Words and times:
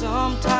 Sometimes 0.00 0.59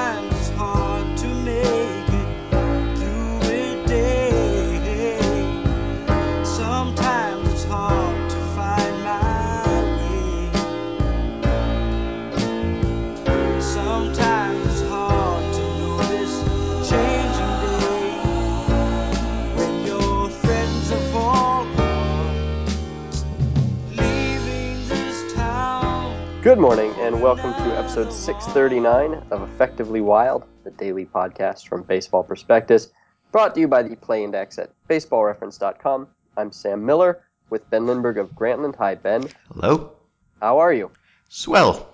Good 26.51 26.59
morning, 26.59 26.93
and 26.98 27.23
welcome 27.23 27.55
to 27.55 27.79
episode 27.79 28.12
639 28.12 29.25
of 29.30 29.49
Effectively 29.49 30.00
Wild, 30.00 30.49
the 30.64 30.73
daily 30.73 31.07
podcast 31.07 31.68
from 31.68 31.85
Baseball 31.85 32.25
Prospectus, 32.25 32.89
brought 33.31 33.55
to 33.55 33.61
you 33.61 33.69
by 33.69 33.85
the 33.85 33.95
Play 33.95 34.25
Index 34.25 34.59
at 34.59 34.73
baseballreference.com. 34.89 36.09
I'm 36.37 36.51
Sam 36.51 36.85
Miller 36.85 37.23
with 37.51 37.71
Ben 37.71 37.87
Lindbergh 37.87 38.19
of 38.19 38.33
Grantland. 38.33 38.75
Hi, 38.75 38.97
Ben. 38.97 39.29
Hello? 39.53 39.93
How 40.41 40.59
are 40.59 40.73
you? 40.73 40.91
Swell. 41.29 41.89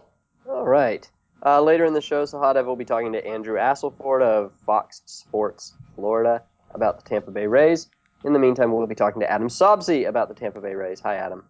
All 0.48 0.66
right. 0.66 1.06
Uh, 1.45 1.61
later 1.61 1.84
in 1.84 1.92
the 1.92 2.00
show, 2.00 2.25
Sahadev 2.25 2.64
will 2.64 2.77
be 2.77 2.86
talking 2.86 3.12
to 3.12 3.27
Andrew 3.27 3.59
Astleford 3.59 4.23
of 4.23 4.52
Fox 4.64 5.02
Sports 5.05 5.75
Florida 5.97 6.42
about 6.73 7.05
the 7.05 7.06
Tampa 7.06 7.30
Bay 7.30 7.47
Rays. 7.47 7.91
In 8.25 8.33
the 8.33 8.38
meantime, 8.38 8.73
we'll 8.73 8.86
be 8.86 8.95
talking 8.95 9.20
to 9.20 9.30
Adam 9.30 9.48
Sobsey 9.48 10.09
about 10.09 10.28
the 10.28 10.34
Tampa 10.34 10.62
Bay 10.62 10.75
Rays. 10.75 11.00
Hi, 11.00 11.16
Adam. 11.16 11.45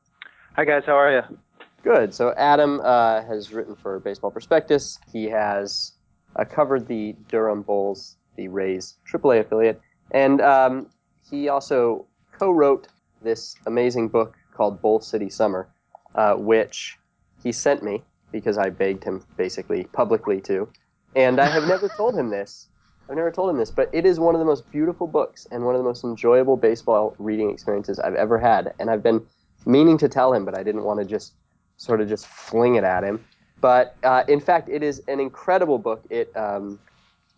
Hi 0.56 0.64
guys, 0.64 0.84
how 0.86 0.96
are 0.96 1.12
you? 1.12 1.38
Good. 1.86 2.12
So 2.12 2.34
Adam 2.36 2.80
uh, 2.80 3.22
has 3.22 3.52
written 3.52 3.76
for 3.76 4.00
Baseball 4.00 4.32
Prospectus. 4.32 4.98
He 5.12 5.26
has 5.26 5.92
uh, 6.34 6.44
covered 6.44 6.88
the 6.88 7.14
Durham 7.28 7.62
Bulls, 7.62 8.16
the 8.34 8.48
Rays 8.48 8.96
AAA 9.08 9.42
affiliate, 9.42 9.80
and 10.10 10.40
um, 10.40 10.88
he 11.30 11.48
also 11.48 12.04
co-wrote 12.36 12.88
this 13.22 13.54
amazing 13.66 14.08
book 14.08 14.34
called 14.52 14.82
Bull 14.82 14.98
City 14.98 15.30
Summer, 15.30 15.68
uh, 16.16 16.34
which 16.34 16.98
he 17.44 17.52
sent 17.52 17.84
me 17.84 18.02
because 18.32 18.58
I 18.58 18.68
begged 18.68 19.04
him 19.04 19.24
basically 19.36 19.84
publicly 19.84 20.40
to, 20.40 20.68
and 21.14 21.38
I 21.40 21.46
have 21.46 21.68
never 21.68 21.88
told 21.88 22.16
him 22.16 22.30
this. 22.30 22.66
I've 23.08 23.14
never 23.14 23.30
told 23.30 23.48
him 23.48 23.58
this, 23.58 23.70
but 23.70 23.90
it 23.92 24.04
is 24.04 24.18
one 24.18 24.34
of 24.34 24.40
the 24.40 24.44
most 24.44 24.68
beautiful 24.72 25.06
books 25.06 25.46
and 25.52 25.64
one 25.64 25.76
of 25.76 25.78
the 25.78 25.86
most 25.86 26.02
enjoyable 26.02 26.56
baseball 26.56 27.14
reading 27.20 27.48
experiences 27.48 28.00
I've 28.00 28.16
ever 28.16 28.38
had, 28.40 28.74
and 28.80 28.90
I've 28.90 29.04
been 29.04 29.24
meaning 29.64 29.96
to 29.98 30.08
tell 30.08 30.34
him, 30.34 30.44
but 30.44 30.58
I 30.58 30.64
didn't 30.64 30.82
want 30.82 30.98
to 30.98 31.06
just 31.06 31.34
sort 31.76 32.00
of 32.00 32.08
just 32.08 32.26
fling 32.26 32.76
it 32.76 32.84
at 32.84 33.04
him. 33.04 33.24
But 33.60 33.96
uh, 34.02 34.24
in 34.28 34.40
fact, 34.40 34.68
it 34.68 34.82
is 34.82 35.02
an 35.08 35.20
incredible 35.20 35.78
book. 35.78 36.04
It 36.10 36.34
um, 36.36 36.78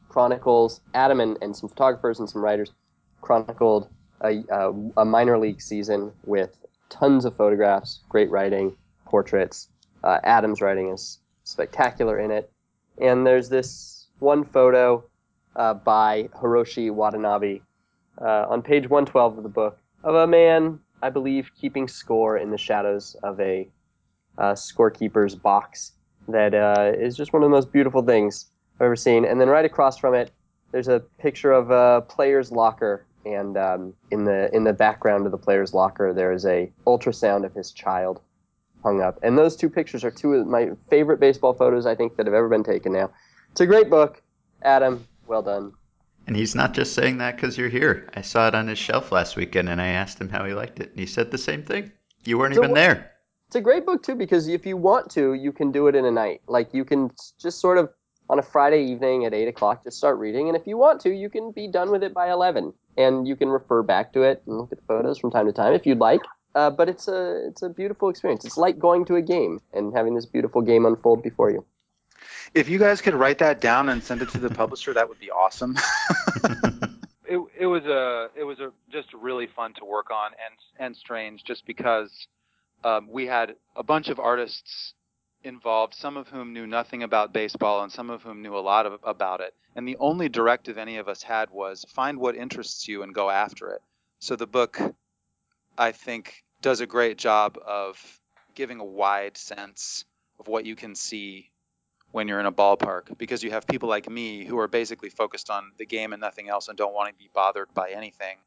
chronicles 0.08 0.80
Adam 0.95 1.20
and, 1.20 1.39
and 1.42 1.56
some 1.56 1.69
photographers 1.69 2.19
and 2.19 2.28
some 2.28 2.42
writers 2.42 2.72
chronicled 3.20 3.89
a, 4.20 4.42
a, 4.50 4.72
a 4.98 5.05
minor 5.05 5.39
league 5.39 5.61
season 5.61 6.12
with 6.25 6.56
tons 6.89 7.25
of 7.25 7.36
photographs, 7.36 8.00
great 8.08 8.30
writing, 8.30 8.77
portraits. 9.05 9.69
Uh, 10.03 10.19
Adam's 10.22 10.61
writing 10.61 10.91
is 10.91 11.19
spectacular 11.45 12.19
in 12.19 12.30
it. 12.30 12.50
And 13.00 13.27
there's 13.27 13.48
this 13.48 14.06
one 14.19 14.45
photo 14.45 15.05
uh, 15.55 15.75
by 15.75 16.28
Hiroshi 16.34 16.91
Watanabe 16.91 17.61
uh, 18.20 18.47
on 18.48 18.62
page 18.62 18.89
112 18.89 19.39
of 19.39 19.42
the 19.42 19.48
book 19.48 19.78
of 20.02 20.14
a 20.14 20.27
man, 20.27 20.80
I 21.02 21.11
believe, 21.11 21.50
keeping 21.61 21.89
score 21.89 22.39
in 22.39 22.50
the 22.50 22.58
shadows 22.58 23.17
of 23.23 23.41
a 23.41 23.69
uh, 24.39 24.53
scorekeeper's 24.53 25.34
box 25.34 25.92
that 26.28 26.55
uh, 26.55 26.92
is 26.97 27.17
just 27.17 27.33
one 27.33 27.42
of 27.42 27.47
the 27.47 27.55
most 27.55 27.72
beautiful 27.72 28.03
things 28.03 28.47
I've 28.77 28.86
ever 28.86 28.97
seen. 28.97 29.25
And 29.25 29.41
then 29.41 29.48
right 29.48 29.64
across 29.64 29.98
from 29.98 30.14
it, 30.14 30.30
there's 30.72 30.89
a 30.89 31.00
picture 31.19 31.53
of 31.53 31.70
a 31.70 32.03
player's 32.03 32.53
locker, 32.53 33.06
and 33.25 33.56
um, 33.56 33.95
in 34.11 34.25
the 34.25 34.55
in 34.55 34.64
the 34.64 34.72
background 34.72 35.25
of 35.27 35.33
the 35.33 35.39
player's 35.39 35.72
locker, 35.72 36.13
there 36.13 36.33
is 36.33 36.45
a 36.45 36.70
ultrasound 36.86 37.45
of 37.45 37.55
his 37.55 37.73
child 37.73 38.20
hung 38.83 39.01
up. 39.01 39.18
And 39.23 39.36
those 39.36 39.57
two 39.57 39.68
pictures 39.70 40.05
are 40.05 40.11
two 40.11 40.35
of 40.35 40.46
my 40.46 40.70
favorite 40.90 41.20
baseball 41.20 41.55
photos 41.55 41.86
I 41.86 41.95
think 41.95 42.17
that 42.17 42.27
have 42.27 42.34
ever 42.34 42.48
been 42.48 42.63
taken. 42.63 42.92
Now, 42.92 43.11
it's 43.51 43.61
a 43.61 43.67
great 43.67 43.90
book, 43.90 44.23
Adam. 44.63 45.07
Well 45.27 45.42
done. 45.42 45.73
And 46.27 46.36
he's 46.36 46.55
not 46.55 46.74
just 46.74 46.92
saying 46.92 47.18
that 47.18 47.36
because 47.36 47.57
you're 47.57 47.70
here. 47.70 48.08
I 48.14 48.20
saw 48.20 48.48
it 48.48 48.55
on 48.55 48.68
his 48.68 48.79
shelf 48.79 49.11
last 49.11 49.34
weekend 49.34 49.68
and 49.68 49.80
I 49.80 49.89
asked 49.89 50.20
him 50.20 50.29
how 50.29 50.45
he 50.45 50.52
liked 50.52 50.79
it. 50.79 50.90
And 50.90 50.98
he 50.98 51.07
said 51.07 51.30
the 51.30 51.39
same 51.39 51.63
thing. 51.63 51.90
You 52.24 52.36
weren't 52.39 52.55
So 52.55 52.63
even 52.63 52.74
there. 52.74 53.13
It's 53.48 53.57
a 53.57 53.63
great 53.63 53.86
book 53.86 54.03
too 54.03 54.14
because 54.14 54.47
if 54.47 54.67
you 54.67 54.77
want 54.77 55.11
to, 55.13 55.33
you 55.33 55.53
can 55.53 55.73
do 55.73 55.86
it 55.86 55.95
in 55.95 56.05
a 56.05 56.11
night. 56.11 56.42
Like 56.47 56.75
you 56.75 56.85
can 56.85 57.11
just 57.41 57.61
sort 57.61 57.79
of 57.79 57.89
on 58.29 58.39
a 58.39 58.42
Friday 58.42 58.85
evening 58.85 59.25
at 59.25 59.33
eight 59.33 59.48
o'clock 59.48 59.85
just 59.85 59.97
start 59.97 60.19
reading, 60.19 60.48
and 60.48 60.57
if 60.57 60.67
you 60.67 60.77
want 60.77 61.01
to, 61.01 61.11
you 61.11 61.31
can 61.31 61.53
be 61.53 61.67
done 61.67 61.91
with 61.91 62.03
it 62.03 62.13
by 62.13 62.31
eleven, 62.31 62.75
and 62.98 63.27
you 63.27 63.37
can 63.37 63.48
refer 63.48 63.83
back 63.83 64.13
to 64.13 64.23
it 64.23 64.42
and 64.47 64.58
look 64.58 64.70
at 64.70 64.77
the 64.77 64.85
photos 64.85 65.19
from 65.19 65.31
time 65.31 65.47
to 65.47 65.53
time 65.55 65.73
if 65.73 65.87
you'd 65.87 65.98
like. 65.98 66.20
Uh, 66.55 66.69
but 66.69 66.91
it's 66.91 67.08
a 67.08 67.47
it's 67.48 67.63
a 67.63 67.70
beautiful 67.70 68.11
experience. 68.11 68.45
It's 68.45 68.58
like 68.58 68.79
going 68.79 69.07
to 69.07 69.17
a 69.17 69.23
game 69.23 69.63
and 69.73 69.95
having 69.95 70.14
this 70.14 70.27
beautiful 70.27 70.61
game 70.61 70.85
unfold 70.85 71.23
before 71.23 71.51
you. 71.51 71.64
If 72.53 72.69
you 72.69 72.79
guys 72.79 73.01
could 73.01 73.14
write 73.14 73.39
that 73.39 73.63
down 73.63 73.89
and 73.89 74.03
send 74.03 74.20
it 74.20 74.29
to 74.31 74.39
the 74.39 74.51
publisher, 74.51 74.92
that 74.92 75.08
would 75.08 75.20
be 75.20 75.31
awesome. 75.31 75.75
it 77.25 77.41
it 77.58 77.67
was 77.67 77.87
a 77.87 78.29
it 78.39 78.45
was 78.45 78.61
a 78.61 78.73
just 78.92 79.14
really 79.14 79.47
fun 79.47 79.73
to 79.79 79.87
work 79.87 80.11
on 80.11 80.33
and 80.33 80.87
and 80.87 80.95
strange 80.95 81.45
just 81.45 81.64
because 81.64 82.11
um, 82.84 83.08
we 83.11 83.27
had 83.27 83.56
a 83.77 83.83
bunch 83.83 84.08
of 84.08 84.18
artists 84.18 84.94
involved, 85.42 85.94
some 85.94 86.16
of 86.16 86.28
whom 86.28 86.52
knew 86.52 86.66
nothing 86.66 87.02
about 87.02 87.33
baseball 87.33 87.83
and 87.83 87.92
some 87.92 88.11
of 88.11 88.22
whom 88.22 88.42
knew 88.42 88.56
a 88.56 88.61
lot 88.61 88.86
of, 88.86 89.00
about 89.05 89.40
it. 89.40 89.55
And 89.77 89.86
the 89.86 89.96
only 89.98 90.28
directive 90.28 90.78
any 90.78 90.96
of 90.96 91.08
us 91.08 91.22
had 91.22 91.50
was 91.50 91.84
find 91.89 92.18
what 92.18 92.36
interests 92.36 92.89
you 92.89 93.02
and 93.02 93.14
go 93.14 93.30
after 93.30 93.70
it. 93.70 93.83
So 94.18 94.36
the 94.36 94.46
book, 94.46 94.80
I 95.77 95.92
think, 95.92 96.44
does 96.61 96.80
a 96.80 96.86
great 96.86 97.18
job 97.18 97.56
of 97.64 98.20
giving 98.55 98.80
a 98.80 98.84
wide 98.84 99.36
sense 99.36 100.05
of 100.40 100.48
what 100.48 100.66
you 100.66 100.74
can 100.74 100.95
see 100.95 101.52
when 102.10 102.27
you're 102.27 102.40
in 102.40 102.46
a 102.46 102.52
ballpark 102.52 103.16
because 103.18 103.42
you 103.42 103.50
have 103.50 103.66
people 103.66 103.89
like 103.89 104.08
me 104.08 104.45
who 104.45 104.58
are 104.58 104.66
basically 104.66 105.10
focused 105.10 105.50
on 105.50 105.72
the 105.78 105.86
game 105.86 106.12
and 106.12 106.20
nothing 106.20 106.48
else 106.48 106.68
and 106.68 106.77
don't 106.77 106.95
want 106.95 107.08
to 107.08 107.14
be 107.14 107.30
bothered 107.33 107.72
by 107.74 107.90
anything. 107.90 108.39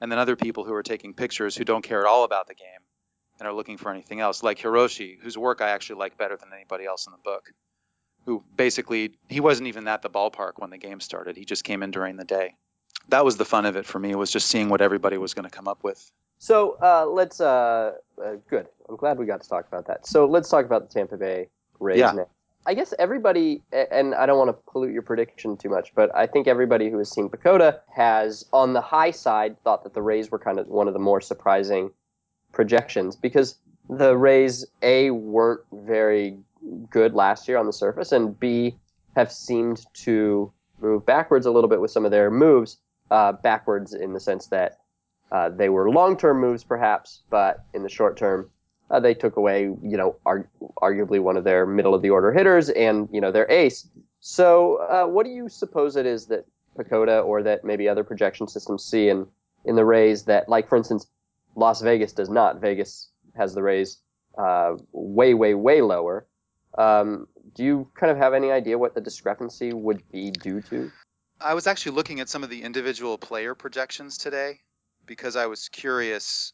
And 0.00 0.12
then 0.12 0.18
other 0.18 0.36
people 0.36 0.64
who 0.64 0.74
are 0.74 0.82
taking 0.82 1.14
pictures 1.14 1.56
who 1.56 1.64
don't 1.64 1.82
care 1.82 2.00
at 2.00 2.06
all 2.06 2.24
about 2.24 2.46
the 2.46 2.54
game 2.54 2.85
and 3.38 3.46
are 3.46 3.52
looking 3.52 3.76
for 3.76 3.90
anything 3.90 4.20
else, 4.20 4.42
like 4.42 4.58
Hiroshi, 4.58 5.18
whose 5.20 5.36
work 5.36 5.60
I 5.60 5.70
actually 5.70 5.98
like 6.00 6.16
better 6.16 6.36
than 6.36 6.48
anybody 6.52 6.86
else 6.86 7.06
in 7.06 7.12
the 7.12 7.18
book. 7.18 7.52
Who 8.24 8.42
basically, 8.56 9.12
he 9.28 9.40
wasn't 9.40 9.68
even 9.68 9.86
at 9.86 10.02
the 10.02 10.10
ballpark 10.10 10.52
when 10.56 10.70
the 10.70 10.78
game 10.78 11.00
started. 11.00 11.36
He 11.36 11.44
just 11.44 11.62
came 11.62 11.82
in 11.82 11.92
during 11.92 12.16
the 12.16 12.24
day. 12.24 12.54
That 13.08 13.24
was 13.24 13.36
the 13.36 13.44
fun 13.44 13.66
of 13.66 13.76
it 13.76 13.86
for 13.86 13.98
me, 14.00 14.14
was 14.16 14.32
just 14.32 14.48
seeing 14.48 14.68
what 14.68 14.80
everybody 14.80 15.16
was 15.16 15.32
going 15.32 15.44
to 15.44 15.50
come 15.50 15.68
up 15.68 15.84
with. 15.84 16.10
So 16.38 16.76
uh, 16.82 17.06
let's 17.06 17.40
uh, 17.40 17.92
uh, 18.22 18.32
good. 18.50 18.66
I'm 18.88 18.96
glad 18.96 19.18
we 19.18 19.26
got 19.26 19.42
to 19.42 19.48
talk 19.48 19.68
about 19.68 19.86
that. 19.86 20.06
So 20.06 20.26
let's 20.26 20.48
talk 20.48 20.64
about 20.64 20.88
the 20.88 20.92
Tampa 20.92 21.16
Bay 21.16 21.48
Rays 21.78 21.98
Yeah. 21.98 22.12
now. 22.12 22.28
I 22.68 22.74
guess 22.74 22.92
everybody, 22.98 23.62
and 23.70 24.12
I 24.12 24.26
don't 24.26 24.38
want 24.38 24.48
to 24.48 24.72
pollute 24.72 24.92
your 24.92 25.02
prediction 25.02 25.56
too 25.56 25.68
much, 25.68 25.94
but 25.94 26.12
I 26.16 26.26
think 26.26 26.48
everybody 26.48 26.90
who 26.90 26.98
has 26.98 27.08
seen 27.08 27.28
PECOTA 27.28 27.78
has, 27.94 28.44
on 28.52 28.72
the 28.72 28.80
high 28.80 29.12
side, 29.12 29.56
thought 29.62 29.84
that 29.84 29.94
the 29.94 30.02
Rays 30.02 30.32
were 30.32 30.40
kind 30.40 30.58
of 30.58 30.66
one 30.66 30.88
of 30.88 30.92
the 30.92 30.98
more 30.98 31.20
surprising 31.20 31.92
projections 32.52 33.16
because 33.16 33.58
the 33.88 34.16
Rays 34.16 34.66
a 34.82 35.10
weren't 35.10 35.60
very 35.72 36.38
good 36.90 37.14
last 37.14 37.46
year 37.48 37.58
on 37.58 37.66
the 37.66 37.72
surface, 37.72 38.12
and 38.12 38.38
b 38.38 38.76
have 39.14 39.32
seemed 39.32 39.84
to 39.94 40.52
move 40.80 41.06
backwards 41.06 41.46
a 41.46 41.50
little 41.50 41.70
bit 41.70 41.80
with 41.80 41.90
some 41.90 42.04
of 42.04 42.10
their 42.10 42.30
moves, 42.30 42.78
uh, 43.10 43.32
backwards 43.32 43.94
in 43.94 44.12
the 44.12 44.20
sense 44.20 44.48
that 44.48 44.78
uh, 45.32 45.48
they 45.48 45.68
were 45.68 45.90
long-term 45.90 46.40
moves, 46.40 46.64
perhaps, 46.64 47.22
but 47.30 47.64
in 47.74 47.82
the 47.82 47.88
short 47.88 48.16
term, 48.16 48.50
uh, 48.90 49.00
they 49.00 49.14
took 49.14 49.36
away, 49.36 49.62
you 49.62 49.96
know, 49.96 50.16
ar- 50.24 50.48
arguably 50.80 51.20
one 51.20 51.36
of 51.36 51.44
their 51.44 51.66
middle-of-the-order 51.66 52.32
hitters 52.32 52.68
and 52.70 53.08
you 53.12 53.20
know 53.20 53.32
their 53.32 53.50
ace. 53.50 53.88
So, 54.20 54.76
uh, 54.76 55.06
what 55.06 55.24
do 55.24 55.30
you 55.30 55.48
suppose 55.48 55.96
it 55.96 56.06
is 56.06 56.26
that 56.26 56.46
PECOTA 56.76 57.24
or 57.24 57.42
that 57.42 57.64
maybe 57.64 57.88
other 57.88 58.04
projection 58.04 58.48
systems 58.48 58.84
see 58.84 59.08
in 59.08 59.26
in 59.64 59.74
the 59.74 59.84
Rays 59.84 60.24
that, 60.24 60.48
like, 60.48 60.68
for 60.68 60.76
instance, 60.76 61.08
Las 61.56 61.80
Vegas 61.80 62.12
does 62.12 62.28
not. 62.28 62.60
Vegas 62.60 63.08
has 63.34 63.54
the 63.54 63.62
Rays 63.62 63.98
uh, 64.38 64.76
way, 64.92 65.34
way, 65.34 65.54
way 65.54 65.80
lower. 65.80 66.26
Um, 66.76 67.26
do 67.54 67.64
you 67.64 67.90
kind 67.94 68.12
of 68.12 68.18
have 68.18 68.34
any 68.34 68.50
idea 68.50 68.78
what 68.78 68.94
the 68.94 69.00
discrepancy 69.00 69.72
would 69.72 70.02
be 70.12 70.30
due 70.30 70.60
to? 70.62 70.92
I 71.40 71.54
was 71.54 71.66
actually 71.66 71.92
looking 71.92 72.20
at 72.20 72.28
some 72.28 72.44
of 72.44 72.50
the 72.50 72.62
individual 72.62 73.18
player 73.18 73.54
projections 73.54 74.18
today 74.18 74.60
because 75.06 75.36
I 75.36 75.46
was 75.46 75.68
curious, 75.68 76.52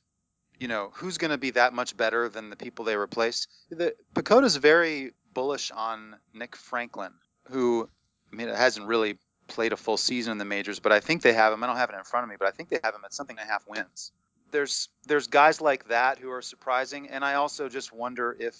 you 0.59 0.69
know, 0.69 0.91
who's 0.95 1.19
going 1.19 1.31
to 1.33 1.39
be 1.39 1.51
that 1.51 1.73
much 1.73 1.97
better 1.97 2.29
than 2.29 2.51
the 2.51 2.57
people 2.57 2.85
they 2.85 2.97
replaced. 2.97 3.49
The 3.71 3.95
PECOTA's 4.15 4.57
very 4.57 5.13
bullish 5.35 5.71
on 5.73 6.17
Nick 6.33 6.57
Franklin, 6.57 7.13
who 7.51 7.89
I 8.33 8.37
mean, 8.37 8.49
hasn't 8.49 8.87
really 8.87 9.19
played 9.49 9.73
a 9.73 9.77
full 9.77 9.97
season 9.97 10.33
in 10.33 10.39
the 10.39 10.45
majors, 10.45 10.79
but 10.79 10.93
I 10.93 11.01
think 11.01 11.23
they 11.23 11.33
have 11.33 11.53
him. 11.53 11.63
I 11.63 11.67
don't 11.67 11.77
have 11.77 11.91
it 11.91 11.97
in 11.97 12.05
front 12.05 12.25
of 12.25 12.31
me, 12.31 12.37
but 12.39 12.49
I 12.49 12.53
think 12.53 12.69
they 12.69 12.79
have 12.83 12.95
him 12.95 13.03
at 13.05 13.13
something 13.13 13.39
and 13.39 13.49
a 13.49 13.51
half 13.53 13.67
wins. 13.67 14.13
There's 14.53 14.89
there's 15.07 15.27
guys 15.27 15.61
like 15.61 15.89
that 15.89 16.19
who 16.19 16.31
are 16.31 16.43
surprising, 16.43 17.09
and 17.09 17.25
I 17.25 17.35
also 17.35 17.69
just 17.69 17.93
wonder 17.93 18.37
if 18.39 18.55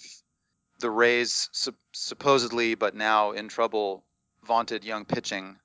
the 0.79 0.89
Rays 0.89 1.49
sup- 1.53 1.75
supposedly, 1.93 2.75
but 2.75 2.95
now 2.95 3.31
in 3.31 3.47
trouble 3.47 4.03
vaunted 4.43 4.83
young 4.83 5.05
pitching 5.05 5.57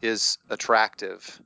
is 0.00 0.38
attractive 0.48 1.40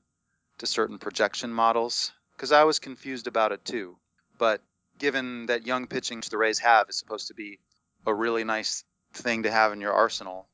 to 0.58 0.66
certain 0.66 0.98
projection 0.98 1.52
models 1.52 2.12
because 2.36 2.52
I 2.52 2.64
was 2.64 2.78
confused 2.78 3.26
about 3.26 3.52
it 3.52 3.64
too. 3.64 3.96
But 4.38 4.62
given 4.98 5.46
that 5.46 5.66
young 5.66 5.86
pitching 5.86 6.22
the 6.30 6.38
Rays 6.38 6.58
have 6.60 6.88
is 6.88 6.98
supposed 6.98 7.28
to 7.28 7.34
be 7.34 7.58
a 8.06 8.14
really 8.14 8.44
nice 8.44 8.84
thing 9.12 9.42
to 9.42 9.50
have 9.50 9.72
in 9.72 9.80
your 9.80 9.92
arsenal, 9.92 10.46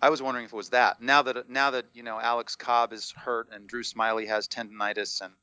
I 0.00 0.10
was 0.10 0.22
wondering 0.22 0.44
if 0.44 0.52
it 0.52 0.56
was 0.56 0.70
that. 0.70 1.00
Now 1.00 1.22
that 1.22 1.48
now 1.48 1.72
that 1.72 1.86
you 1.94 2.02
know 2.02 2.20
Alex 2.20 2.56
Cobb 2.56 2.92
is 2.92 3.12
hurt 3.12 3.48
and 3.52 3.68
Drew 3.68 3.82
Smyly 3.82 4.28
has 4.28 4.48
tendonitis 4.48 5.20
and 5.20 5.34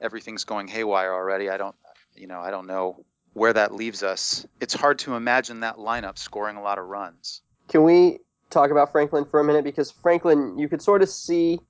everything's 0.00 0.44
going 0.44 0.68
haywire 0.68 1.12
already, 1.12 1.48
I 1.50 1.56
don't 1.56 1.74
you 2.14 2.26
know 2.26 2.40
I 2.40 2.50
don't 2.50 2.66
know 2.66 3.04
where 3.32 3.52
that 3.52 3.74
leaves 3.74 4.02
us. 4.02 4.46
It's 4.60 4.74
hard 4.74 4.98
to 5.00 5.14
imagine 5.14 5.60
that 5.60 5.76
lineup 5.76 6.18
scoring 6.18 6.56
a 6.56 6.62
lot 6.62 6.78
of 6.78 6.86
runs. 6.86 7.42
Can 7.68 7.84
we 7.84 8.18
talk 8.50 8.70
about 8.72 8.90
Franklin 8.90 9.24
for 9.24 9.38
a 9.38 9.44
minute? 9.44 9.62
Because 9.64 9.90
Franklin, 9.90 10.58
you 10.58 10.68
could 10.68 10.82
sort 10.82 11.02
of 11.02 11.08
see 11.08 11.60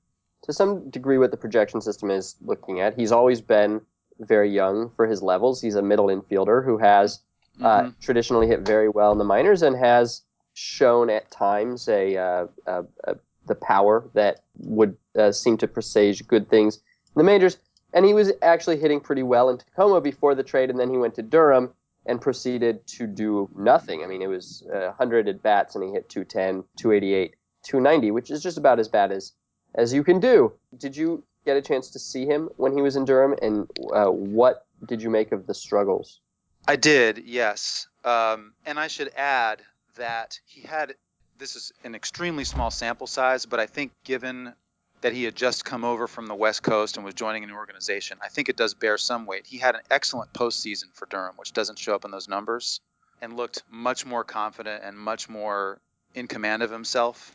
to 0.45 0.53
some 0.55 0.89
degree 0.89 1.19
what 1.19 1.31
the 1.31 1.37
projection 1.37 1.83
system 1.83 2.11
is 2.11 2.37
looking 2.41 2.81
at. 2.81 2.95
He's 2.95 3.13
always 3.13 3.43
been 3.43 3.83
very 4.19 4.51
young 4.51 4.91
for 4.97 5.07
his 5.07 5.23
levels. 5.23 5.61
He's 5.61 5.75
a 5.75 5.83
middle 5.83 6.07
infielder 6.07 6.65
who 6.65 6.79
has 6.79 7.21
uh, 7.63 7.83
Mhm. 7.83 7.95
traditionally 8.01 8.47
hit 8.47 8.61
very 8.61 8.89
well 8.89 9.13
in 9.13 9.19
the 9.19 9.25
minors 9.25 9.61
and 9.61 9.77
has 9.77 10.23
shown 10.55 11.11
at 11.11 11.31
times 11.31 11.89
a, 11.89 12.17
uh, 12.17 12.47
a, 12.67 12.85
a 13.05 13.17
the 13.47 13.55
power 13.55 14.09
that 14.15 14.41
would 14.59 14.97
uh, 15.19 15.31
seem 15.33 15.59
to 15.59 15.69
presage 15.69 16.27
good 16.27 16.49
things 16.49 16.77
in 16.77 17.13
the 17.17 17.25
majors. 17.25 17.59
And 17.93 18.05
he 18.05 18.15
was 18.15 18.33
actually 18.43 18.79
hitting 18.79 19.01
pretty 19.01 19.23
well 19.23 19.51
in 19.51 19.59
Tacoma 19.59 20.01
before 20.01 20.35
the 20.35 20.43
trade, 20.43 20.71
and 20.71 20.79
then 20.79 20.91
he 20.91 20.97
went 20.97 21.15
to 21.17 21.23
Durham 21.23 21.73
and 22.07 22.21
proceeded 22.21 22.87
to 22.87 23.07
do 23.07 23.49
nothing. 23.57 24.03
I 24.03 24.07
mean, 24.07 24.23
it 24.23 24.29
was 24.29 24.65
uh, 24.73 24.87
100 24.87 25.29
at 25.29 25.43
bats, 25.43 25.75
and 25.75 25.85
he 25.85 25.91
hit 25.91 26.09
210, 26.09 26.65
288, 26.77 27.35
290, 27.65 28.11
which 28.11 28.31
is 28.31 28.43
just 28.43 28.59
about 28.59 28.79
as 28.79 28.89
bad 28.89 29.13
as 29.13 29.33
as 29.75 29.93
you 29.93 30.03
can 30.03 30.19
do. 30.19 30.53
Did 30.77 30.97
you 30.97 31.23
get 31.45 31.57
a 31.57 31.63
chance 31.63 31.91
to 31.91 31.99
see 31.99 32.27
him 32.27 32.49
when 32.57 32.73
he 32.73 32.83
was 32.83 32.97
in 32.97 33.05
Durham, 33.05 33.37
and 33.41 33.71
uh, 33.93 34.07
what 34.07 34.67
did 34.87 35.03
you 35.03 35.11
make 35.11 35.33
of 35.33 35.47
the 35.47 35.55
struggles? 35.55 36.21
I 36.67 36.77
did, 36.77 37.23
yes. 37.25 37.87
Um, 38.05 38.55
and 38.67 38.79
I 38.79 38.89
should 38.89 39.13
add 39.17 39.63
that 39.97 40.39
he 40.47 40.63
had 40.63 40.95
this 41.39 41.57
is 41.57 41.73
an 41.85 41.95
extremely 41.95 42.45
small 42.45 42.71
sample 42.71 43.07
size, 43.07 43.47
but 43.47 43.59
I 43.61 43.67
think 43.67 43.93
given 44.05 44.53
that 45.01 45.13
he 45.13 45.25
had 45.25 45.35
just 45.35 45.65
come 45.65 45.85
over 45.85 46.07
from 46.07 46.27
the 46.27 46.35
West 46.35 46.63
Coast 46.63 46.97
and 46.97 47.05
was 47.05 47.15
joining 47.15 47.45
a 47.45 47.47
new 47.47 47.55
organization, 47.55 48.19
I 48.23 48.29
think 48.29 48.49
it 48.49 48.57
does 48.57 48.75
bear 48.75 48.99
some 48.99 49.27
weight. 49.27 49.47
He 49.47 49.59
had 49.59 49.75
an 49.75 49.83
excellent 49.91 50.33
postseason 50.33 50.93
for 50.95 51.07
Durham, 51.07 51.35
which 51.37 51.53
doesn't 51.53 51.79
show 51.79 51.95
up 51.95 52.05
in 52.05 52.11
those 52.11 52.29
numbers, 52.29 52.81
and 53.23 53.37
looked 53.37 53.63
much 53.71 54.05
more 54.05 54.25
confident 54.25 54.83
and 54.85 54.97
much 54.97 55.29
more 55.29 55.81
in 56.15 56.27
command 56.27 56.63
of 56.63 56.71
himself. 56.71 57.35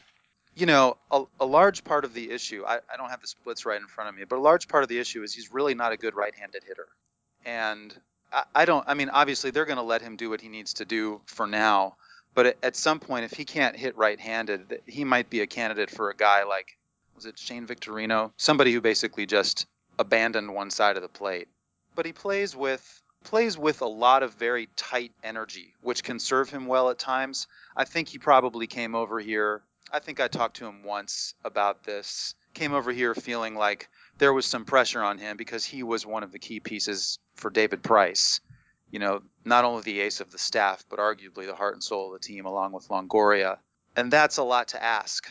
You 0.56 0.66
know, 0.66 0.98
a, 1.12 1.24
a 1.40 1.46
large 1.46 1.84
part 1.84 2.06
of 2.06 2.14
the 2.14 2.32
issue, 2.32 2.64
I, 2.66 2.76
I 2.92 2.98
don't 2.98 3.10
have 3.10 3.22
the 3.22 3.28
splits 3.28 3.66
right 3.66 3.80
in 3.80 3.88
front 3.88 4.10
of 4.10 4.16
me, 4.16 4.24
but 4.24 4.38
a 4.38 4.42
large 4.42 4.68
part 4.68 4.84
of 4.84 4.90
the 4.90 5.00
issue 5.00 5.24
is 5.24 5.34
he's 5.34 5.52
really 5.52 5.76
not 5.76 5.92
a 5.92 5.98
good 5.98 6.16
right 6.16 6.34
handed 6.34 6.64
hitter. 6.64 6.88
And 7.46 7.94
I, 8.32 8.44
I 8.54 8.66
don't, 8.66 8.84
I 8.88 8.94
mean, 8.94 9.10
obviously 9.10 9.52
they're 9.52 9.66
going 9.66 9.78
to 9.78 9.84
let 9.84 10.02
him 10.02 10.16
do 10.16 10.30
what 10.30 10.42
he 10.42 10.50
needs 10.50 10.76
to 10.76 10.86
do 10.86 11.22
for 11.26 11.46
now. 11.46 11.98
But 12.34 12.58
at, 12.64 12.76
some 12.76 13.00
point, 13.00 13.24
if 13.26 13.32
he 13.32 13.46
can't 13.46 13.78
hit 13.78 13.98
right 13.98 14.20
handed, 14.20 14.82
he 14.86 15.06
might 15.06 15.30
be 15.30 15.40
a 15.40 15.48
candidate 15.48 15.90
for 15.90 16.10
a 16.10 16.16
guy 16.16 16.44
like, 16.44 16.78
was 17.16 17.26
it 17.26 17.40
Shane 17.40 17.66
Victorino? 17.66 18.32
Somebody 18.38 18.74
who 18.74 18.82
basically 18.82 19.26
just 19.26 19.68
abandoned 19.98 20.54
one 20.54 20.70
side 20.70 20.98
of 20.98 21.02
the 21.02 21.10
plate. 21.10 21.48
But 21.96 22.06
he 22.06 22.14
plays 22.14 22.56
with 22.56 23.02
plays 23.24 23.58
with 23.58 23.82
a 23.82 23.88
lot 23.88 24.22
of 24.22 24.36
very 24.36 24.70
tight 24.76 25.12
energy, 25.24 25.74
which 25.82 26.04
can 26.04 26.20
serve 26.20 26.50
him 26.50 26.68
well 26.68 26.90
at 26.92 27.00
times. 27.00 27.48
I 27.76 27.86
think 27.86 28.08
he 28.08 28.20
probably 28.20 28.68
came 28.68 28.94
over 28.94 29.20
here. 29.20 29.64
I 29.92 30.00
think 30.00 30.20
I 30.20 30.28
talked 30.28 30.58
to 30.58 30.66
him 30.66 30.84
once 30.84 31.34
about 31.44 31.84
this. 31.84 32.36
Came 32.54 32.74
over 32.74 32.92
here 32.92 33.16
feeling 33.16 33.56
like 33.56 33.90
there 34.18 34.34
was 34.34 34.46
some 34.46 34.66
pressure 34.66 35.02
on 35.02 35.18
him 35.18 35.38
because 35.38 35.66
he 35.66 35.84
was 35.84 36.06
one 36.06 36.24
of 36.24 36.32
the 36.32 36.40
key 36.40 36.60
pieces 36.60 37.18
for 37.36 37.50
David 37.50 37.82
Price. 37.82 38.40
You 38.92 39.00
know, 39.00 39.22
not 39.44 39.66
only 39.66 39.82
the 39.82 40.02
ace 40.02 40.22
of 40.22 40.32
the 40.32 40.38
staff, 40.38 40.86
but 40.90 41.00
arguably 41.00 41.48
the 41.48 41.56
heart 41.56 41.74
and 41.74 41.84
soul 41.84 42.14
of 42.14 42.22
the 42.22 42.26
team, 42.26 42.46
along 42.46 42.72
with 42.72 42.88
Longoria. 42.88 43.58
And 43.96 44.12
that's 44.12 44.38
a 44.38 44.44
lot 44.44 44.70
to 44.70 44.84
ask. 44.84 45.30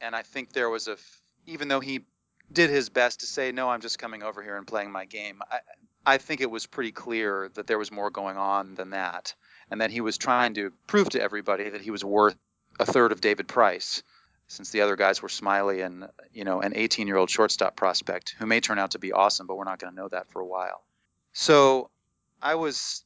And 0.00 0.16
I 0.16 0.22
think 0.22 0.52
there 0.52 0.70
was 0.70 0.88
a, 0.88 0.96
even 1.46 1.68
though 1.68 1.80
he 1.80 2.04
did 2.52 2.70
his 2.70 2.88
best 2.88 3.20
to 3.20 3.26
say, 3.26 3.52
no, 3.52 3.68
I'm 3.68 3.80
just 3.80 3.98
coming 3.98 4.22
over 4.22 4.42
here 4.42 4.56
and 4.56 4.66
playing 4.66 4.92
my 4.92 5.04
game, 5.04 5.40
I, 5.50 5.58
I 6.06 6.18
think 6.18 6.40
it 6.40 6.50
was 6.50 6.66
pretty 6.66 6.92
clear 6.92 7.50
that 7.54 7.66
there 7.66 7.78
was 7.78 7.90
more 7.90 8.10
going 8.10 8.36
on 8.36 8.74
than 8.74 8.90
that. 8.90 9.34
And 9.70 9.80
that 9.80 9.90
he 9.90 10.00
was 10.00 10.18
trying 10.18 10.54
to 10.54 10.72
prove 10.86 11.08
to 11.10 11.22
everybody 11.22 11.70
that 11.70 11.80
he 11.80 11.90
was 11.90 12.04
worth 12.04 12.36
a 12.78 12.84
third 12.84 13.12
of 13.12 13.20
David 13.20 13.48
Price 13.48 14.02
since 14.46 14.70
the 14.70 14.82
other 14.82 14.96
guys 14.96 15.22
were 15.22 15.28
Smyly 15.28 15.84
and 15.84 16.08
you 16.32 16.44
know 16.44 16.60
an 16.60 16.72
18 16.74 17.06
year 17.06 17.16
old 17.16 17.30
shortstop 17.30 17.76
prospect 17.76 18.34
who 18.38 18.46
may 18.46 18.60
turn 18.60 18.78
out 18.78 18.92
to 18.92 18.98
be 18.98 19.12
awesome, 19.12 19.46
but 19.46 19.56
we're 19.56 19.64
not 19.64 19.78
going 19.78 19.92
to 19.92 20.00
know 20.00 20.08
that 20.08 20.30
for 20.30 20.40
a 20.40 20.46
while. 20.46 20.82
So 21.32 21.90
I 22.42 22.56
was 22.56 23.04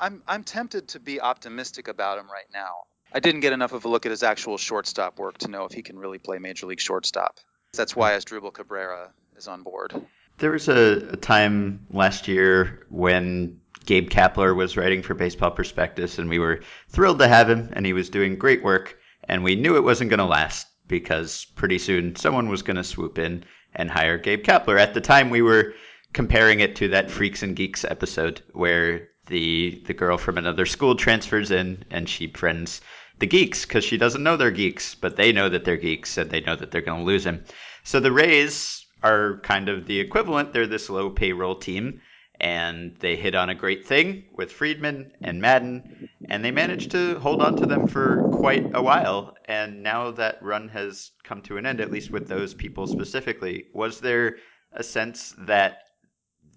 I'm 0.00 0.22
I'm 0.26 0.44
tempted 0.44 0.88
to 0.88 1.00
be 1.00 1.20
optimistic 1.20 1.88
about 1.88 2.18
him 2.18 2.26
right 2.30 2.48
now. 2.52 2.84
I 3.12 3.20
didn't 3.20 3.40
get 3.40 3.52
enough 3.52 3.72
of 3.72 3.84
a 3.84 3.88
look 3.88 4.06
at 4.06 4.10
his 4.10 4.22
actual 4.22 4.58
shortstop 4.58 5.18
work 5.18 5.38
to 5.38 5.48
know 5.48 5.64
if 5.64 5.72
he 5.72 5.82
can 5.82 5.98
really 5.98 6.18
play 6.18 6.38
major 6.38 6.66
league 6.66 6.80
shortstop. 6.80 7.38
That's 7.72 7.94
why 7.94 8.12
Asdrubal 8.12 8.52
Cabrera 8.52 9.12
is 9.36 9.48
on 9.48 9.62
board. 9.62 9.94
There 10.38 10.52
was 10.52 10.68
a, 10.68 11.08
a 11.12 11.16
time 11.16 11.86
last 11.90 12.28
year 12.28 12.86
when 12.88 13.60
Gabe 13.86 14.10
Kapler 14.10 14.54
was 14.54 14.76
writing 14.76 15.02
for 15.02 15.14
Baseball 15.14 15.50
Prospectus, 15.50 16.18
and 16.18 16.28
we 16.28 16.38
were 16.38 16.60
thrilled 16.88 17.18
to 17.20 17.28
have 17.28 17.48
him, 17.48 17.70
and 17.72 17.86
he 17.86 17.92
was 17.92 18.10
doing 18.10 18.36
great 18.36 18.62
work, 18.62 18.98
and 19.24 19.42
we 19.42 19.56
knew 19.56 19.76
it 19.76 19.84
wasn't 19.84 20.10
going 20.10 20.18
to 20.18 20.24
last 20.24 20.66
because 20.86 21.44
pretty 21.56 21.78
soon 21.78 22.16
someone 22.16 22.48
was 22.48 22.62
going 22.62 22.76
to 22.76 22.84
swoop 22.84 23.18
in 23.18 23.44
and 23.74 23.90
hire 23.90 24.18
Gabe 24.18 24.44
Kapler. 24.44 24.78
At 24.78 24.94
the 24.94 25.00
time, 25.00 25.30
we 25.30 25.42
were 25.42 25.74
comparing 26.12 26.60
it 26.60 26.76
to 26.76 26.88
that 26.88 27.10
Freaks 27.10 27.42
and 27.42 27.54
Geeks 27.54 27.84
episode 27.84 28.42
where 28.52 29.08
the 29.26 29.82
the 29.86 29.94
girl 29.94 30.16
from 30.16 30.38
another 30.38 30.66
school 30.66 30.96
transfers 30.96 31.50
in 31.50 31.84
and 31.90 32.08
she 32.08 32.26
befriends 32.26 32.80
the 33.18 33.26
geeks 33.26 33.64
because 33.64 33.84
she 33.84 33.96
doesn't 33.96 34.22
know 34.22 34.36
they're 34.36 34.50
geeks, 34.50 34.94
but 34.94 35.16
they 35.16 35.32
know 35.32 35.48
that 35.48 35.64
they're 35.64 35.76
geeks 35.76 36.16
and 36.16 36.30
they 36.30 36.40
know 36.40 36.56
that 36.56 36.70
they're 36.70 36.80
going 36.80 37.00
to 37.00 37.06
lose 37.06 37.26
him. 37.26 37.44
So 37.82 38.00
the 38.00 38.12
Rays 38.12 38.86
are 39.02 39.40
kind 39.42 39.68
of 39.68 39.86
the 39.86 40.00
equivalent. 40.00 40.52
They're 40.52 40.66
this 40.66 40.90
low 40.90 41.10
payroll 41.10 41.56
team, 41.56 42.00
and 42.40 42.96
they 42.98 43.16
hit 43.16 43.34
on 43.34 43.48
a 43.48 43.54
great 43.54 43.86
thing 43.86 44.24
with 44.36 44.52
Friedman 44.52 45.12
and 45.22 45.40
Maddon, 45.40 46.08
and 46.28 46.44
they 46.44 46.50
managed 46.50 46.90
to 46.92 47.18
hold 47.18 47.42
on 47.42 47.56
to 47.56 47.66
them 47.66 47.86
for 47.86 48.28
quite 48.32 48.70
a 48.74 48.82
while. 48.82 49.34
And 49.46 49.82
now 49.82 50.10
that 50.12 50.42
run 50.42 50.68
has 50.68 51.10
come 51.24 51.42
to 51.42 51.56
an 51.56 51.66
end, 51.66 51.80
at 51.80 51.90
least 51.90 52.10
with 52.10 52.28
those 52.28 52.54
people 52.54 52.86
specifically. 52.86 53.66
Was 53.72 54.00
there 54.00 54.36
a 54.72 54.82
sense 54.82 55.34
that 55.46 55.78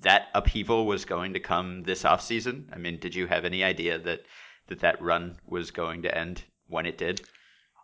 that 0.01 0.27
upheaval 0.33 0.85
was 0.85 1.05
going 1.05 1.33
to 1.33 1.39
come 1.39 1.83
this 1.83 2.03
offseason? 2.03 2.65
I 2.73 2.77
mean, 2.77 2.99
did 2.99 3.15
you 3.15 3.27
have 3.27 3.45
any 3.45 3.63
idea 3.63 3.99
that 3.99 4.21
that, 4.71 4.81
that 4.81 5.01
run 5.01 5.37
was 5.45 5.71
going 5.71 6.03
to 6.03 6.17
end 6.17 6.43
when 6.67 6.85
it 6.85 6.97
did? 6.97 7.21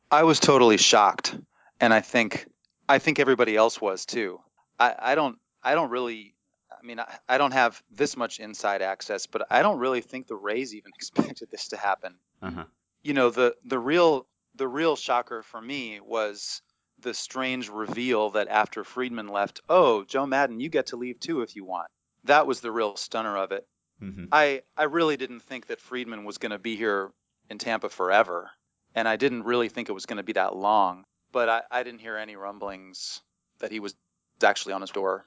I 0.10 0.24
was 0.24 0.40
totally 0.40 0.78
shocked, 0.78 1.36
and 1.80 1.94
I 1.94 2.02
think 2.02 2.48
I 2.88 3.00
think 3.00 3.20
everybody 3.20 3.56
else 3.56 3.82
was 3.82 4.06
too. 4.06 4.40
I, 4.80 4.96
I 4.98 5.16
don't 5.16 5.38
I 5.62 5.76
don't 5.76 5.90
really 5.90 6.34
I 6.72 6.86
mean 6.86 7.00
I, 7.00 7.18
I 7.28 7.38
don't 7.38 7.52
have 7.52 7.82
this 7.92 8.16
much 8.16 8.40
inside 8.40 8.82
access, 8.82 9.28
but 9.28 9.48
I 9.50 9.62
don't 9.62 9.80
really 9.80 10.02
think 10.02 10.28
the 10.28 10.36
Rays 10.36 10.74
even 10.74 10.92
expected 10.96 11.50
this 11.52 11.70
to 11.70 11.78
happen. 11.78 12.16
Uh-huh. 12.42 12.64
You 13.04 13.14
know 13.14 13.30
the 13.30 13.56
the 13.66 13.80
real 13.80 14.26
the 14.56 14.68
real 14.68 14.96
shocker 14.96 15.44
for 15.44 15.62
me 15.62 16.00
was 16.00 16.62
the 17.00 17.14
strange 17.14 17.70
reveal 17.70 18.32
that 18.32 18.48
after 18.48 18.84
Friedman 18.84 19.28
left, 19.28 19.62
oh 19.70 20.06
Joe 20.06 20.26
Maddon, 20.26 20.60
you 20.60 20.70
get 20.70 20.88
to 20.88 20.96
leave 20.96 21.20
too 21.20 21.42
if 21.42 21.56
you 21.56 21.66
want. 21.66 21.88
That 22.24 22.48
was 22.48 22.62
the 22.62 22.72
real 22.72 22.96
stunner 22.96 23.38
of 23.38 23.52
it. 23.52 23.68
Hmm 24.00 24.26
I 24.32 24.62
I 24.76 24.84
really 24.84 25.18
didn't 25.18 25.42
think 25.42 25.68
that 25.68 25.82
Friedman 25.82 26.24
was 26.26 26.38
going 26.38 26.52
to 26.52 26.60
be 26.60 26.76
here 26.76 27.12
in 27.50 27.58
Tampa 27.58 27.90
forever, 27.90 28.52
and 28.96 29.08
I 29.08 29.16
didn't 29.16 29.44
really 29.44 29.70
think 29.70 29.90
it 29.90 29.94
was 29.94 30.06
going 30.06 30.18
to 30.18 30.24
be 30.24 30.34
that 30.34 30.56
long. 30.56 31.06
But 31.32 31.50
I, 31.50 31.62
I 31.72 31.84
didn't 31.84 32.00
hear 32.02 32.18
any 32.18 32.36
rumblings 32.36 33.22
that 33.60 33.72
he 33.72 33.80
was 33.80 33.96
actually 34.44 34.74
on 34.74 34.82
his 34.82 34.92
door 34.92 35.26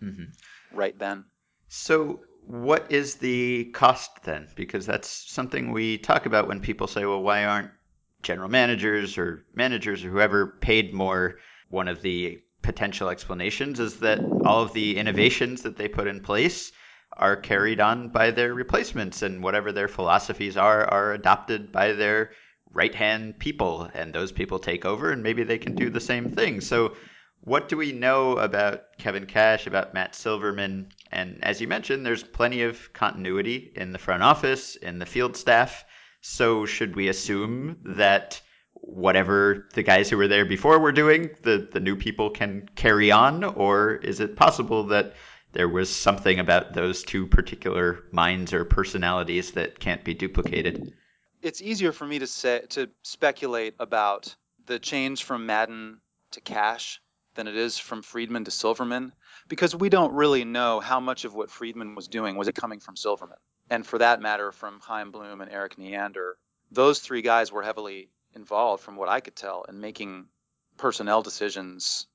hmm 0.00 0.24
right 0.72 0.98
then. 0.98 1.24
So, 1.68 2.20
what 2.46 2.90
is 2.90 3.16
the 3.16 3.66
cost 3.72 4.22
then? 4.24 4.48
Because 4.54 4.86
that's 4.86 5.08
something 5.08 5.72
we 5.72 5.98
talk 5.98 6.26
about 6.26 6.48
when 6.48 6.60
people 6.60 6.86
say, 6.86 7.04
well, 7.04 7.22
why 7.22 7.44
aren't 7.44 7.70
general 8.22 8.48
managers 8.48 9.18
or 9.18 9.44
managers 9.54 10.04
or 10.04 10.10
whoever 10.10 10.46
paid 10.46 10.92
more? 10.92 11.38
One 11.68 11.88
of 11.88 12.02
the 12.02 12.42
potential 12.62 13.08
explanations 13.08 13.80
is 13.80 14.00
that 14.00 14.32
all 14.44 14.62
of 14.62 14.72
the 14.72 14.98
innovations 14.98 15.62
that 15.62 15.76
they 15.76 15.88
put 15.88 16.08
in 16.08 16.20
place 16.20 16.72
are 17.20 17.36
carried 17.36 17.80
on 17.80 18.08
by 18.08 18.32
their 18.32 18.52
replacements, 18.54 19.22
and 19.22 19.42
whatever 19.42 19.70
their 19.70 19.88
philosophies 19.88 20.56
are, 20.56 20.84
are 20.86 21.12
adopted 21.12 21.70
by 21.70 21.92
their 21.92 22.32
right 22.72 22.94
hand 22.94 23.38
people, 23.38 23.88
and 23.94 24.12
those 24.12 24.32
people 24.32 24.58
take 24.58 24.84
over, 24.84 25.12
and 25.12 25.22
maybe 25.22 25.44
they 25.44 25.58
can 25.58 25.74
do 25.74 25.90
the 25.90 26.00
same 26.00 26.30
thing. 26.30 26.60
So, 26.60 26.96
what 27.42 27.68
do 27.68 27.76
we 27.76 27.92
know 27.92 28.36
about 28.38 28.82
Kevin 28.98 29.26
Cash, 29.26 29.66
about 29.66 29.94
Matt 29.94 30.14
Silverman? 30.14 30.88
And 31.12 31.38
as 31.42 31.60
you 31.60 31.68
mentioned, 31.68 32.04
there's 32.04 32.22
plenty 32.22 32.62
of 32.62 32.92
continuity 32.92 33.72
in 33.76 33.92
the 33.92 33.98
front 33.98 34.22
office, 34.22 34.76
in 34.76 34.98
the 34.98 35.06
field 35.06 35.36
staff. 35.36 35.84
So 36.20 36.66
should 36.66 36.96
we 36.96 37.08
assume 37.08 37.78
that 37.84 38.40
whatever 38.74 39.68
the 39.74 39.82
guys 39.82 40.10
who 40.10 40.18
were 40.18 40.28
there 40.28 40.44
before 40.44 40.78
were 40.78 40.92
doing, 40.92 41.30
the, 41.42 41.68
the 41.72 41.80
new 41.80 41.96
people 41.96 42.30
can 42.30 42.68
carry 42.76 43.10
on? 43.10 43.42
Or 43.42 43.94
is 43.94 44.20
it 44.20 44.36
possible 44.36 44.84
that 44.88 45.14
there 45.52 45.68
was 45.68 45.94
something 45.94 46.38
about 46.38 46.74
those 46.74 47.02
two 47.02 47.26
particular 47.26 48.04
minds 48.12 48.52
or 48.52 48.64
personalities 48.64 49.52
that 49.52 49.78
can't 49.78 50.04
be 50.04 50.14
duplicated? 50.14 50.92
It's 51.42 51.62
easier 51.62 51.92
for 51.92 52.06
me 52.06 52.18
to 52.18 52.26
say 52.26 52.62
to 52.70 52.90
speculate 53.02 53.74
about 53.78 54.34
the 54.66 54.78
change 54.78 55.24
from 55.24 55.46
Maddon 55.46 56.00
to 56.32 56.40
Cash 56.40 57.00
than 57.34 57.48
it 57.48 57.56
is 57.56 57.78
from 57.78 58.02
Friedman 58.02 58.44
to 58.44 58.50
Silverman 58.50 59.12
because 59.48 59.74
we 59.74 59.88
don't 59.88 60.12
really 60.12 60.44
know 60.44 60.80
how 60.80 61.00
much 61.00 61.24
of 61.24 61.34
what 61.34 61.50
Friedman 61.50 61.94
was 61.94 62.08
doing 62.08 62.36
was 62.36 62.48
it 62.48 62.54
coming 62.54 62.80
from 62.80 62.96
Silverman. 62.96 63.38
And 63.68 63.86
for 63.86 63.98
that 63.98 64.20
matter, 64.20 64.52
from 64.52 64.80
Chaim 64.80 65.10
Bloom 65.10 65.40
and 65.40 65.50
Erik 65.50 65.78
Neander. 65.78 66.36
Those 66.72 67.00
three 67.00 67.22
guys 67.22 67.50
were 67.50 67.62
heavily 67.62 68.10
involved, 68.34 68.82
from 68.82 68.96
what 68.96 69.08
I 69.08 69.20
could 69.20 69.36
tell, 69.36 69.64
in 69.68 69.80
making 69.80 70.26
personnel 70.76 71.22
decisions 71.22 72.06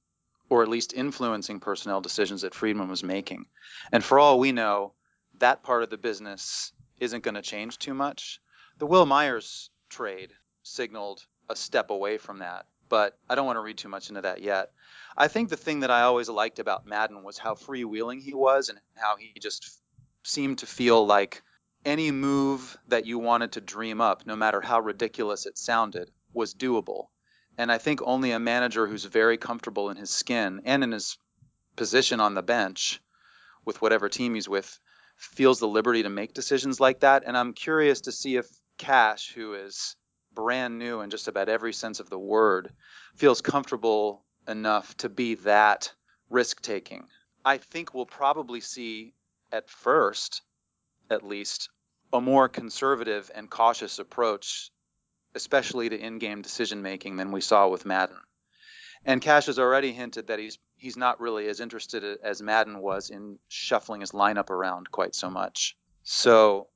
or 0.49 0.61
at 0.61 0.69
least 0.69 0.93
influencing 0.93 1.59
personnel 1.59 2.01
decisions 2.01 2.41
that 2.41 2.53
Friedman 2.53 2.87
was 2.87 3.03
making. 3.03 3.45
And 3.91 4.03
for 4.03 4.19
all 4.19 4.39
we 4.39 4.51
know, 4.51 4.93
that 5.39 5.63
part 5.63 5.83
of 5.83 5.89
the 5.89 5.97
business 5.97 6.71
isn't 6.99 7.23
going 7.23 7.35
to 7.35 7.41
change 7.41 7.77
too 7.77 7.93
much. 7.93 8.39
The 8.77 8.85
Wil 8.85 9.05
Myers 9.05 9.69
trade 9.89 10.31
signaled 10.63 11.25
a 11.49 11.55
step 11.55 11.89
away 11.89 12.17
from 12.17 12.39
that, 12.39 12.65
but 12.89 13.17
I 13.29 13.35
don't 13.35 13.45
want 13.45 13.57
to 13.57 13.61
read 13.61 13.77
too 13.77 13.89
much 13.89 14.09
into 14.09 14.21
that 14.21 14.41
yet. 14.41 14.71
I 15.17 15.27
think 15.27 15.49
the 15.49 15.57
thing 15.57 15.81
that 15.81 15.91
I 15.91 16.01
always 16.01 16.29
liked 16.29 16.59
about 16.59 16.85
Maddon 16.85 17.23
was 17.23 17.37
how 17.37 17.55
freewheeling 17.55 18.21
he 18.21 18.33
was 18.33 18.69
and 18.69 18.79
how 18.95 19.15
he 19.17 19.33
just 19.39 19.79
seemed 20.23 20.59
to 20.59 20.65
feel 20.65 21.05
like 21.05 21.41
any 21.85 22.11
move 22.11 22.77
that 22.87 23.05
you 23.05 23.19
wanted 23.19 23.53
to 23.53 23.61
dream 23.61 24.01
up, 24.01 24.25
no 24.25 24.35
matter 24.35 24.59
how 24.59 24.79
ridiculous 24.79 25.45
it 25.45 25.57
sounded, 25.57 26.09
was 26.33 26.53
doable. 26.53 27.07
And 27.57 27.71
I 27.71 27.77
think 27.77 28.01
only 28.03 28.31
a 28.31 28.39
manager 28.39 28.87
who's 28.87 29.05
very 29.05 29.37
comfortable 29.37 29.89
in 29.89 29.97
his 29.97 30.09
skin 30.09 30.61
and 30.65 30.83
in 30.83 30.91
his 30.91 31.17
position 31.75 32.19
on 32.19 32.33
the 32.33 32.43
bench 32.43 33.01
with 33.63 33.81
whatever 33.81 34.09
team 34.09 34.35
he's 34.35 34.49
with 34.49 34.79
feels 35.17 35.59
the 35.59 35.67
liberty 35.67 36.03
to 36.03 36.09
make 36.09 36.33
decisions 36.33 36.79
like 36.79 36.99
that. 36.99 37.23
And 37.25 37.37
I'm 37.37 37.53
curious 37.53 38.01
to 38.01 38.11
see 38.11 38.35
if 38.35 38.47
Cash, 38.77 39.31
who 39.33 39.53
is 39.53 39.95
brand 40.33 40.77
new 40.77 41.01
in 41.01 41.09
just 41.09 41.27
about 41.27 41.49
every 41.49 41.71
sense 41.71 41.99
of 41.99 42.09
the 42.09 42.19
word, 42.19 42.73
feels 43.15 43.41
comfortable 43.41 44.25
enough 44.47 44.95
to 44.97 45.09
be 45.09 45.35
that 45.35 45.93
risk 46.29 46.61
taking. 46.61 47.07
I 47.43 47.57
think 47.57 47.93
we'll 47.93 48.05
probably 48.05 48.59
see 48.59 49.13
at 49.51 49.69
first, 49.69 50.41
at 51.09 51.25
least, 51.25 51.69
a 52.11 52.19
more 52.19 52.49
conservative 52.49 53.31
and 53.33 53.49
cautious 53.49 53.99
approach, 53.99 54.71
especially 55.35 55.89
to 55.89 55.99
in-game 55.99 56.41
decision 56.41 56.81
making, 56.81 57.17
than 57.17 57.31
we 57.31 57.41
saw 57.41 57.67
with 57.67 57.85
Maddon. 57.85 58.17
And 59.05 59.21
Cash 59.21 59.45
has 59.45 59.59
already 59.59 59.93
hinted 59.93 60.27
that 60.27 60.39
he's 60.39 60.57
he's 60.77 60.97
not 60.97 61.19
really 61.19 61.47
as 61.47 61.59
interested 61.59 62.03
as 62.23 62.41
Maddon 62.41 62.79
was 62.79 63.09
in 63.09 63.37
shuffling 63.47 64.01
his 64.01 64.11
lineup 64.11 64.49
around 64.49 64.91
quite 64.91 65.15
so 65.15 65.29
much. 65.29 65.77
So, 66.03 66.67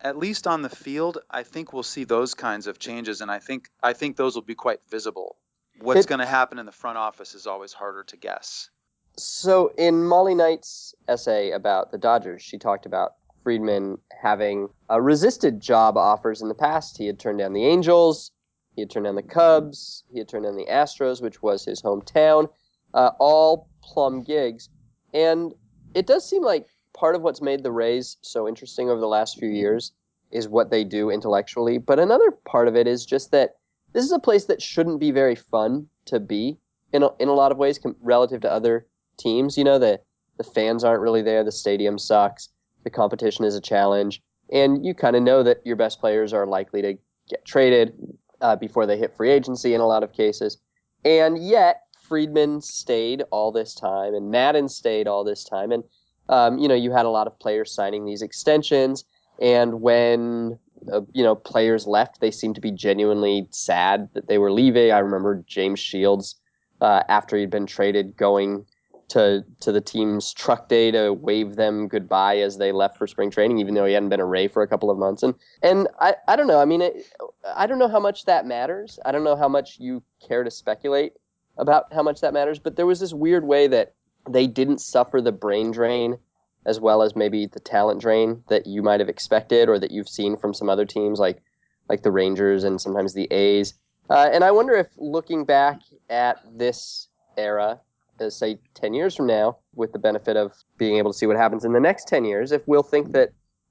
at 0.00 0.16
least 0.16 0.46
on 0.46 0.62
the 0.62 0.68
field, 0.68 1.18
I 1.30 1.42
think 1.42 1.72
we'll 1.72 1.82
see 1.82 2.04
those 2.04 2.34
kinds 2.34 2.66
of 2.66 2.78
changes, 2.78 3.20
and 3.20 3.30
I 3.30 3.38
think 3.38 3.70
I 3.82 3.94
think 3.94 4.16
those 4.16 4.34
will 4.34 4.42
be 4.42 4.54
quite 4.54 4.80
visible. 4.90 5.36
What's 5.80 6.06
going 6.06 6.18
to 6.20 6.26
happen 6.26 6.58
in 6.58 6.66
the 6.66 6.72
front 6.72 6.98
office 6.98 7.34
is 7.34 7.46
always 7.46 7.72
harder 7.72 8.02
to 8.04 8.16
guess. 8.16 8.68
So 9.16 9.72
in 9.76 10.04
Molly 10.04 10.34
Knight's 10.34 10.94
essay 11.08 11.52
about 11.52 11.90
the 11.90 11.98
Dodgers, 11.98 12.42
she 12.42 12.58
talked 12.58 12.86
about 12.86 13.14
Friedman 13.42 13.98
having 14.22 14.68
uh, 14.90 15.00
resisted 15.00 15.60
job 15.60 15.96
offers 15.96 16.42
in 16.42 16.48
the 16.48 16.54
past. 16.54 16.98
He 16.98 17.06
had 17.06 17.18
turned 17.18 17.38
down 17.38 17.52
the 17.52 17.64
Angels, 17.64 18.30
he 18.74 18.82
had 18.82 18.90
turned 18.90 19.06
down 19.06 19.16
the 19.16 19.22
Cubs, 19.22 20.04
he 20.10 20.18
had 20.18 20.28
turned 20.28 20.44
down 20.44 20.56
the 20.56 20.66
Astros, 20.66 21.22
which 21.22 21.42
was 21.42 21.64
his 21.64 21.82
hometown, 21.82 22.48
uh, 22.94 23.10
all 23.18 23.68
plum 23.82 24.22
gigs. 24.22 24.68
And 25.12 25.52
it 25.94 26.06
does 26.06 26.28
seem 26.28 26.42
like 26.42 26.66
part 26.94 27.14
of 27.14 27.22
what's 27.22 27.40
made 27.40 27.62
the 27.62 27.72
Rays 27.72 28.16
so 28.22 28.48
interesting 28.48 28.90
over 28.90 29.00
the 29.00 29.06
last 29.06 29.38
few 29.38 29.48
years 29.48 29.92
is 30.30 30.48
what 30.48 30.70
they 30.70 30.84
do 30.84 31.10
intellectually. 31.10 31.78
But 31.78 31.98
another 31.98 32.30
part 32.30 32.68
of 32.68 32.76
it 32.76 32.86
is 32.86 33.06
just 33.06 33.30
that 33.30 33.56
this 33.92 34.04
is 34.04 34.12
a 34.12 34.18
place 34.18 34.44
that 34.46 34.60
shouldn't 34.60 35.00
be 35.00 35.10
very 35.10 35.34
fun 35.34 35.88
to 36.06 36.20
be 36.20 36.58
in 36.92 37.02
a, 37.02 37.08
in 37.18 37.28
a 37.28 37.34
lot 37.34 37.52
of 37.52 37.58
ways 37.58 37.78
com- 37.78 37.96
relative 38.00 38.42
to 38.42 38.52
other 38.52 38.86
teams. 39.18 39.56
You 39.56 39.64
know, 39.64 39.78
the 39.78 40.00
the 40.36 40.44
fans 40.44 40.84
aren't 40.84 41.02
really 41.02 41.22
there. 41.22 41.42
The 41.42 41.52
stadium 41.52 41.98
sucks. 41.98 42.48
The 42.88 42.94
competition 42.94 43.44
is 43.44 43.54
a 43.54 43.60
challenge, 43.60 44.22
and 44.50 44.82
you 44.82 44.94
kind 44.94 45.14
of 45.14 45.22
know 45.22 45.42
that 45.42 45.60
your 45.62 45.76
best 45.76 46.00
players 46.00 46.32
are 46.32 46.46
likely 46.46 46.80
to 46.80 46.94
get 47.28 47.44
traded 47.44 47.92
uh, 48.40 48.56
before 48.56 48.86
they 48.86 48.96
hit 48.96 49.14
free 49.14 49.28
agency 49.28 49.74
in 49.74 49.82
a 49.82 49.86
lot 49.86 50.02
of 50.02 50.14
cases. 50.14 50.56
And 51.04 51.36
yet, 51.36 51.82
Friedman 52.00 52.62
stayed 52.62 53.24
all 53.30 53.52
this 53.52 53.74
time, 53.74 54.14
and 54.14 54.30
Maddon 54.30 54.70
stayed 54.70 55.06
all 55.06 55.22
this 55.22 55.44
time, 55.44 55.70
and 55.70 55.84
um, 56.30 56.56
you 56.56 56.66
know, 56.66 56.74
you 56.74 56.90
had 56.90 57.04
a 57.04 57.10
lot 57.10 57.26
of 57.26 57.38
players 57.38 57.74
signing 57.74 58.06
these 58.06 58.22
extensions, 58.22 59.04
and 59.38 59.82
when 59.82 60.58
uh, 60.90 61.02
you 61.12 61.22
know 61.22 61.34
players 61.34 61.86
left, 61.86 62.22
they 62.22 62.30
seemed 62.30 62.54
to 62.54 62.62
be 62.62 62.72
genuinely 62.72 63.48
sad 63.50 64.08
that 64.14 64.28
they 64.28 64.38
were 64.38 64.50
leaving. 64.50 64.92
I 64.92 65.00
remember 65.00 65.44
James 65.46 65.78
Shields 65.78 66.36
uh, 66.80 67.02
after 67.10 67.36
he'd 67.36 67.50
been 67.50 67.66
traded 67.66 68.16
going 68.16 68.64
to 69.08 69.44
to 69.60 69.72
the 69.72 69.80
team's 69.80 70.32
truck 70.32 70.68
day 70.68 70.90
to 70.90 71.12
wave 71.12 71.56
them 71.56 71.88
goodbye 71.88 72.38
as 72.38 72.58
they 72.58 72.72
left 72.72 72.98
for 72.98 73.06
spring 73.06 73.30
training, 73.30 73.58
even 73.58 73.74
though 73.74 73.86
he 73.86 73.94
hadn't 73.94 74.08
been 74.10 74.20
a 74.20 74.26
Ray 74.26 74.48
for 74.48 74.62
a 74.62 74.68
couple 74.68 74.90
of 74.90 74.98
months. 74.98 75.22
And 75.22 75.34
and 75.62 75.88
I, 76.00 76.14
I 76.26 76.36
don't 76.36 76.46
know. 76.46 76.60
I 76.60 76.64
mean, 76.64 76.82
it, 76.82 77.06
I 77.54 77.66
don't 77.66 77.78
know 77.78 77.88
how 77.88 78.00
much 78.00 78.24
that 78.26 78.46
matters. 78.46 78.98
I 79.04 79.12
don't 79.12 79.24
know 79.24 79.36
how 79.36 79.48
much 79.48 79.78
you 79.78 80.02
care 80.26 80.44
to 80.44 80.50
speculate 80.50 81.12
about 81.56 81.92
how 81.92 82.02
much 82.02 82.20
that 82.20 82.32
matters. 82.32 82.58
But 82.58 82.76
there 82.76 82.86
was 82.86 83.00
this 83.00 83.12
weird 83.12 83.44
way 83.44 83.66
that 83.66 83.94
they 84.28 84.46
didn't 84.46 84.80
suffer 84.80 85.20
the 85.20 85.32
brain 85.32 85.70
drain 85.70 86.18
as 86.66 86.78
well 86.80 87.02
as 87.02 87.16
maybe 87.16 87.46
the 87.46 87.60
talent 87.60 88.00
drain 88.00 88.42
that 88.48 88.66
you 88.66 88.82
might 88.82 89.00
have 89.00 89.08
expected 89.08 89.68
or 89.68 89.78
that 89.78 89.90
you've 89.90 90.08
seen 90.08 90.36
from 90.36 90.52
some 90.52 90.68
other 90.68 90.84
teams 90.84 91.18
like 91.18 91.42
like 91.88 92.02
the 92.02 92.10
Rangers 92.10 92.64
and 92.64 92.80
sometimes 92.80 93.14
the 93.14 93.26
A's. 93.32 93.74
Uh, 94.10 94.28
and 94.32 94.44
I 94.44 94.50
wonder 94.50 94.74
if 94.74 94.88
looking 94.96 95.44
back 95.44 95.80
at 96.10 96.42
this 96.56 97.08
era, 97.36 97.80
uh, 98.20 98.30
say 98.30 98.58
10 98.74 98.94
years 98.94 99.14
from 99.16 99.26
now, 99.26 99.58
with 99.74 99.92
the 99.92 99.98
benefit 99.98 100.36
of 100.36 100.52
being 100.76 100.96
able 100.96 101.12
to 101.12 101.18
see 101.18 101.26
what 101.26 101.36
happens 101.36 101.64
in 101.64 101.72
the 101.72 101.80
next 101.80 102.08
10 102.08 102.24
years, 102.24 102.52
if 102.52 102.66
we'll 102.66 102.82
think 102.82 103.12
that 103.12 103.30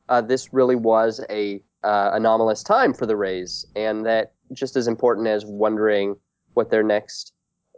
uh, 0.10 0.22
this 0.22 0.54
really 0.54 0.75
was 0.75 1.24
a 1.30 1.62
uh, 1.84 2.12
anomalous 2.13 2.63
time 2.63 2.94
for 2.94 3.06
the 3.06 3.16
Rays 3.16 3.66
and 3.75 4.06
that 4.06 4.34
just 4.54 4.75
as 4.75 4.88
important 4.88 5.27
as 5.27 5.46
wondering 5.46 6.16
what 6.54 6.70
their 6.70 6.84
next 6.84 7.34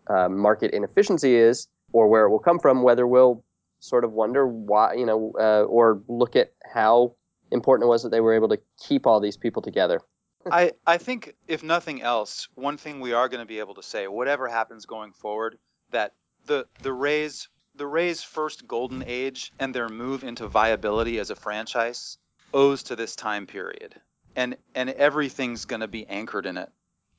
uh, 0.08 0.30
market 0.30 0.72
inefficiency 0.72 1.36
is 1.36 1.68
or 1.92 2.08
where 2.08 2.26
it 2.26 2.30
will 2.30 2.40
come 2.40 2.60
from, 2.60 2.84
whether 2.84 3.06
we'll 3.08 3.44
sort 3.80 4.04
of 4.04 4.12
wonder 4.12 4.48
why, 4.48 4.94
you 4.94 5.06
know, 5.06 5.34
uh, 5.40 5.64
or 5.64 6.02
look 6.08 6.36
at 6.36 6.54
how 6.66 7.16
important 7.52 7.88
it 7.88 7.90
was 7.90 8.04
that 8.04 8.10
they 8.10 8.22
were 8.22 8.34
able 8.34 8.50
to 8.50 8.60
keep 8.80 9.08
all 9.08 9.20
these 9.20 9.38
people 9.38 9.62
together. 9.62 10.00
I, 10.52 10.72
I 10.86 10.98
think, 10.98 11.36
if 11.48 11.64
nothing 11.64 12.02
else, 12.02 12.48
one 12.56 12.78
thing 12.78 13.00
we 13.02 13.14
are 13.14 13.28
going 13.28 13.42
to 13.42 13.46
be 13.46 13.60
able 13.60 13.76
to 13.76 13.84
say, 13.84 14.08
whatever 14.08 14.48
happens 14.48 14.86
going 14.86 15.12
forward, 15.12 15.58
that 15.92 16.14
the 16.46 16.68
the 16.82 16.94
Rays 16.94 17.48
the 17.76 17.88
Rays' 17.88 18.24
first 18.24 18.68
golden 18.68 19.04
age 19.06 19.54
and 19.60 19.74
their 19.74 19.90
move 19.90 20.24
into 20.24 20.48
viability 20.48 21.20
as 21.20 21.30
a 21.30 21.36
franchise 21.36 22.18
owes 22.54 22.84
to 22.84 22.96
this 22.96 23.16
time 23.16 23.48
period, 23.48 24.00
and 24.36 24.58
and 24.76 24.90
everything's 24.90 25.66
going 25.66 25.82
to 25.82 25.88
be 25.88 26.06
anchored 26.08 26.46
in 26.46 26.58
it 26.58 26.70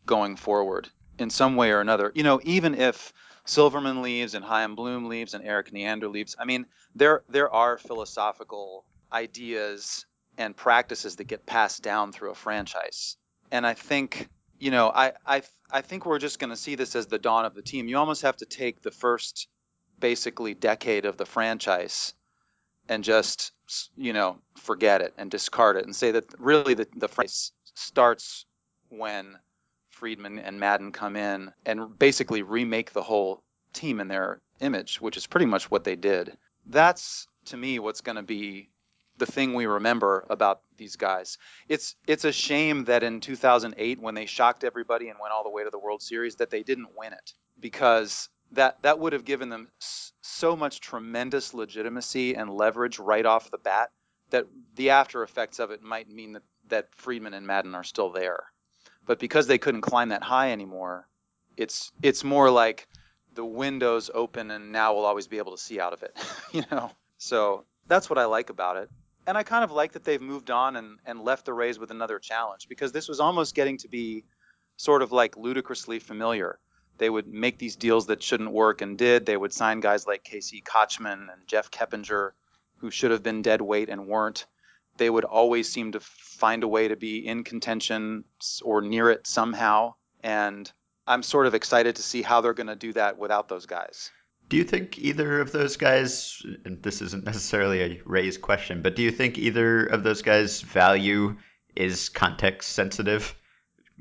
going 0.06 0.36
forward 0.36 0.88
in 1.18 1.30
some 1.30 1.56
way 1.56 1.70
or 1.70 1.80
another. 1.80 2.12
You 2.14 2.22
know, 2.22 2.40
even 2.44 2.74
if 2.74 3.12
Silverman 3.44 4.02
leaves 4.02 4.34
and 4.34 4.44
Chaim 4.44 4.74
Bloom 4.74 5.08
leaves 5.08 5.34
and 5.34 5.44
Erik 5.44 5.72
Neander 5.72 6.08
leaves, 6.08 6.36
I 6.38 6.44
mean, 6.44 6.66
there 6.94 7.22
there 7.28 7.50
are 7.50 7.78
philosophical 7.78 8.84
ideas 9.12 10.06
and 10.38 10.56
practices 10.56 11.16
that 11.16 11.24
get 11.24 11.46
passed 11.46 11.82
down 11.82 12.12
through 12.12 12.30
a 12.30 12.34
franchise. 12.34 13.16
And 13.50 13.66
I 13.66 13.74
think, 13.74 14.28
you 14.60 14.70
know, 14.70 14.92
I 14.94 15.12
I 15.26 15.42
I 15.70 15.80
think 15.80 16.06
we're 16.06 16.18
just 16.18 16.38
going 16.38 16.50
to 16.50 16.56
see 16.56 16.76
this 16.76 16.94
as 16.94 17.06
the 17.06 17.18
dawn 17.18 17.44
of 17.46 17.54
the 17.54 17.62
team. 17.62 17.88
You 17.88 17.96
almost 17.96 18.22
have 18.22 18.36
to 18.36 18.46
take 18.46 18.82
the 18.82 18.90
first 18.90 19.48
basically 19.98 20.54
decade 20.54 21.06
of 21.06 21.16
the 21.16 21.26
franchise 21.26 22.14
and 22.88 23.02
just, 23.04 23.52
you 23.96 24.12
know, 24.12 24.38
forget 24.56 25.00
it 25.00 25.14
and 25.16 25.30
discard 25.30 25.76
it 25.76 25.84
and 25.84 25.96
say 25.96 26.12
that 26.12 26.26
really 26.38 26.74
the 26.74 26.86
the 26.94 27.08
franchise 27.08 27.52
starts 27.74 28.44
when 28.90 29.36
Friedman 29.88 30.38
and 30.38 30.60
Maddon 30.60 30.92
come 30.92 31.16
in 31.16 31.52
and 31.64 31.98
basically 31.98 32.42
remake 32.42 32.92
the 32.92 33.02
whole 33.02 33.42
team 33.72 34.00
in 34.00 34.08
their 34.08 34.40
image, 34.60 35.00
which 35.00 35.16
is 35.16 35.26
pretty 35.26 35.46
much 35.46 35.70
what 35.70 35.84
they 35.84 35.96
did. 35.96 36.36
That's 36.66 37.26
to 37.46 37.56
me 37.56 37.78
what's 37.78 38.00
going 38.00 38.16
to 38.16 38.22
be 38.22 38.69
the 39.20 39.26
thing 39.26 39.54
we 39.54 39.66
remember 39.66 40.26
about 40.28 40.62
these 40.76 40.96
guys. 40.96 41.38
It's 41.68 41.94
it's 42.08 42.24
a 42.24 42.32
shame 42.32 42.86
that 42.86 43.04
in 43.04 43.20
2008 43.20 44.00
when 44.00 44.14
they 44.16 44.26
shocked 44.26 44.64
everybody 44.64 45.08
and 45.08 45.18
went 45.20 45.32
all 45.32 45.44
the 45.44 45.50
way 45.50 45.62
to 45.62 45.70
the 45.70 45.78
World 45.78 46.02
Series 46.02 46.36
that 46.36 46.50
they 46.50 46.64
didn't 46.64 46.96
win 46.96 47.12
it 47.12 47.32
because 47.60 48.28
that 48.52 48.82
that 48.82 48.98
would 48.98 49.12
have 49.12 49.24
given 49.24 49.48
them 49.48 49.68
so 49.78 50.56
much 50.56 50.80
tremendous 50.80 51.54
legitimacy 51.54 52.34
and 52.34 52.50
leverage 52.50 52.98
right 52.98 53.24
off 53.24 53.50
the 53.50 53.58
bat 53.58 53.90
that 54.30 54.46
the 54.74 54.90
after 54.90 55.22
effects 55.22 55.60
of 55.60 55.70
it 55.70 55.82
might 55.82 56.08
mean 56.08 56.32
that 56.32 56.42
that 56.68 56.94
Friedman 56.94 57.34
and 57.34 57.46
Maddon 57.46 57.74
are 57.74 57.84
still 57.84 58.10
there. 58.10 58.44
But 59.06 59.18
because 59.18 59.46
they 59.46 59.58
couldn't 59.58 59.80
climb 59.82 60.08
that 60.10 60.22
high 60.22 60.52
anymore, 60.52 61.06
it's 61.56 61.92
it's 62.02 62.24
more 62.24 62.50
like 62.50 62.88
the 63.34 63.44
window's 63.44 64.10
open 64.12 64.50
and 64.50 64.72
now 64.72 64.94
we'll 64.94 65.04
always 65.04 65.28
be 65.28 65.38
able 65.38 65.52
to 65.52 65.62
see 65.62 65.78
out 65.78 65.92
of 65.92 66.02
it, 66.02 66.16
you 66.52 66.64
know. 66.70 66.90
So 67.18 67.64
that's 67.86 68.08
what 68.08 68.18
I 68.18 68.24
like 68.24 68.50
about 68.50 68.76
it. 68.78 68.90
And 69.26 69.36
I 69.36 69.42
kind 69.42 69.64
of 69.64 69.70
like 69.70 69.92
that 69.92 70.04
they've 70.04 70.20
moved 70.20 70.50
on 70.50 70.76
and, 70.76 70.98
and 71.04 71.20
left 71.22 71.44
the 71.44 71.52
Rays 71.52 71.78
with 71.78 71.90
another 71.90 72.18
challenge 72.18 72.68
because 72.68 72.92
this 72.92 73.08
was 73.08 73.20
almost 73.20 73.54
getting 73.54 73.78
to 73.78 73.88
be 73.88 74.24
sort 74.76 75.02
of 75.02 75.12
like 75.12 75.36
ludicrously 75.36 75.98
familiar. 75.98 76.58
They 76.98 77.10
would 77.10 77.26
make 77.26 77.58
these 77.58 77.76
deals 77.76 78.06
that 78.06 78.22
shouldn't 78.22 78.52
work 78.52 78.82
and 78.82 78.98
did. 78.98 79.24
They 79.24 79.36
would 79.36 79.52
sign 79.52 79.80
guys 79.80 80.06
like 80.06 80.24
Casey 80.24 80.62
Kotchman 80.62 81.32
and 81.32 81.46
Jeff 81.46 81.70
Keppinger, 81.70 82.32
who 82.78 82.90
should 82.90 83.10
have 83.10 83.22
been 83.22 83.42
dead 83.42 83.60
weight 83.60 83.88
and 83.88 84.06
weren't. 84.06 84.46
They 84.96 85.08
would 85.08 85.24
always 85.24 85.70
seem 85.70 85.92
to 85.92 86.00
find 86.00 86.62
a 86.62 86.68
way 86.68 86.88
to 86.88 86.96
be 86.96 87.26
in 87.26 87.44
contention 87.44 88.24
or 88.62 88.82
near 88.82 89.10
it 89.10 89.26
somehow. 89.26 89.94
And 90.22 90.70
I'm 91.06 91.22
sort 91.22 91.46
of 91.46 91.54
excited 91.54 91.96
to 91.96 92.02
see 92.02 92.22
how 92.22 92.40
they're 92.40 92.54
going 92.54 92.66
to 92.66 92.76
do 92.76 92.92
that 92.94 93.18
without 93.18 93.48
those 93.48 93.66
guys. 93.66 94.10
Do 94.50 94.56
you 94.56 94.64
think 94.64 94.98
either 94.98 95.40
of 95.40 95.52
those 95.52 95.76
guys, 95.76 96.42
and 96.64 96.82
this 96.82 97.00
isn't 97.02 97.24
necessarily 97.24 97.80
a 97.82 98.02
Rays 98.04 98.36
question, 98.36 98.82
but 98.82 98.96
do 98.96 99.02
you 99.02 99.12
think 99.12 99.38
either 99.38 99.86
of 99.86 100.02
those 100.02 100.22
guys' 100.22 100.60
value 100.60 101.36
is 101.76 102.08
context 102.08 102.72
sensitive? 102.72 103.36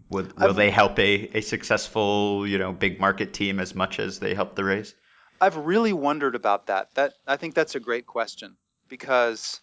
Will, 0.10 0.28
will 0.40 0.56
they 0.56 0.72
help 0.72 0.98
a, 0.98 1.38
a 1.38 1.42
successful, 1.42 2.48
you 2.48 2.58
know, 2.58 2.74
big 2.74 3.00
market 3.00 3.32
team 3.32 3.60
as 3.60 3.76
much 3.76 4.00
as 4.00 4.18
they 4.18 4.34
help 4.34 4.56
the 4.56 4.64
Rays? 4.64 4.96
I've 5.40 5.56
really 5.56 5.94
wondered 5.94 6.34
about 6.34 6.66
that. 6.66 6.96
That 6.96 7.14
I 7.28 7.38
think 7.38 7.54
that's 7.54 7.76
a 7.76 7.80
great 7.80 8.08
question 8.08 8.58
because 8.88 9.62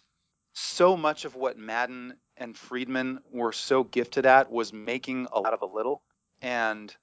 so 0.53 0.95
much 0.95 1.25
of 1.25 1.35
what 1.35 1.57
Maddon 1.57 2.13
and 2.37 2.55
Friedman 2.55 3.19
were 3.29 3.51
so 3.51 3.83
gifted 3.83 4.25
at 4.25 4.49
was 4.49 4.71
making 4.71 5.27
a 5.33 5.41
lot 5.41 5.53
of 5.53 5.61
a 5.61 5.65
little 5.65 6.01
and 6.41 6.95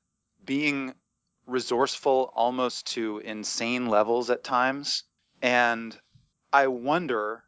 being 0.42 0.94
resourceful 1.46 2.32
almost 2.34 2.86
to 2.94 3.18
insane 3.18 3.86
levels 3.86 4.30
at 4.30 4.44
times. 4.44 5.04
And 5.42 5.96
I 6.52 6.68
wonder 6.68 7.42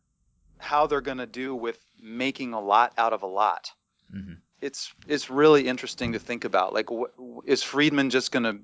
how 0.59 0.87
they're 0.87 1.00
going 1.00 1.19
to 1.19 1.26
do 1.26 1.55
with 1.55 1.79
making 2.00 2.53
a 2.53 2.61
lot 2.61 2.93
out 2.99 3.12
of 3.12 3.23
a 3.23 3.26
lot. 3.26 3.71
Mm-hmm. 4.15 4.35
It's 4.61 4.93
it's 5.07 5.31
really 5.31 5.69
interesting 5.69 6.12
to 6.12 6.19
think 6.19 6.45
about. 6.45 6.73
Like, 6.73 6.88
wh- 6.91 7.45
is 7.45 7.62
Friedman 7.62 8.11
just 8.11 8.33
going 8.33 8.45
to 8.45 8.59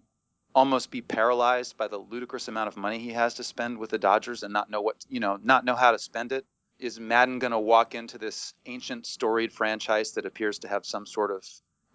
almost 0.54 0.90
be 0.90 1.00
paralyzed 1.00 1.76
by 1.76 1.88
the 1.88 1.98
ludicrous 1.98 2.48
amount 2.48 2.68
of 2.68 2.76
money 2.76 2.98
he 2.98 3.10
has 3.10 3.34
to 3.34 3.44
spend 3.44 3.78
with 3.78 3.90
the 3.90 3.98
Dodgers 3.98 4.42
and 4.42 4.52
not 4.52 4.70
know 4.70 4.80
what 4.80 4.96
you 5.08 5.20
know, 5.20 5.38
not 5.42 5.64
know 5.64 5.74
how 5.74 5.92
to 5.92 5.98
spend 5.98 6.32
it? 6.32 6.46
Is 6.78 6.98
Maddon 6.98 7.38
going 7.38 7.52
to 7.52 7.58
walk 7.58 7.94
into 7.94 8.18
this 8.18 8.54
ancient, 8.66 9.06
storied 9.06 9.52
franchise 9.52 10.12
that 10.12 10.26
appears 10.26 10.60
to 10.60 10.68
have 10.68 10.84
some 10.84 11.06
sort 11.06 11.30
of 11.30 11.44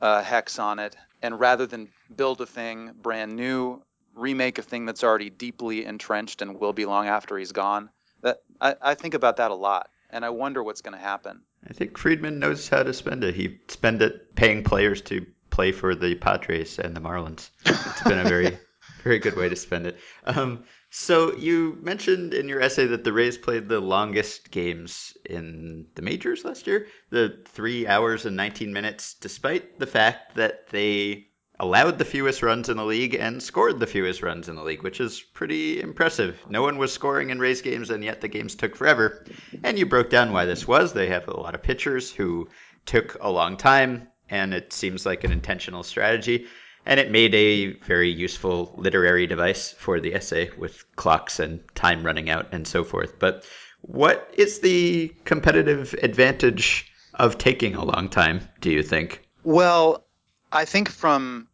uh, 0.02 0.22
hex 0.22 0.60
on 0.60 0.80
it, 0.80 0.96
and 1.22 1.40
rather 1.40 1.66
than 1.66 1.90
build 2.16 2.42
a 2.42 2.46
thing 2.46 2.92
brand 3.02 3.36
new, 3.36 3.82
remake 4.16 4.58
a 4.58 4.62
thing 4.62 4.86
that's 4.86 5.04
already 5.04 5.30
deeply 5.30 5.86
entrenched 5.86 6.42
and 6.42 6.60
will 6.60 6.74
be 6.74 6.86
long 6.86 7.08
after 7.08 7.38
he's 7.38 7.52
gone. 7.52 7.90
That 8.22 8.38
I, 8.60 8.76
I 8.82 8.94
think 8.96 9.14
about 9.14 9.38
that 9.38 9.52
a 9.52 9.56
lot, 9.56 9.90
and 10.10 10.26
I 10.26 10.30
wonder 10.30 10.64
what's 10.64 10.82
going 10.82 10.96
to 10.96 11.04
happen. 11.04 11.42
I 11.70 11.74
think 11.74 11.98
Friedman 11.98 12.40
knows 12.40 12.70
how 12.70 12.84
to 12.84 12.94
spend 12.94 13.24
it. 13.24 13.36
He 13.36 13.60
spend 13.68 14.02
it 14.02 14.36
paying 14.36 14.64
players 14.64 15.02
to 15.04 15.26
play 15.50 15.72
for 15.72 15.96
the 15.96 16.16
Padres 16.16 16.80
and 16.80 16.96
the 16.96 17.02
Marlins. 17.02 17.50
It's 17.66 18.04
been 18.04 18.20
a 18.20 18.24
very, 18.24 18.58
very 19.04 19.20
good 19.20 19.36
way 19.36 19.50
to 19.50 19.56
spend 19.56 19.88
it. 19.88 19.98
Um, 20.26 20.64
so 20.90 21.36
you 21.36 21.78
mentioned 21.82 22.34
in 22.34 22.48
your 22.48 22.62
essay 22.62 22.88
that 22.88 23.04
the 23.04 23.14
Rays 23.14 23.38
played 23.38 23.68
the 23.68 23.80
longest 23.80 24.52
games 24.52 25.18
in 25.26 25.88
the 25.96 26.02
majors 26.02 26.46
last 26.46 26.68
year, 26.68 26.88
the 27.10 27.40
three 27.46 27.88
hours 27.88 28.26
and 28.26 28.36
19 28.36 28.72
minutes, 28.72 29.16
despite 29.16 29.80
the 29.80 29.88
fact 29.88 30.36
that 30.36 30.68
they 30.70 31.28
allowed 31.60 31.98
the 31.98 32.06
fewest 32.06 32.44
runs 32.44 32.70
in 32.70 32.78
the 32.78 32.86
league 32.86 33.16
and 33.16 33.42
scored 33.42 33.80
the 33.80 33.88
fewest 33.88 34.22
runs 34.22 34.48
in 34.48 34.56
the 34.56 34.64
league, 34.64 34.84
which 34.84 35.02
is 35.02 35.20
pretty 35.20 35.82
impressive. 35.82 36.40
No 36.50 36.62
one 36.62 36.78
was 36.78 36.94
scoring 36.94 37.32
in 37.32 37.40
Rays 37.40 37.62
games, 37.62 37.90
and 37.90 38.04
yet 38.04 38.22
the 38.22 38.28
games 38.28 38.56
took 38.56 38.76
forever. 38.76 39.26
And 39.64 39.78
you 39.78 39.86
broke 39.86 40.10
down 40.10 40.32
why 40.32 40.46
this 40.46 40.68
was. 40.68 40.94
They 40.94 41.08
have 41.08 41.28
a 41.28 41.40
lot 41.40 41.56
of 41.56 41.64
pitchers 41.64 42.12
who 42.12 42.50
took 42.86 43.18
a 43.20 43.30
long 43.30 43.58
time, 43.58 44.08
and 44.30 44.54
it 44.54 44.72
seems 44.72 45.06
like 45.06 45.24
an 45.24 45.32
intentional 45.32 45.84
strategy 45.84 46.48
and 46.88 47.02
it 47.02 47.12
made 47.12 47.36
a 47.36 47.74
very 47.84 48.10
useful 48.10 48.74
literary 48.78 49.28
device 49.28 49.74
for 49.74 50.00
the 50.00 50.16
essay 50.16 50.50
with 50.58 50.86
clocks 50.96 51.38
and 51.38 51.60
time 51.76 52.04
running 52.04 52.30
out 52.30 52.48
and 52.54 52.66
so 52.66 52.84
forth. 52.86 53.20
But 53.20 53.44
what 53.82 54.34
is 54.38 54.62
the 54.62 55.14
competitive 55.26 55.94
advantage 56.02 56.90
of 57.14 57.38
taking 57.38 57.76
a 57.76 57.84
long 57.84 58.08
time, 58.08 58.40
do 58.62 58.72
you 58.72 58.82
think? 58.82 59.28
Well, 59.44 60.06
I 60.50 60.64
think 60.64 60.90
from 60.90 61.50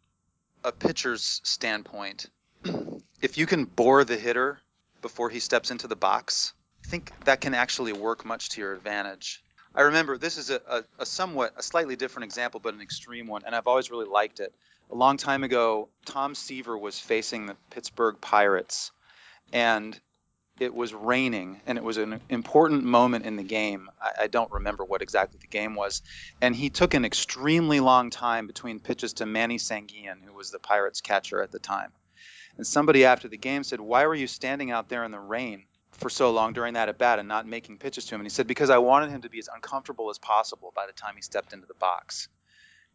a 0.63 0.71
pitcher's 0.71 1.41
standpoint, 1.43 2.27
if 3.21 3.35
you 3.35 3.47
can 3.47 3.65
bore 3.65 4.03
the 4.03 4.17
hitter 4.17 4.59
before 5.01 5.31
he 5.31 5.39
steps 5.39 5.71
into 5.71 5.87
the 5.87 5.95
box, 5.95 6.53
I 6.85 6.89
think 6.89 7.11
that 7.25 7.41
can 7.41 7.55
actually 7.55 7.93
work 7.93 8.23
much 8.23 8.49
to 8.49 8.61
your 8.61 8.73
advantage. 8.73 9.43
I 9.73 9.81
remember 9.81 10.19
this 10.19 10.37
is 10.37 10.51
a, 10.51 10.61
a, 10.69 10.83
a, 10.99 11.05
somewhat 11.07 11.53
a 11.57 11.63
slightly 11.63 11.95
different 11.95 12.25
example, 12.25 12.59
but 12.59 12.75
an 12.75 12.81
extreme 12.81 13.25
one, 13.25 13.41
and 13.47 13.55
I've 13.55 13.65
always 13.65 13.89
really 13.89 14.05
liked 14.05 14.39
it 14.39 14.53
a 14.91 14.95
long 14.95 15.17
time 15.17 15.43
ago, 15.43 15.89
Tom 16.05 16.35
Seaver 16.35 16.77
was 16.77 16.99
facing 16.99 17.45
the 17.45 17.55
Pittsburgh 17.69 18.17
Pirates, 18.21 18.91
and 19.51 19.99
it 20.59 20.73
was 20.73 20.93
raining, 20.93 21.61
and 21.65 21.77
it 21.77 21.83
was 21.83 21.97
an 21.97 22.21
important 22.29 22.83
moment 22.83 23.25
in 23.25 23.35
the 23.35 23.43
game. 23.43 23.89
I, 24.01 24.23
I, 24.23 24.27
don't 24.27 24.51
remember 24.51 24.85
what 24.85 25.01
exactly 25.01 25.39
the 25.41 25.47
game 25.47 25.73
was, 25.73 26.01
and 26.41 26.55
he 26.55 26.69
took 26.69 26.93
an 26.93 27.05
extremely 27.05 27.79
long 27.79 28.11
time 28.11 28.45
between 28.45 28.79
pitches 28.79 29.13
to 29.13 29.25
Manny 29.25 29.57
Sanguillen, 29.57 30.21
who 30.23 30.33
was 30.33 30.51
the 30.51 30.59
Pirates 30.59 31.01
catcher 31.01 31.41
at 31.41 31.51
the 31.51 31.59
time. 31.59 31.91
And 32.57 32.67
somebody 32.67 33.05
after 33.05 33.27
the 33.27 33.37
game 33.37 33.63
said, 33.63 33.81
"Why 33.81 34.05
were 34.05 34.13
you 34.13 34.27
standing 34.27 34.69
out 34.69 34.89
there 34.89 35.03
in 35.03 35.11
the 35.11 35.19
rain?" 35.19 35.65
for 35.97 36.09
so 36.09 36.31
long 36.31 36.53
during 36.53 36.73
that 36.73 36.89
at 36.89 36.97
bat 36.97 37.19
and 37.19 37.27
not 37.27 37.47
making 37.47 37.77
pitches 37.77 38.05
to 38.05 38.15
him. 38.15 38.21
And 38.21 38.25
he 38.25 38.33
said, 38.33 38.47
because 38.47 38.69
I 38.69 38.79
wanted 38.79 39.11
him 39.11 39.21
to 39.21 39.29
be 39.29 39.39
as 39.39 39.49
uncomfortable 39.53 40.09
as 40.09 40.17
possible 40.17 40.73
by 40.75 40.87
the 40.87 40.93
time 40.93 41.15
he 41.15 41.21
stepped 41.21 41.53
into 41.53 41.67
the 41.67 41.75
box. 41.75 42.27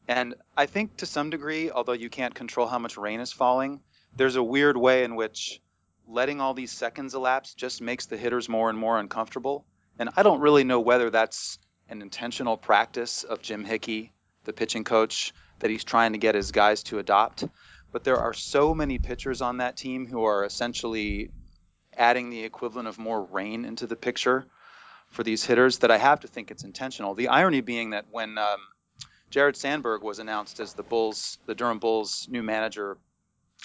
And 0.08 0.34
I 0.56 0.64
think 0.64 0.96
to 0.96 1.06
some 1.06 1.28
degree, 1.28 1.70
although 1.70 1.92
you 1.92 2.08
can't 2.08 2.34
control 2.34 2.66
how 2.66 2.78
much 2.78 2.96
rain 2.96 3.20
is 3.20 3.30
falling, 3.30 3.80
there's 4.16 4.36
a 4.36 4.42
weird 4.42 4.76
way 4.76 5.04
in 5.04 5.14
which 5.14 5.60
letting 6.06 6.40
all 6.40 6.54
these 6.54 6.72
seconds 6.72 7.14
elapse 7.14 7.52
just 7.52 7.82
makes 7.82 8.06
the 8.06 8.16
hitters 8.16 8.48
more 8.48 8.70
and 8.70 8.78
more 8.78 8.98
uncomfortable. 8.98 9.66
And 9.98 10.08
I 10.16 10.22
don't 10.22 10.40
really 10.40 10.64
know 10.64 10.80
whether 10.80 11.10
that's 11.10 11.58
an 11.90 12.00
intentional 12.00 12.56
practice 12.56 13.22
of 13.22 13.42
Jim 13.42 13.64
Hickey, 13.64 14.12
the 14.44 14.54
pitching 14.54 14.84
coach, 14.84 15.34
that 15.58 15.70
he's 15.70 15.84
trying 15.84 16.12
to 16.12 16.18
get 16.18 16.34
his 16.34 16.52
guys 16.52 16.82
to 16.84 16.98
adopt. 16.98 17.44
But 17.92 18.04
there 18.04 18.18
are 18.18 18.32
so 18.32 18.74
many 18.74 18.98
pitchers 18.98 19.42
on 19.42 19.58
that 19.58 19.76
team 19.76 20.06
who 20.06 20.24
are 20.24 20.44
essentially 20.44 21.30
adding 21.94 22.30
the 22.30 22.44
equivalent 22.44 22.88
of 22.88 22.98
more 22.98 23.22
rain 23.22 23.66
into 23.66 23.86
the 23.86 23.96
picture 23.96 24.46
for 25.10 25.22
these 25.22 25.44
hitters 25.44 25.78
that 25.78 25.90
I 25.90 25.98
have 25.98 26.20
to 26.20 26.28
think 26.28 26.50
it's 26.50 26.64
intentional. 26.64 27.14
The 27.14 27.28
irony 27.28 27.60
being 27.60 27.90
that 27.90 28.06
when 28.10 28.38
um, 28.38 28.58
Jared 29.30 29.56
Sandberg 29.56 30.02
was 30.02 30.18
announced 30.18 30.60
as 30.60 30.74
the 30.74 30.82
Bulls, 30.82 31.38
the 31.46 31.54
Durham 31.54 31.78
Bulls' 31.78 32.26
new 32.30 32.42
manager. 32.42 32.96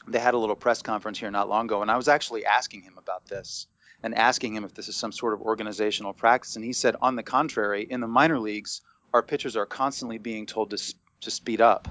They 0.08 0.20
had 0.20 0.34
a 0.34 0.38
little 0.38 0.56
press 0.56 0.82
conference 0.82 1.20
here 1.20 1.32
not 1.32 1.48
long 1.48 1.66
ago, 1.66 1.82
and 1.82 1.90
I 1.90 1.98
was 1.98 2.08
actually 2.08 2.46
asking 2.46 2.82
him 2.82 2.98
about 2.98 3.26
this 3.28 3.68
and 4.02 4.16
asking 4.16 4.56
him 4.56 4.66
if 4.66 4.74
this 4.74 4.90
is 4.90 4.96
some 4.96 5.12
sort 5.12 5.34
of 5.34 5.42
organizational 5.42 6.14
practice. 6.14 6.56
And 6.56 6.66
he 6.66 6.74
said, 6.74 6.96
on 7.02 7.16
the 7.16 7.24
contrary, 7.24 7.88
in 7.90 8.02
the 8.02 8.08
minor 8.08 8.40
leagues, 8.40 8.82
our 9.14 9.22
pitchers 9.22 9.56
are 9.56 9.66
constantly 9.66 10.18
being 10.18 10.46
told 10.46 10.72
to 10.72 10.94
to 11.22 11.32
speed 11.32 11.62
up. 11.62 11.88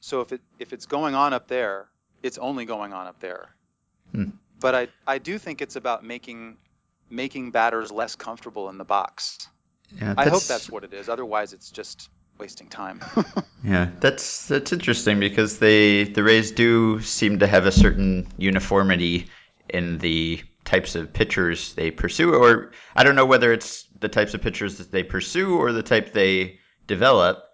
So 0.00 0.20
if 0.20 0.32
it 0.32 0.42
if 0.58 0.72
it's 0.72 0.86
going 0.86 1.14
on 1.14 1.32
up 1.32 1.48
there, 1.48 1.88
it's 2.22 2.38
only 2.38 2.66
going 2.66 2.92
on 2.92 3.06
up 3.06 3.20
there. 3.20 3.48
Hmm. 4.12 4.30
But 4.60 4.74
I 4.74 4.88
I 5.06 5.18
do 5.18 5.38
think 5.38 5.62
it's 5.62 5.76
about 5.76 6.04
making 6.04 6.56
making 7.08 7.52
batters 7.52 7.90
less 7.90 8.16
comfortable 8.16 8.68
in 8.68 8.78
the 8.78 8.84
box. 8.84 9.48
Yeah, 9.98 10.14
I 10.16 10.28
hope 10.28 10.42
that's 10.42 10.68
what 10.68 10.84
it 10.84 10.92
is. 10.92 11.08
Otherwise, 11.08 11.52
it's 11.52 11.70
just 11.70 12.10
wasting 12.38 12.68
time. 12.68 13.00
yeah, 13.64 13.90
that's 14.00 14.48
that's 14.48 14.72
interesting 14.72 15.20
because 15.20 15.58
they 15.58 16.04
the 16.04 16.22
Rays 16.22 16.52
do 16.52 17.00
seem 17.00 17.38
to 17.40 17.46
have 17.46 17.66
a 17.66 17.72
certain 17.72 18.28
uniformity 18.36 19.28
in 19.68 19.98
the 19.98 20.42
types 20.64 20.94
of 20.94 21.12
pitchers 21.12 21.74
they 21.74 21.90
pursue, 21.90 22.34
or 22.34 22.72
I 22.94 23.04
don't 23.04 23.16
know 23.16 23.26
whether 23.26 23.52
it's 23.52 23.84
the 24.00 24.08
types 24.08 24.34
of 24.34 24.42
pitchers 24.42 24.78
that 24.78 24.90
they 24.90 25.02
pursue 25.02 25.56
or 25.56 25.72
the 25.72 25.82
type 25.82 26.12
they 26.12 26.58
develop. 26.86 27.44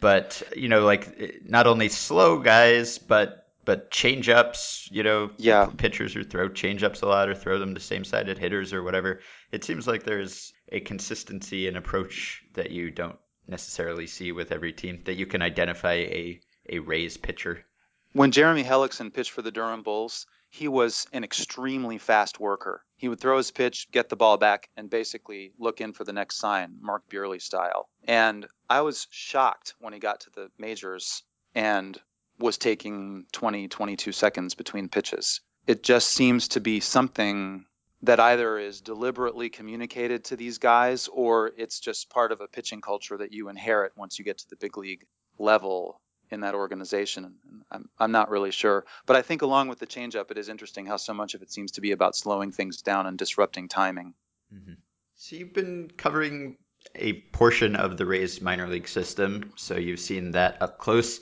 But 0.00 0.42
you 0.56 0.68
know, 0.68 0.84
like 0.84 1.42
not 1.44 1.66
only 1.66 1.88
slow 1.88 2.38
guys, 2.38 2.98
but 2.98 3.44
but 3.64 3.90
change 3.90 4.28
ups, 4.28 4.88
you 4.92 5.02
know, 5.02 5.30
yeah. 5.38 5.66
pitchers 5.66 6.12
who 6.12 6.24
throw 6.24 6.48
change 6.48 6.82
ups 6.82 7.00
a 7.02 7.06
lot 7.06 7.28
or 7.28 7.34
throw 7.34 7.58
them 7.58 7.74
to 7.74 7.80
same 7.80 8.04
sided 8.04 8.38
hitters 8.38 8.72
or 8.72 8.82
whatever. 8.82 9.20
It 9.52 9.64
seems 9.64 9.86
like 9.86 10.02
there's 10.02 10.52
a 10.70 10.80
consistency 10.80 11.66
in 11.66 11.76
approach 11.76 12.42
that 12.54 12.70
you 12.70 12.90
don't 12.90 13.18
necessarily 13.46 14.06
see 14.06 14.32
with 14.32 14.52
every 14.52 14.72
team 14.72 15.02
that 15.04 15.14
you 15.14 15.26
can 15.26 15.42
identify 15.42 15.94
a 15.94 16.40
a 16.68 16.78
Rays 16.78 17.16
pitcher. 17.16 17.64
When 18.12 18.30
Jeremy 18.30 18.64
Hellickson 18.64 19.12
pitched 19.12 19.32
for 19.32 19.42
the 19.42 19.50
Durham 19.50 19.82
Bulls, 19.82 20.26
he 20.48 20.68
was 20.68 21.06
an 21.12 21.24
extremely 21.24 21.98
fast 21.98 22.38
worker. 22.38 22.84
He 22.96 23.08
would 23.08 23.20
throw 23.20 23.36
his 23.36 23.50
pitch, 23.50 23.90
get 23.90 24.08
the 24.08 24.16
ball 24.16 24.38
back, 24.38 24.70
and 24.76 24.88
basically 24.88 25.52
look 25.58 25.80
in 25.80 25.92
for 25.92 26.04
the 26.04 26.12
next 26.12 26.36
sign, 26.36 26.78
Mark 26.80 27.08
Buehrle 27.10 27.42
style. 27.42 27.88
And 28.04 28.46
I 28.70 28.82
was 28.82 29.08
shocked 29.10 29.74
when 29.80 29.92
he 29.92 29.98
got 29.98 30.20
to 30.20 30.30
the 30.30 30.50
majors 30.58 31.24
and 31.54 32.00
was 32.38 32.56
taking 32.56 33.26
20, 33.32 33.68
22 33.68 34.12
seconds 34.12 34.54
between 34.54 34.88
pitches. 34.88 35.40
It 35.66 35.82
just 35.82 36.08
seems 36.08 36.48
to 36.48 36.60
be 36.60 36.80
something 36.80 37.66
that 38.04 38.20
either 38.20 38.58
is 38.58 38.80
deliberately 38.80 39.48
communicated 39.48 40.24
to 40.24 40.36
these 40.36 40.58
guys 40.58 41.08
or 41.08 41.52
it's 41.56 41.80
just 41.80 42.10
part 42.10 42.32
of 42.32 42.40
a 42.40 42.48
pitching 42.48 42.80
culture 42.80 43.16
that 43.16 43.32
you 43.32 43.48
inherit 43.48 43.92
once 43.96 44.18
you 44.18 44.24
get 44.24 44.38
to 44.38 44.50
the 44.50 44.56
big 44.56 44.76
league 44.76 45.04
level 45.38 46.00
in 46.30 46.40
that 46.40 46.54
organization. 46.54 47.34
I'm, 47.70 47.88
I'm 47.98 48.12
not 48.12 48.30
really 48.30 48.50
sure. 48.50 48.84
But 49.06 49.16
I 49.16 49.22
think 49.22 49.42
along 49.42 49.68
with 49.68 49.78
the 49.78 49.86
changeup, 49.86 50.30
it 50.30 50.38
is 50.38 50.48
interesting 50.48 50.86
how 50.86 50.96
so 50.96 51.14
much 51.14 51.34
of 51.34 51.42
it 51.42 51.52
seems 51.52 51.72
to 51.72 51.80
be 51.80 51.92
about 51.92 52.16
slowing 52.16 52.52
things 52.52 52.82
down 52.82 53.06
and 53.06 53.16
disrupting 53.16 53.68
timing. 53.68 54.14
Mm-hmm. 54.52 54.74
So 55.16 55.36
you've 55.36 55.54
been 55.54 55.90
covering 55.96 56.56
a 56.94 57.14
portion 57.14 57.76
of 57.76 57.96
the 57.96 58.06
Rays 58.06 58.40
minor 58.40 58.68
league 58.68 58.88
system, 58.88 59.52
so 59.56 59.76
you've 59.76 60.00
seen 60.00 60.32
that 60.32 60.60
up 60.60 60.78
close. 60.78 61.20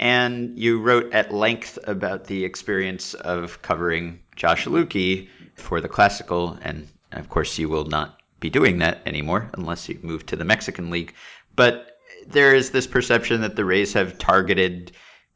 And 0.00 0.58
you 0.58 0.80
wrote 0.80 1.12
at 1.12 1.32
length 1.32 1.78
about 1.84 2.24
the 2.24 2.46
experience 2.46 3.12
of 3.12 3.60
covering 3.60 4.20
Josh 4.34 4.66
Lueke 4.66 5.28
for 5.56 5.82
the 5.82 5.90
Classical, 5.90 6.58
and 6.62 6.88
of 7.12 7.28
course, 7.28 7.58
you 7.58 7.68
will 7.68 7.84
not 7.84 8.18
be 8.40 8.48
doing 8.48 8.78
that 8.78 9.02
anymore 9.04 9.50
unless 9.52 9.90
you 9.90 9.98
move 10.02 10.24
to 10.26 10.36
the 10.36 10.44
Mexican 10.44 10.88
League. 10.88 11.12
But 11.54 11.98
there 12.26 12.54
is 12.54 12.70
this 12.70 12.86
perception 12.86 13.42
that 13.42 13.56
the 13.56 13.64
Rays 13.66 13.92
have 13.92 14.16
targeted 14.16 14.92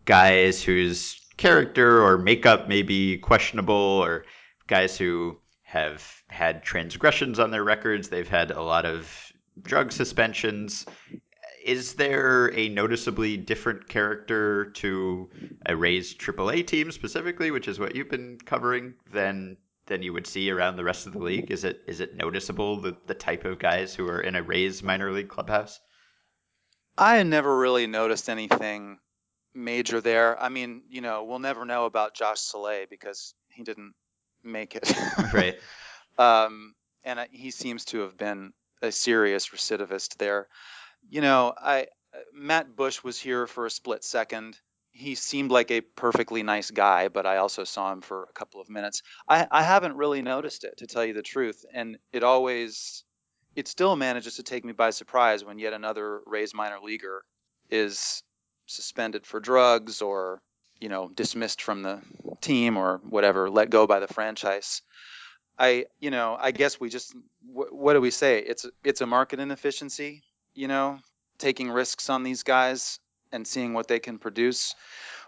guys 0.06 0.62
whose 0.62 1.20
character 1.36 2.02
or 2.02 2.16
makeup 2.16 2.66
may 2.66 2.80
be 2.80 3.18
questionable, 3.18 3.74
or 3.74 4.24
guys 4.66 4.96
who 4.96 5.38
have 5.62 6.22
had 6.28 6.62
transgressions 6.62 7.38
on 7.38 7.50
their 7.50 7.64
records. 7.64 8.08
They've 8.08 8.26
had 8.26 8.50
a 8.50 8.62
lot 8.62 8.86
of 8.86 9.30
drug 9.60 9.92
suspensions. 9.92 10.86
Is 11.64 11.94
there 11.94 12.52
a 12.54 12.68
noticeably 12.68 13.38
different 13.38 13.88
character 13.88 14.66
to 14.72 15.30
a 15.64 15.74
Rays 15.74 16.14
AAA 16.14 16.66
team 16.66 16.92
specifically, 16.92 17.50
which 17.50 17.68
is 17.68 17.78
what 17.78 17.96
you've 17.96 18.10
been 18.10 18.38
covering, 18.44 18.94
than 19.12 19.56
than 19.86 20.02
you 20.02 20.12
would 20.12 20.26
see 20.26 20.50
around 20.50 20.76
the 20.76 20.84
rest 20.84 21.06
of 21.06 21.14
the 21.14 21.18
league? 21.18 21.50
Is 21.50 21.64
it 21.64 21.82
is 21.86 22.00
it 22.00 22.16
noticeable 22.16 22.80
the, 22.80 22.96
the 23.06 23.14
type 23.14 23.46
of 23.46 23.58
guys 23.58 23.94
who 23.94 24.06
are 24.08 24.20
in 24.20 24.36
a 24.36 24.42
Rays 24.42 24.82
minor 24.82 25.10
league 25.10 25.28
clubhouse? 25.28 25.80
I 26.98 27.22
never 27.22 27.56
really 27.56 27.86
noticed 27.86 28.28
anything 28.28 28.98
major 29.54 30.02
there. 30.02 30.40
I 30.40 30.50
mean, 30.50 30.82
you 30.90 31.00
know, 31.00 31.24
we'll 31.24 31.38
never 31.38 31.64
know 31.64 31.86
about 31.86 32.14
Josh 32.14 32.40
Soleil 32.40 32.86
because 32.90 33.34
he 33.48 33.62
didn't 33.62 33.94
make 34.42 34.76
it. 34.76 34.92
right. 35.32 35.58
Um, 36.18 36.74
and 37.04 37.26
he 37.30 37.50
seems 37.50 37.86
to 37.86 38.00
have 38.00 38.18
been 38.18 38.52
a 38.82 38.92
serious 38.92 39.48
recidivist 39.48 40.18
there. 40.18 40.48
You 41.08 41.20
know, 41.20 41.54
I 41.56 41.82
uh, 42.14 42.18
Matt 42.32 42.74
Bush 42.76 43.02
was 43.02 43.18
here 43.18 43.46
for 43.46 43.66
a 43.66 43.70
split 43.70 44.04
second. 44.04 44.58
He 44.92 45.14
seemed 45.16 45.50
like 45.50 45.70
a 45.70 45.80
perfectly 45.80 46.42
nice 46.42 46.70
guy, 46.70 47.08
but 47.08 47.26
I 47.26 47.38
also 47.38 47.64
saw 47.64 47.92
him 47.92 48.00
for 48.00 48.24
a 48.24 48.32
couple 48.32 48.60
of 48.60 48.68
minutes. 48.70 49.02
I, 49.28 49.46
I 49.50 49.62
haven't 49.62 49.96
really 49.96 50.22
noticed 50.22 50.62
it, 50.64 50.76
to 50.78 50.86
tell 50.86 51.04
you 51.04 51.14
the 51.14 51.22
truth, 51.22 51.64
and 51.72 51.98
it 52.12 52.22
always, 52.22 53.02
it 53.56 53.66
still 53.66 53.96
manages 53.96 54.36
to 54.36 54.44
take 54.44 54.64
me 54.64 54.72
by 54.72 54.90
surprise 54.90 55.44
when 55.44 55.58
yet 55.58 55.72
another 55.72 56.20
Rays 56.26 56.54
minor 56.54 56.78
leaguer 56.80 57.24
is 57.70 58.22
suspended 58.66 59.26
for 59.26 59.40
drugs 59.40 60.00
or, 60.00 60.40
you 60.80 60.88
know, 60.88 61.08
dismissed 61.08 61.60
from 61.60 61.82
the 61.82 62.00
team 62.40 62.76
or 62.76 63.00
whatever, 63.08 63.50
let 63.50 63.70
go 63.70 63.86
by 63.88 63.98
the 63.98 64.06
franchise. 64.08 64.80
I, 65.58 65.86
you 66.00 66.10
know, 66.10 66.36
I 66.40 66.52
guess 66.52 66.80
we 66.80 66.88
just, 66.88 67.14
wh- 67.42 67.72
what 67.72 67.94
do 67.94 68.00
we 68.00 68.10
say? 68.10 68.38
It's 68.40 68.66
it's 68.84 69.00
a 69.00 69.06
market 69.06 69.40
inefficiency, 69.40 70.22
you 70.54 70.68
know, 70.68 70.98
taking 71.38 71.70
risks 71.70 72.10
on 72.10 72.22
these 72.22 72.42
guys 72.42 72.98
and 73.32 73.46
seeing 73.46 73.74
what 73.74 73.88
they 73.88 73.98
can 73.98 74.18
produce. 74.18 74.74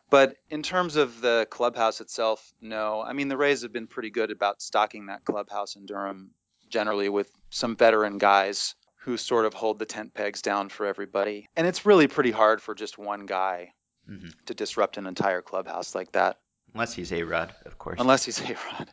But 0.09 0.37
in 0.51 0.63
terms 0.63 0.97
of 0.97 1.21
the 1.21 1.47
clubhouse 1.51 2.01
itself, 2.01 2.53
no. 2.61 3.03
I 3.03 3.13
mean, 3.13 3.29
the 3.29 3.37
Rays 3.37 3.63
have 3.63 3.73
been 3.73 3.89
pretty 3.89 4.11
good 4.11 4.31
about 4.31 4.63
stocking 4.63 5.07
that 5.07 5.25
clubhouse 5.25 5.75
in 5.75 5.87
Durham, 5.87 6.31
generally 6.69 7.09
with 7.09 7.29
some 7.51 7.77
veteran 7.77 8.19
guys 8.19 8.77
who 8.99 9.17
sort 9.17 9.47
of 9.47 9.55
hold 9.55 9.79
the 9.79 9.87
tent 9.87 10.15
pegs 10.15 10.43
down 10.43 10.69
for 10.69 10.87
everybody. 10.87 11.49
And 11.57 11.67
it's 11.67 11.87
really 11.87 12.07
pretty 12.07 12.31
hard 12.31 12.63
for 12.63 12.75
just 12.75 12.99
one 12.99 13.27
guy 13.27 13.73
mm-hmm. 14.09 14.29
to 14.47 14.55
disrupt 14.55 14.97
an 14.97 15.07
entire 15.07 15.43
clubhouse 15.43 15.95
like 15.95 16.13
that. 16.13 16.39
Unless 16.75 16.95
he's 16.95 17.13
A 17.13 17.23
Rod, 17.23 17.55
of 17.65 17.79
course. 17.79 18.01
Unless 18.01 18.25
he's 18.25 18.41
A 18.41 18.55
Rod. 18.55 18.91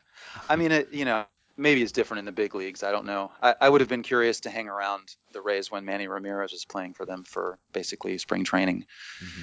I 0.50 0.56
mean, 0.56 0.72
it, 0.72 0.93
you 0.93 1.06
know, 1.06 1.26
maybe 1.57 1.81
it's 1.81 1.91
different 1.91 2.19
in 2.19 2.25
the 2.25 2.31
big 2.31 2.55
leagues. 2.55 2.83
I 2.83 2.91
don't 2.91 3.05
know. 3.05 3.31
I, 3.41 3.55
I, 3.61 3.69
would 3.69 3.81
have 3.81 3.89
been 3.89 4.03
curious 4.03 4.41
to 4.41 4.49
hang 4.49 4.67
around 4.67 5.15
the 5.31 5.41
Rays 5.41 5.71
when 5.71 5.85
Manny 5.85 6.07
Ramirez 6.07 6.51
was 6.51 6.65
playing 6.65 6.93
for 6.93 7.05
them 7.05 7.23
for 7.23 7.59
basically 7.71 8.17
spring 8.17 8.43
training. 8.43 8.85
Mm-hmm. 9.23 9.41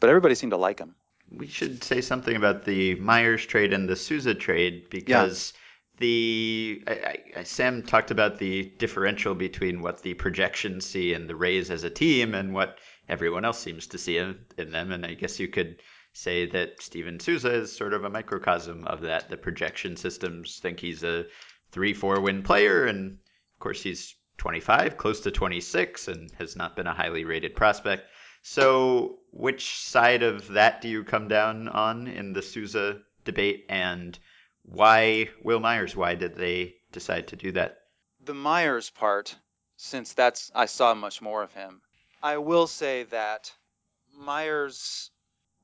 But 0.00 0.10
everybody 0.10 0.34
seemed 0.34 0.52
to 0.52 0.56
like 0.56 0.78
him. 0.78 0.96
We 1.30 1.46
should 1.46 1.82
say 1.82 2.00
something 2.00 2.36
about 2.36 2.64
the 2.64 2.96
Myers 2.96 3.46
trade 3.46 3.72
and 3.72 3.88
the 3.88 3.96
Souza 3.96 4.34
trade 4.34 4.90
because 4.90 5.52
yeah. 5.54 6.00
the 6.00 6.84
I, 6.86 7.18
I, 7.36 7.42
Sam 7.44 7.82
talked 7.82 8.10
about 8.10 8.38
the 8.38 8.64
differential 8.78 9.34
between 9.34 9.80
what 9.80 10.02
the 10.02 10.14
projections 10.14 10.84
see 10.84 11.14
in 11.14 11.26
the 11.26 11.36
Rays 11.36 11.70
as 11.70 11.84
a 11.84 11.90
team 11.90 12.34
and 12.34 12.52
what 12.52 12.78
everyone 13.08 13.44
else 13.44 13.60
seems 13.60 13.86
to 13.88 13.98
see 13.98 14.18
in, 14.18 14.38
in 14.58 14.72
them. 14.72 14.92
And 14.92 15.06
I 15.06 15.14
guess 15.14 15.40
you 15.40 15.48
could 15.48 15.80
say 16.12 16.46
that 16.46 16.82
Steven 16.82 17.18
Souza 17.18 17.52
is 17.54 17.74
sort 17.74 17.94
of 17.94 18.04
a 18.04 18.10
microcosm 18.10 18.84
of 18.86 19.00
that. 19.02 19.30
The 19.30 19.36
projection 19.36 19.96
systems 19.96 20.58
think 20.58 20.80
he's 20.80 21.02
a 21.02 21.26
three, 21.72 21.94
four 21.94 22.20
win 22.20 22.42
player. 22.42 22.86
And 22.86 23.12
of 23.12 23.58
course, 23.58 23.82
he's 23.82 24.14
25, 24.38 24.96
close 24.96 25.20
to 25.20 25.30
26, 25.30 26.08
and 26.08 26.30
has 26.32 26.56
not 26.56 26.76
been 26.76 26.86
a 26.86 26.94
highly 26.94 27.24
rated 27.24 27.56
prospect. 27.56 28.04
So, 28.42 29.18
which 29.30 29.78
side 29.78 30.22
of 30.22 30.48
that 30.48 30.80
do 30.80 30.88
you 30.88 31.04
come 31.04 31.28
down 31.28 31.68
on 31.68 32.08
in 32.08 32.32
the 32.32 32.42
Souza 32.42 33.00
debate? 33.24 33.66
And 33.68 34.18
why 34.64 35.30
Wil 35.42 35.60
Myers? 35.60 35.94
Why 35.94 36.14
did 36.14 36.34
they 36.34 36.74
decide 36.92 37.28
to 37.28 37.36
do 37.36 37.52
that? 37.52 37.78
The 38.20 38.34
Myers 38.34 38.90
part, 38.90 39.36
since 39.76 40.12
that's 40.12 40.50
I 40.54 40.66
saw 40.66 40.94
much 40.94 41.22
more 41.22 41.42
of 41.42 41.52
him, 41.52 41.82
I 42.22 42.38
will 42.38 42.66
say 42.66 43.04
that 43.04 43.52
Myers 44.16 45.10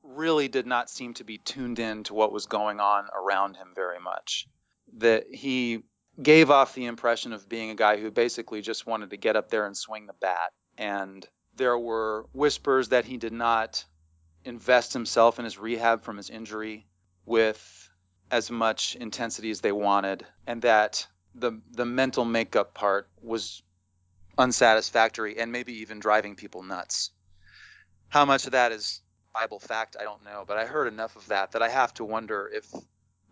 really 0.03 0.47
did 0.47 0.65
not 0.65 0.89
seem 0.89 1.13
to 1.15 1.23
be 1.23 1.37
tuned 1.37 1.79
in 1.79 2.03
to 2.05 2.13
what 2.13 2.31
was 2.31 2.45
going 2.45 2.79
on 2.79 3.07
around 3.13 3.57
him 3.57 3.73
very 3.75 3.99
much. 3.99 4.47
That 4.93 5.33
he 5.33 5.83
gave 6.21 6.51
off 6.51 6.73
the 6.73 6.85
impression 6.85 7.33
of 7.33 7.47
being 7.47 7.69
a 7.69 7.75
guy 7.75 7.97
who 7.97 8.11
basically 8.11 8.61
just 8.61 8.85
wanted 8.85 9.09
to 9.11 9.17
get 9.17 9.35
up 9.35 9.49
there 9.49 9.65
and 9.65 9.75
swing 9.75 10.05
the 10.05 10.13
bat. 10.13 10.51
And 10.77 11.25
there 11.55 11.77
were 11.77 12.25
whispers 12.33 12.89
that 12.89 13.05
he 13.05 13.17
did 13.17 13.33
not 13.33 13.83
invest 14.43 14.93
himself 14.93 15.39
in 15.39 15.45
his 15.45 15.57
rehab 15.57 16.03
from 16.03 16.17
his 16.17 16.29
injury 16.29 16.87
with 17.25 17.89
as 18.31 18.51
much 18.51 18.95
intensity 18.95 19.49
as 19.49 19.61
they 19.61 19.71
wanted, 19.71 20.25
and 20.45 20.61
that 20.61 21.07
the 21.35 21.59
the 21.71 21.85
mental 21.85 22.25
makeup 22.25 22.73
part 22.73 23.09
was 23.21 23.61
unsatisfactory 24.37 25.37
and 25.39 25.51
maybe 25.51 25.73
even 25.81 25.99
driving 25.99 26.35
people 26.35 26.63
nuts. 26.63 27.11
How 28.07 28.25
much 28.25 28.45
of 28.45 28.53
that 28.53 28.71
is 28.71 29.01
Bible 29.33 29.59
fact, 29.59 29.95
I 29.99 30.03
don't 30.03 30.23
know, 30.23 30.43
but 30.47 30.57
I 30.57 30.65
heard 30.65 30.87
enough 30.87 31.15
of 31.15 31.27
that 31.27 31.51
that 31.51 31.61
I 31.61 31.69
have 31.69 31.93
to 31.95 32.05
wonder 32.05 32.49
if 32.53 32.65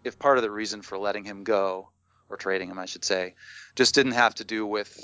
if 0.03 0.19
part 0.19 0.37
of 0.37 0.43
the 0.43 0.51
reason 0.51 0.81
for 0.81 0.97
letting 0.97 1.23
him 1.23 1.43
go 1.43 1.89
or 2.29 2.37
trading 2.37 2.69
him, 2.69 2.79
I 2.79 2.85
should 2.85 3.05
say, 3.05 3.35
just 3.75 3.95
didn't 3.95 4.13
have 4.13 4.35
to 4.35 4.43
do 4.43 4.65
with 4.65 4.97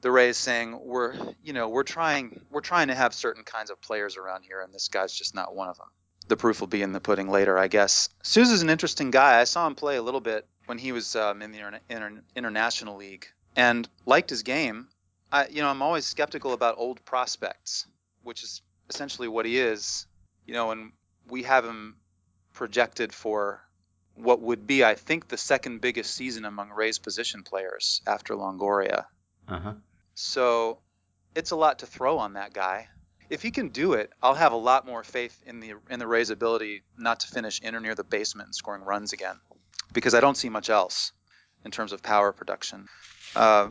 the 0.00 0.10
Rays 0.10 0.36
saying 0.36 0.78
we're 0.82 1.14
you 1.42 1.52
know 1.52 1.68
we're 1.68 1.82
trying 1.82 2.40
we're 2.50 2.60
trying 2.60 2.88
to 2.88 2.94
have 2.94 3.14
certain 3.14 3.44
kinds 3.44 3.70
of 3.70 3.80
players 3.80 4.16
around 4.16 4.44
here, 4.44 4.60
and 4.60 4.72
this 4.72 4.88
guy's 4.88 5.12
just 5.12 5.34
not 5.34 5.54
one 5.54 5.68
of 5.68 5.76
them. 5.76 5.88
The 6.28 6.36
proof 6.36 6.60
will 6.60 6.68
be 6.68 6.82
in 6.82 6.92
the 6.92 7.00
pudding 7.00 7.28
later, 7.28 7.58
I 7.58 7.68
guess. 7.68 8.08
Souza's 8.22 8.62
an 8.62 8.70
interesting 8.70 9.10
guy. 9.10 9.40
I 9.40 9.44
saw 9.44 9.66
him 9.66 9.74
play 9.74 9.96
a 9.96 10.02
little 10.02 10.20
bit 10.20 10.46
when 10.66 10.78
he 10.78 10.92
was 10.92 11.16
um, 11.16 11.42
in 11.42 11.50
the 11.50 11.58
inter- 11.58 11.80
inter- 11.88 12.22
international 12.36 12.96
league 12.96 13.26
and 13.56 13.88
liked 14.06 14.30
his 14.30 14.42
game. 14.42 14.88
I 15.32 15.48
you 15.48 15.62
know 15.62 15.68
I'm 15.68 15.82
always 15.82 16.06
skeptical 16.06 16.52
about 16.52 16.78
old 16.78 17.04
prospects, 17.04 17.86
which 18.22 18.42
is 18.42 18.62
essentially 18.88 19.28
what 19.28 19.46
he 19.46 19.58
is. 19.58 20.06
You 20.46 20.54
know, 20.54 20.70
and 20.70 20.92
we 21.28 21.42
have 21.44 21.64
him 21.64 21.96
projected 22.52 23.12
for 23.12 23.62
what 24.22 24.40
would 24.40 24.66
be, 24.66 24.84
I 24.84 24.94
think, 24.94 25.28
the 25.28 25.36
second 25.36 25.80
biggest 25.80 26.14
season 26.14 26.44
among 26.44 26.70
Rays 26.70 26.98
position 26.98 27.42
players 27.42 28.02
after 28.06 28.34
Longoria. 28.34 29.04
Uh-huh. 29.48 29.74
So 30.14 30.78
it's 31.34 31.50
a 31.50 31.56
lot 31.56 31.80
to 31.80 31.86
throw 31.86 32.18
on 32.18 32.34
that 32.34 32.52
guy. 32.52 32.88
If 33.28 33.42
he 33.42 33.50
can 33.50 33.68
do 33.68 33.92
it, 33.92 34.10
I'll 34.22 34.34
have 34.34 34.52
a 34.52 34.56
lot 34.56 34.86
more 34.86 35.04
faith 35.04 35.40
in 35.46 35.60
the 35.60 35.74
in 35.88 36.00
the 36.00 36.06
Rays' 36.06 36.30
ability 36.30 36.82
not 36.98 37.20
to 37.20 37.28
finish 37.28 37.60
in 37.60 37.74
or 37.76 37.80
near 37.80 37.94
the 37.94 38.04
basement 38.04 38.48
and 38.48 38.54
scoring 38.54 38.82
runs 38.82 39.12
again, 39.12 39.38
because 39.92 40.14
I 40.14 40.20
don't 40.20 40.36
see 40.36 40.48
much 40.48 40.68
else 40.68 41.12
in 41.64 41.70
terms 41.70 41.92
of 41.92 42.02
power 42.02 42.32
production. 42.32 42.88
Uh, 43.36 43.68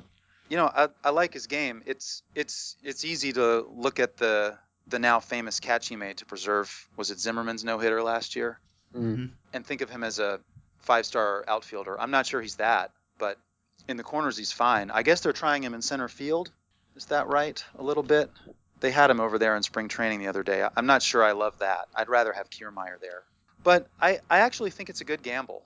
you 0.48 0.56
know, 0.56 0.72
I, 0.74 0.88
I 1.04 1.10
like 1.10 1.34
his 1.34 1.48
game. 1.48 1.84
It's 1.86 2.24
it's 2.36 2.78
it's 2.84 3.04
easy 3.04 3.34
to 3.34 3.68
look 3.70 4.00
at 4.00 4.16
the 4.16 4.58
the 4.88 5.00
now 5.00 5.20
famous 5.20 5.60
catch 5.60 5.90
he 5.90 5.98
made 5.98 6.18
to 6.18 6.26
preserve 6.26 6.88
was 6.96 7.12
it 7.12 7.20
Zimmermann's 7.20 7.64
no 7.64 7.80
hitter 7.80 8.02
last 8.02 8.36
year 8.36 8.60
mm-hmm. 8.96 9.26
and 9.54 9.66
think 9.66 9.82
of 9.82 9.90
him 9.90 10.04
as 10.04 10.20
a 10.20 10.40
five 10.80 11.06
star 11.06 11.44
outfielder. 11.48 12.00
I'm 12.00 12.12
not 12.12 12.26
sure 12.26 12.42
he's 12.42 12.56
that, 12.56 12.92
but 13.18 13.38
in 13.88 13.98
the 13.98 14.04
corners 14.04 14.38
he's 14.38 14.52
fine. 14.52 14.92
I 14.92 15.04
guess 15.04 15.22
they're 15.22 15.34
trying 15.34 15.64
him 15.64 15.74
in 15.74 15.82
center 15.82 16.08
field. 16.08 16.52
Is 16.96 17.06
that 17.06 17.28
right? 17.28 17.64
A 17.78 17.84
little 17.84 18.04
bit. 18.04 18.30
They 18.80 18.92
had 18.92 19.10
him 19.10 19.20
over 19.20 19.38
there 19.38 19.56
in 19.56 19.64
spring 19.64 19.88
training 19.88 20.20
the 20.20 20.28
other 20.28 20.44
day. 20.44 20.68
I'm 20.76 20.86
not 20.86 21.04
sure 21.04 21.24
I 21.24 21.34
love 21.34 21.60
that. 21.60 21.88
I'd 21.94 22.10
rather 22.10 22.32
have 22.34 22.50
Kiermaier 22.50 23.00
there. 23.02 23.24
But 23.64 23.88
I, 24.02 24.20
I 24.30 24.40
actually 24.40 24.72
think 24.72 24.90
it's 24.90 25.02
a 25.02 25.06
good 25.06 25.22
gamble. 25.22 25.66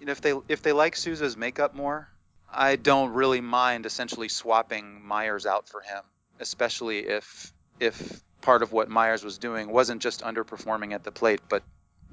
You 0.00 0.06
know, 0.06 0.12
if 0.12 0.20
they 0.20 0.34
if 0.48 0.62
they 0.62 0.72
like 0.72 0.94
Souza's 0.94 1.36
makeup 1.36 1.74
more, 1.74 2.08
I 2.52 2.76
don't 2.76 3.12
really 3.12 3.40
mind 3.40 3.86
essentially 3.86 4.28
swapping 4.28 5.04
Myers 5.06 5.46
out 5.46 5.68
for 5.68 5.80
him, 5.80 6.02
especially 6.38 6.98
if 6.98 7.52
if 7.80 8.22
part 8.42 8.62
of 8.62 8.72
what 8.72 8.88
Myers 8.88 9.24
was 9.24 9.38
doing 9.38 9.68
wasn't 9.68 10.02
just 10.02 10.22
underperforming 10.22 10.92
at 10.92 11.04
the 11.04 11.10
plate, 11.10 11.40
but 11.48 11.62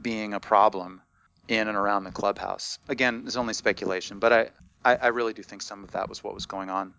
being 0.04 0.34
a 0.34 0.40
problem 0.40 1.02
in 1.48 1.68
and 1.68 1.78
around 1.78 2.04
the 2.04 2.12
clubhouse. 2.12 2.80
Again, 2.90 3.24
it's 3.26 3.36
only 3.36 3.54
speculation, 3.54 4.20
but 4.20 4.34
I, 4.34 4.50
I, 4.86 4.96
I 4.96 5.08
really 5.08 5.34
do 5.34 5.42
think 5.44 5.62
some 5.62 5.84
of 5.84 5.92
that 5.92 6.10
was 6.10 6.24
what 6.24 6.34
was 6.34 6.46
going 6.46 6.70
on. 6.70 6.94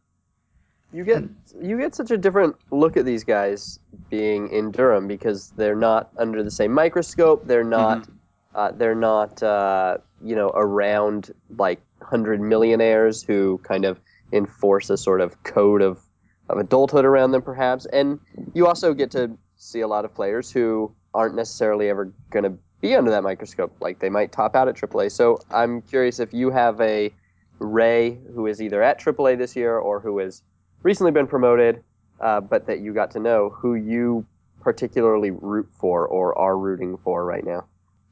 You 0.93 1.05
get 1.05 1.25
you 1.61 1.77
get 1.77 1.95
such 1.95 2.13
a 2.13 2.17
different 2.17 2.55
look 2.71 2.97
at 2.97 3.05
these 3.05 3.25
guys 3.25 3.81
being 4.11 4.49
in 4.51 4.71
Durham 4.71 5.09
because 5.09 5.51
they're 5.57 5.75
not 5.75 6.11
under 6.17 6.43
the 6.43 6.53
same 6.53 6.73
microscope. 6.73 7.47
They're 7.47 7.65
not 7.65 8.07
uh, 8.55 8.71
they're 8.71 8.95
not 8.95 9.43
uh, 9.43 9.99
you 10.23 10.37
know 10.37 10.53
around 10.55 11.33
like 11.59 11.81
hundred 12.01 12.41
millionaires 12.41 13.25
who 13.25 13.59
kind 13.65 13.85
of 13.85 13.99
enforce 14.33 14.89
a 14.89 14.97
sort 14.97 15.21
of 15.21 15.43
code 15.43 15.83
of 15.83 16.01
of 16.49 16.59
adulthood 16.59 17.05
around 17.05 17.33
them, 17.33 17.43
perhaps. 17.43 17.87
And 17.87 18.21
you 18.53 18.69
also 18.69 18.95
get 18.95 19.11
to 19.13 19.37
see 19.57 19.81
a 19.81 19.89
lot 19.89 20.05
of 20.05 20.15
players 20.15 20.51
who 20.51 20.95
aren't 21.13 21.35
necessarily 21.35 21.89
ever 21.89 22.13
going 22.31 22.45
to 22.45 22.59
be 22.85 22.95
under 22.95 23.11
that 23.11 23.23
microscope. 23.23 23.75
Like 23.81 23.99
they 23.99 24.11
might 24.11 24.31
top 24.31 24.55
out 24.55 24.69
at 24.69 24.77
AAA. 24.77 25.11
So 25.11 25.41
I'm 25.51 25.81
curious 25.81 26.21
if 26.21 26.35
you 26.35 26.51
have 26.51 26.79
a 26.83 27.11
Ray 27.59 28.19
who 28.35 28.47
is 28.47 28.61
either 28.61 28.83
at 28.83 29.01
AAA 29.01 29.39
this 29.39 29.57
year 29.57 29.79
or 29.79 30.01
who 30.01 30.19
has 30.19 30.43
recently 30.83 31.11
been 31.11 31.27
promoted, 31.27 31.83
uh, 32.21 32.41
but 32.41 32.67
that 32.67 32.81
you 32.81 32.93
got 32.93 33.11
to 33.13 33.21
know, 33.21 33.49
who 33.49 33.75
you 33.75 34.27
particularly 34.61 35.31
root 35.31 35.67
for 35.79 36.07
or 36.07 36.37
are 36.39 36.59
rooting 36.59 36.99
for 36.99 37.25
right 37.25 37.45
now. 37.45 37.65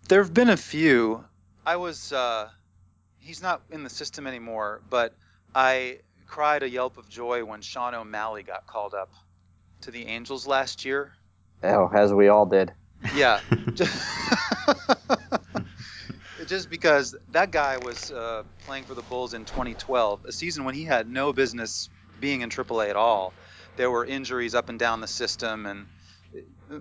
There 0.08 0.22
have 0.22 0.32
been 0.32 0.48
a 0.48 0.56
few. 0.56 1.22
I 1.66 1.76
was, 1.76 2.12
uh, 2.12 2.48
he's 3.18 3.42
not 3.42 3.60
in 3.70 3.84
the 3.84 3.90
system 3.90 4.26
anymore, 4.26 4.80
but 4.88 5.14
I 5.54 5.98
cried 6.26 6.62
a 6.62 6.68
yelp 6.68 6.96
of 6.96 7.10
joy 7.10 7.44
when 7.44 7.60
Shawn 7.60 7.94
O'Malley 7.94 8.42
got 8.42 8.66
called 8.66 8.94
up 8.94 9.10
to 9.82 9.90
the 9.90 10.06
Angels 10.06 10.46
last 10.46 10.86
year. 10.86 11.12
Oh, 11.62 11.90
as 11.94 12.12
we 12.14 12.28
all 12.28 12.46
did. 12.46 12.72
Yeah. 13.14 13.40
Just 16.46 16.70
because 16.70 17.16
that 17.30 17.50
guy 17.50 17.78
was 17.78 18.10
uh, 18.10 18.42
playing 18.64 18.84
for 18.84 18.94
the 18.94 19.02
Bulls 19.02 19.34
in 19.34 19.44
2012, 19.44 20.24
a 20.26 20.32
season 20.32 20.64
when 20.64 20.74
he 20.74 20.84
had 20.84 21.08
no 21.08 21.32
business 21.32 21.88
being 22.18 22.40
in 22.42 22.50
AAA 22.50 22.90
at 22.90 22.96
all. 22.96 23.34
There 23.76 23.90
were 23.90 24.04
injuries 24.04 24.54
up 24.54 24.68
and 24.68 24.78
down 24.78 25.00
the 25.00 25.06
system, 25.06 25.66
and 25.66 25.86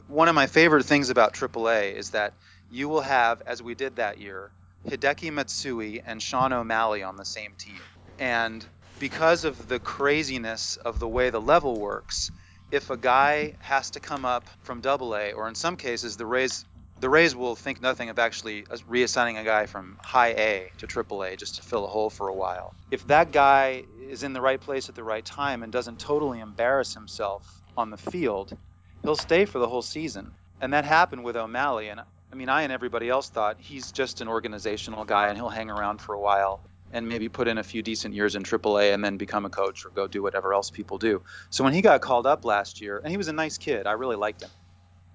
one 0.07 0.27
of 0.27 0.36
my 0.36 0.47
favorite 0.47 0.86
things 0.86 1.10
about 1.10 1.34
AAA 1.34 1.95
is 1.95 2.12
that 2.12 2.34
you 2.69 2.89
will 2.89 3.01
have, 3.01 3.41
as 3.45 3.62
we 3.62 3.75
did 3.75 3.97
that 3.97 4.19
year, 4.19 4.51
Hideki 4.88 5.31
Matsui 5.31 6.01
and 6.01 6.21
Shawn 6.21 6.53
O'Malley 6.53 7.03
on 7.03 7.15
the 7.17 7.25
same 7.25 7.53
team. 7.57 7.81
And 8.19 8.65
because 8.99 9.45
of 9.45 9.67
the 9.67 9.79
craziness 9.79 10.77
of 10.77 10.99
the 10.99 11.07
way 11.07 11.29
the 11.29 11.41
level 11.41 11.79
works, 11.79 12.31
if 12.71 12.89
a 12.89 12.97
guy 12.97 13.53
has 13.60 13.91
to 13.91 13.99
come 13.99 14.25
up 14.25 14.47
from 14.63 14.81
Double 14.81 15.15
A, 15.15 15.34
or 15.34 15.47
in 15.47 15.55
some 15.55 15.75
cases 15.75 16.17
the 16.17 16.25
Rays 16.25 16.65
the 16.99 17.10
Rays 17.10 17.36
will 17.36 17.55
think 17.55 17.81
nothing 17.81 18.10
of 18.10 18.19
actually 18.19 18.63
uh, 18.69 18.77
reassigning 18.89 19.39
a 19.39 19.43
guy 19.43 19.65
from 19.65 19.97
high 20.03 20.34
A 20.34 20.71
to 20.77 20.86
triple 20.86 21.23
A 21.23 21.36
just 21.36 21.55
to 21.55 21.63
fill 21.63 21.84
a 21.84 21.88
hole 21.88 22.12
for 22.12 22.27
a 22.27 22.34
while. 22.34 22.75
If 22.91 23.07
that 23.07 23.31
guy 23.31 23.84
is 24.07 24.21
in 24.21 24.34
the 24.34 24.41
right 24.41 24.62
place 24.62 24.88
at 24.88 24.93
the 24.93 25.03
right 25.03 25.25
time 25.25 25.63
and 25.63 25.71
doesn't 25.71 25.99
totally 25.99 26.39
embarrass 26.39 26.93
himself 26.93 27.43
on 27.75 27.89
the 27.89 27.97
field, 27.97 28.55
he'll 29.01 29.15
stay 29.15 29.45
for 29.45 29.57
the 29.57 29.67
whole 29.67 29.81
season. 29.81 30.31
And 30.62 30.73
that 30.73 30.86
happened 30.86 31.23
with 31.23 31.36
O'Malley. 31.36 31.89
And 31.89 32.01
I 32.01 32.36
mean, 32.36 32.49
I 32.49 32.62
and 32.62 32.71
everybody 32.71 33.10
else 33.10 33.29
thought 33.29 33.57
he's 33.60 33.91
just 33.91 34.21
an 34.21 34.27
organizational 34.27 35.03
guy 35.03 35.29
and 35.29 35.38
he'll 35.38 35.49
hang 35.49 35.71
around 35.71 36.01
for 36.01 36.13
a 36.13 36.19
while 36.19 36.62
and 36.93 37.08
maybe 37.08 37.30
put 37.30 37.47
in 37.47 37.58
a 37.58 37.63
few 37.63 37.82
decent 37.82 38.13
years 38.13 38.36
in 38.36 38.43
AAA 38.43 38.93
and 38.93 39.04
then 39.04 39.17
become 39.17 39.45
a 39.45 39.49
coach 39.49 39.86
or 39.86 39.89
go 39.89 40.08
do 40.08 40.21
whatever 40.21 40.54
else 40.54 40.69
people 40.69 40.97
do. 40.97 41.21
So 41.49 41.63
when 41.63 41.73
he 41.73 41.82
got 41.82 42.01
called 42.01 42.27
up 42.27 42.45
last 42.45 42.82
year, 42.82 42.99
and 43.04 43.12
he 43.12 43.17
was 43.17 43.27
a 43.27 43.34
nice 43.34 43.58
kid, 43.58 43.88
I 43.88 43.93
really 43.93 44.15
liked 44.15 44.41
him 44.41 44.49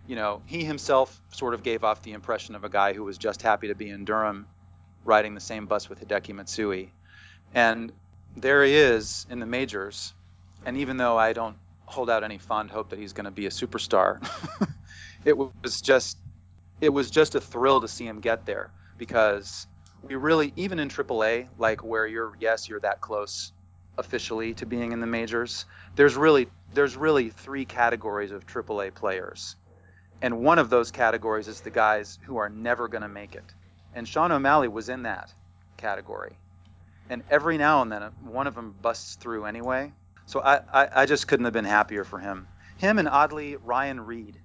you 0.07 0.17
know, 0.17 0.43
he 0.47 0.65
himself 0.65 1.21
sort 1.33 1.55
of 1.55 1.62
gave 1.62 1.85
off 1.85 2.03
the 2.03 2.12
impression 2.12 2.55
of 2.55 2.65
a 2.65 2.69
guy 2.69 2.93
who 2.93 3.05
was 3.05 3.19
just 3.19 3.43
happy 3.43 3.69
to 3.69 3.75
be 3.75 3.91
in 3.91 4.05
Durham 4.05 4.47
riding 5.05 5.35
the 5.35 5.41
same 5.41 5.67
bus 5.67 5.89
with 5.89 6.07
Hideki 6.07 6.35
Matsui. 6.35 6.93
And 7.55 7.93
there 8.37 8.65
he 8.65 8.75
is 8.75 9.27
in 9.31 9.41
the 9.41 9.47
majors. 9.47 10.12
And 10.65 10.77
even 10.79 10.97
though 10.97 11.17
I 11.17 11.33
don't 11.33 11.57
hold 11.85 12.11
out 12.11 12.25
any 12.25 12.39
fond 12.39 12.71
hope 12.71 12.91
that 12.91 12.99
he's 12.99 13.12
going 13.12 13.25
to 13.25 13.31
be 13.31 13.47
a 13.47 13.51
superstar, 13.51 14.27
it 15.25 15.37
was 15.37 15.81
just 15.81 16.19
it 16.81 16.91
was 16.91 17.11
just 17.11 17.35
a 17.35 17.41
thrill 17.41 17.81
to 17.81 17.89
see 17.89 18.07
him 18.07 18.21
get 18.21 18.45
there 18.45 18.71
because 18.99 19.67
we 20.09 20.14
really 20.14 20.53
even 20.57 20.79
in 20.79 20.88
AAA, 20.88 21.49
like 21.59 21.85
where 21.85 22.07
you're 22.07 22.33
yes, 22.40 22.69
you're 22.69 22.81
that 22.81 23.01
close 23.01 23.53
officially 23.99 24.55
to 24.55 24.66
being 24.66 24.92
in 24.92 25.01
the 25.01 25.07
majors, 25.07 25.64
there's 25.95 26.16
really 26.16 26.49
there's 26.75 26.97
really 26.97 27.31
three 27.31 27.64
categories 27.64 28.31
of 28.31 28.47
AAA 28.47 28.95
players 28.95 29.57
and 30.23 30.42
one 30.42 30.59
of 30.59 30.71
those 30.71 30.90
categories 30.90 31.49
is 31.49 31.61
the 31.61 31.71
guys 31.71 32.19
who 32.23 32.38
are 32.38 32.49
never 32.49 32.88
going 32.88 33.03
to 33.03 33.09
make 33.09 33.35
it. 33.35 33.45
And 33.95 34.09
Shawn 34.09 34.33
O'Malley 34.33 34.69
was 34.69 34.88
in 34.88 35.03
that 35.03 35.33
category. 35.77 36.38
And 37.09 37.23
every 37.31 37.59
now 37.59 37.83
and 37.83 37.92
then, 37.92 38.03
one 38.25 38.47
of 38.47 38.55
them 38.55 38.75
busts 38.81 39.16
through 39.16 39.45
anyway. 39.45 39.92
So 40.27 40.40
I, 40.40 40.61
I, 40.73 40.88
I 41.03 41.07
just 41.07 41.29
couldn't 41.29 41.45
have 41.45 41.53
been 41.53 41.64
happier 41.64 42.05
for 42.05 42.19
him. 42.19 42.49
Him 42.79 42.99
and 42.99 43.09
oddly 43.09 43.57
Ryan 43.57 44.01
Reid, 44.01 44.38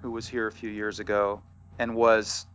who 0.00 0.10
was 0.10 0.26
here 0.26 0.46
a 0.46 0.52
few 0.52 0.70
years 0.70 1.00
ago 1.00 1.42
and 1.78 1.94
was 1.94 2.46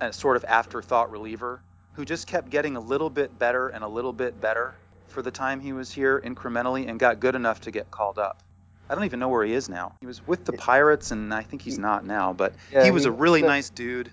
a 0.00 0.12
sort 0.12 0.36
of 0.36 0.44
afterthought 0.44 1.10
reliever, 1.10 1.60
who 1.98 2.04
just 2.04 2.28
kept 2.28 2.48
getting 2.48 2.76
a 2.76 2.80
little 2.80 3.10
bit 3.10 3.36
better 3.40 3.66
and 3.70 3.82
a 3.82 3.88
little 3.88 4.12
bit 4.12 4.40
better 4.40 4.72
for 5.08 5.20
the 5.20 5.32
time 5.32 5.58
he 5.58 5.72
was 5.72 5.90
here 5.90 6.20
incrementally 6.20 6.88
and 6.88 6.96
got 7.00 7.18
good 7.18 7.34
enough 7.34 7.60
to 7.62 7.72
get 7.72 7.90
called 7.90 8.20
up. 8.20 8.40
I 8.88 8.94
don't 8.94 9.04
even 9.04 9.18
know 9.18 9.28
where 9.28 9.44
he 9.44 9.52
is 9.52 9.68
now. 9.68 9.96
He 10.00 10.06
was 10.06 10.24
with 10.24 10.44
the 10.44 10.52
Pirates, 10.52 11.10
and 11.10 11.34
I 11.34 11.42
think 11.42 11.60
he's 11.60 11.76
not 11.76 12.06
now. 12.06 12.32
But 12.32 12.54
Yeah, 12.72 12.84
he 12.84 12.92
was 12.92 13.02
he- 13.02 13.08
a 13.08 13.12
really 13.12 13.42
nice 13.42 13.68
dude. 13.70 14.12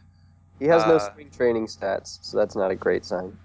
He 0.57 0.65
has 0.65 0.83
no 0.87 0.95
Uh, 0.95 0.99
spring 1.11 1.29
training 1.29 1.67
stats, 1.67 2.17
so 2.23 2.37
that's 2.37 2.55
not 2.55 2.71
a 2.71 2.75
great 2.75 3.05
sign. 3.05 3.37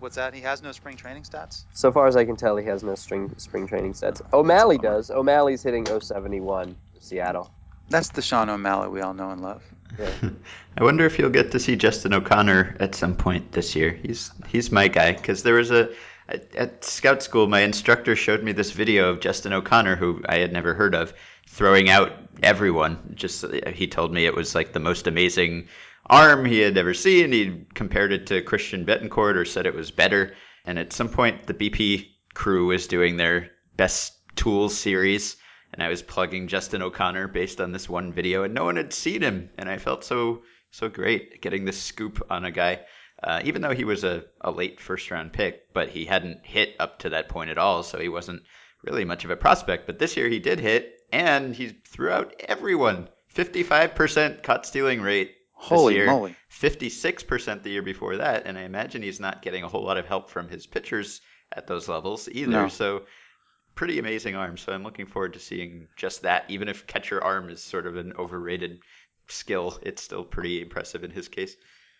What's 0.00 0.16
that? 0.16 0.34
He 0.34 0.40
has 0.40 0.60
no 0.60 0.72
spring 0.72 0.96
training 0.96 1.22
stats. 1.22 1.62
So 1.72 1.92
far 1.92 2.08
as 2.08 2.16
I 2.16 2.24
can 2.24 2.34
tell, 2.34 2.56
he 2.56 2.66
has 2.66 2.82
no 2.82 2.96
string, 2.96 3.32
spring 3.38 3.68
training 3.68 3.92
stats. 3.92 4.20
O'Malley 4.32 4.78
does. 4.78 5.08
O'Malley's 5.12 5.62
hitting 5.62 5.86
071 5.86 6.76
Seattle. 6.98 7.52
That's 7.90 8.08
the 8.08 8.22
Shawn 8.22 8.50
O'Malley 8.50 8.88
we 8.88 9.02
all 9.02 9.14
know 9.14 9.30
and 9.30 9.40
love. 9.40 9.62
I 10.78 10.84
wonder 10.84 11.06
if 11.06 11.18
you'll 11.18 11.30
get 11.30 11.52
to 11.52 11.60
see 11.60 11.76
Justin 11.76 12.14
O'Connor 12.14 12.76
at 12.80 12.94
some 12.94 13.16
point 13.16 13.52
this 13.52 13.74
year. 13.74 13.90
He's 13.90 14.30
he's 14.48 14.70
my 14.70 14.88
guy 14.88 15.12
because 15.12 15.42
there 15.42 15.54
was 15.54 15.70
a 15.70 15.90
at, 16.28 16.54
at 16.54 16.84
scout 16.84 17.22
school 17.22 17.46
my 17.46 17.60
instructor 17.60 18.14
showed 18.14 18.42
me 18.42 18.52
this 18.52 18.70
video 18.70 19.10
of 19.10 19.20
Justin 19.20 19.52
O'Connor 19.52 19.96
who 19.96 20.22
I 20.28 20.36
had 20.36 20.52
never 20.52 20.74
heard 20.74 20.94
of 20.94 21.14
throwing 21.46 21.88
out 21.88 22.12
everyone. 22.42 23.14
Just 23.14 23.44
he 23.68 23.86
told 23.86 24.12
me 24.12 24.26
it 24.26 24.36
was 24.36 24.54
like 24.54 24.72
the 24.72 24.80
most 24.80 25.06
amazing 25.06 25.68
arm 26.06 26.44
he 26.44 26.60
had 26.60 26.76
ever 26.78 26.94
seen. 26.94 27.32
He 27.32 27.66
compared 27.74 28.12
it 28.12 28.26
to 28.28 28.42
Christian 28.42 28.84
Bethancourt 28.84 29.36
or 29.36 29.44
said 29.44 29.66
it 29.66 29.74
was 29.74 29.90
better. 29.90 30.34
And 30.64 30.78
at 30.78 30.92
some 30.92 31.08
point 31.08 31.46
the 31.46 31.54
BP 31.54 32.08
crew 32.34 32.66
was 32.66 32.86
doing 32.86 33.16
their 33.16 33.50
best 33.76 34.14
tools 34.36 34.76
series 34.76 35.37
and 35.72 35.82
I 35.82 35.88
was 35.88 36.02
plugging 36.02 36.48
Justin 36.48 36.82
O'Connor 36.82 37.28
based 37.28 37.60
on 37.60 37.72
this 37.72 37.88
one 37.88 38.12
video, 38.12 38.42
and 38.42 38.54
no 38.54 38.64
one 38.64 38.76
had 38.76 38.92
seen 38.92 39.22
him, 39.22 39.50
and 39.58 39.68
I 39.68 39.78
felt 39.78 40.04
so 40.04 40.42
so 40.70 40.88
great 40.88 41.40
getting 41.40 41.64
this 41.64 41.80
scoop 41.80 42.26
on 42.30 42.44
a 42.44 42.50
guy, 42.50 42.80
uh, 43.22 43.40
even 43.44 43.62
though 43.62 43.74
he 43.74 43.84
was 43.84 44.04
a, 44.04 44.24
a 44.40 44.50
late 44.50 44.80
first 44.80 45.10
round 45.10 45.32
pick, 45.32 45.72
but 45.72 45.88
he 45.88 46.04
hadn't 46.04 46.44
hit 46.44 46.74
up 46.78 46.98
to 47.00 47.10
that 47.10 47.28
point 47.28 47.50
at 47.50 47.58
all, 47.58 47.82
so 47.82 47.98
he 47.98 48.08
wasn't 48.08 48.42
really 48.84 49.04
much 49.04 49.24
of 49.24 49.30
a 49.30 49.36
prospect. 49.36 49.86
But 49.86 49.98
this 49.98 50.16
year 50.16 50.28
he 50.28 50.38
did 50.38 50.60
hit, 50.60 51.00
and 51.12 51.54
he 51.54 51.68
threw 51.68 52.10
out 52.10 52.34
everyone. 52.40 53.08
55% 53.34 54.42
caught 54.42 54.66
stealing 54.66 55.00
rate. 55.00 55.34
Holy 55.52 55.94
year. 55.94 56.06
moly! 56.06 56.36
56% 56.52 57.62
the 57.62 57.70
year 57.70 57.82
before 57.82 58.18
that, 58.18 58.46
and 58.46 58.56
I 58.56 58.62
imagine 58.62 59.02
he's 59.02 59.18
not 59.18 59.42
getting 59.42 59.64
a 59.64 59.68
whole 59.68 59.84
lot 59.84 59.98
of 59.98 60.06
help 60.06 60.30
from 60.30 60.48
his 60.48 60.66
pitchers 60.66 61.20
at 61.52 61.66
those 61.66 61.88
levels 61.88 62.28
either. 62.30 62.52
No. 62.52 62.68
So 62.68 63.02
pretty 63.78 64.00
amazing 64.00 64.34
arm. 64.34 64.56
So 64.56 64.72
I'm 64.72 64.82
looking 64.82 65.06
forward 65.06 65.34
to 65.34 65.38
seeing 65.38 65.86
just 65.94 66.22
that. 66.22 66.44
Even 66.48 66.68
if 66.68 66.88
catcher 66.88 67.22
arm 67.22 67.48
is 67.48 67.62
sort 67.62 67.86
of 67.86 67.96
an 67.96 68.12
overrated 68.18 68.80
skill, 69.28 69.78
it's 69.82 70.02
still 70.02 70.24
pretty 70.24 70.60
impressive 70.60 71.04
in 71.04 71.12
his 71.12 71.28
case. 71.28 71.54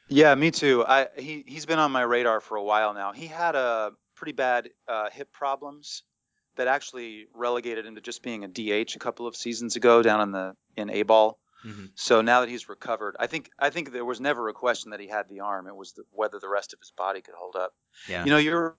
Yeah, 0.09 0.35
me 0.35 0.51
too. 0.51 0.85
I 0.85 1.07
he 1.17 1.45
he's 1.47 1.67
been 1.67 1.79
on 1.79 1.93
my 1.93 2.03
radar 2.03 2.41
for 2.41 2.57
a 2.57 2.65
while 2.65 2.95
now. 2.95 3.13
He 3.13 3.29
had 3.29 3.55
a 3.55 3.93
pretty 4.17 4.33
bad 4.33 4.71
uh, 4.89 5.09
hip 5.11 5.33
problems 5.33 6.03
that 6.57 6.67
actually 6.67 7.27
relegated 7.33 7.87
him 7.87 7.95
to 7.95 8.01
just 8.01 8.25
being 8.25 8.43
a 8.43 8.49
DH 8.49 8.97
a 8.97 8.99
couple 8.99 9.29
of 9.29 9.37
seasons 9.37 9.77
ago 9.77 10.03
down 10.03 10.21
in 10.21 10.33
the 10.33 10.57
in 10.77 10.91
A 10.91 11.05
ball. 11.05 11.39
Mhm. 11.65 11.91
So 11.95 12.23
now 12.23 12.41
that 12.41 12.49
he's 12.49 12.69
recovered, 12.69 13.15
I 13.21 13.29
think 13.29 13.51
I 13.57 13.71
think 13.71 13.93
there 13.93 14.05
was 14.05 14.21
never 14.21 14.49
a 14.49 14.53
question 14.53 14.91
that 14.91 14.99
he 14.99 15.07
had 15.07 15.29
the 15.29 15.41
arm. 15.41 15.69
It 15.69 15.77
was 15.77 15.93
the, 15.93 16.03
whether 16.11 16.41
the 16.41 16.49
rest 16.49 16.73
of 16.73 16.81
his 16.81 16.91
body 16.91 17.21
could 17.21 17.35
hold 17.39 17.55
up. 17.55 17.73
Yeah. 18.09 18.25
You 18.25 18.31
know, 18.33 18.39
you're 18.39 18.77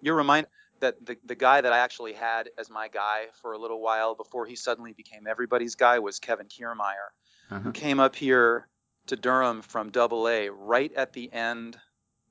You're 0.00 0.16
reminded 0.16 0.48
that 0.82 1.04
the 1.04 1.16
the 1.24 1.34
guy 1.34 1.60
that 1.62 1.72
I 1.72 1.78
actually 1.78 2.12
had 2.12 2.50
as 2.58 2.68
my 2.70 2.86
guy 2.88 3.26
for 3.40 3.52
a 3.54 3.58
little 3.58 3.80
while 3.80 4.14
before 4.14 4.46
he 4.46 4.54
suddenly 4.54 4.92
became 4.92 5.26
everybody's 5.26 5.74
guy 5.74 5.98
was 5.98 6.18
Kevin 6.20 6.46
Kiermaier, 6.46 7.08
Uh-huh. 7.50 7.58
who 7.60 7.72
came 7.72 7.98
up 7.98 8.14
here 8.14 8.68
to 9.06 9.16
Durham 9.16 9.62
from 9.62 9.90
Double 9.90 10.28
A 10.28 10.50
right 10.50 10.92
at 10.94 11.12
the 11.12 11.32
end 11.32 11.78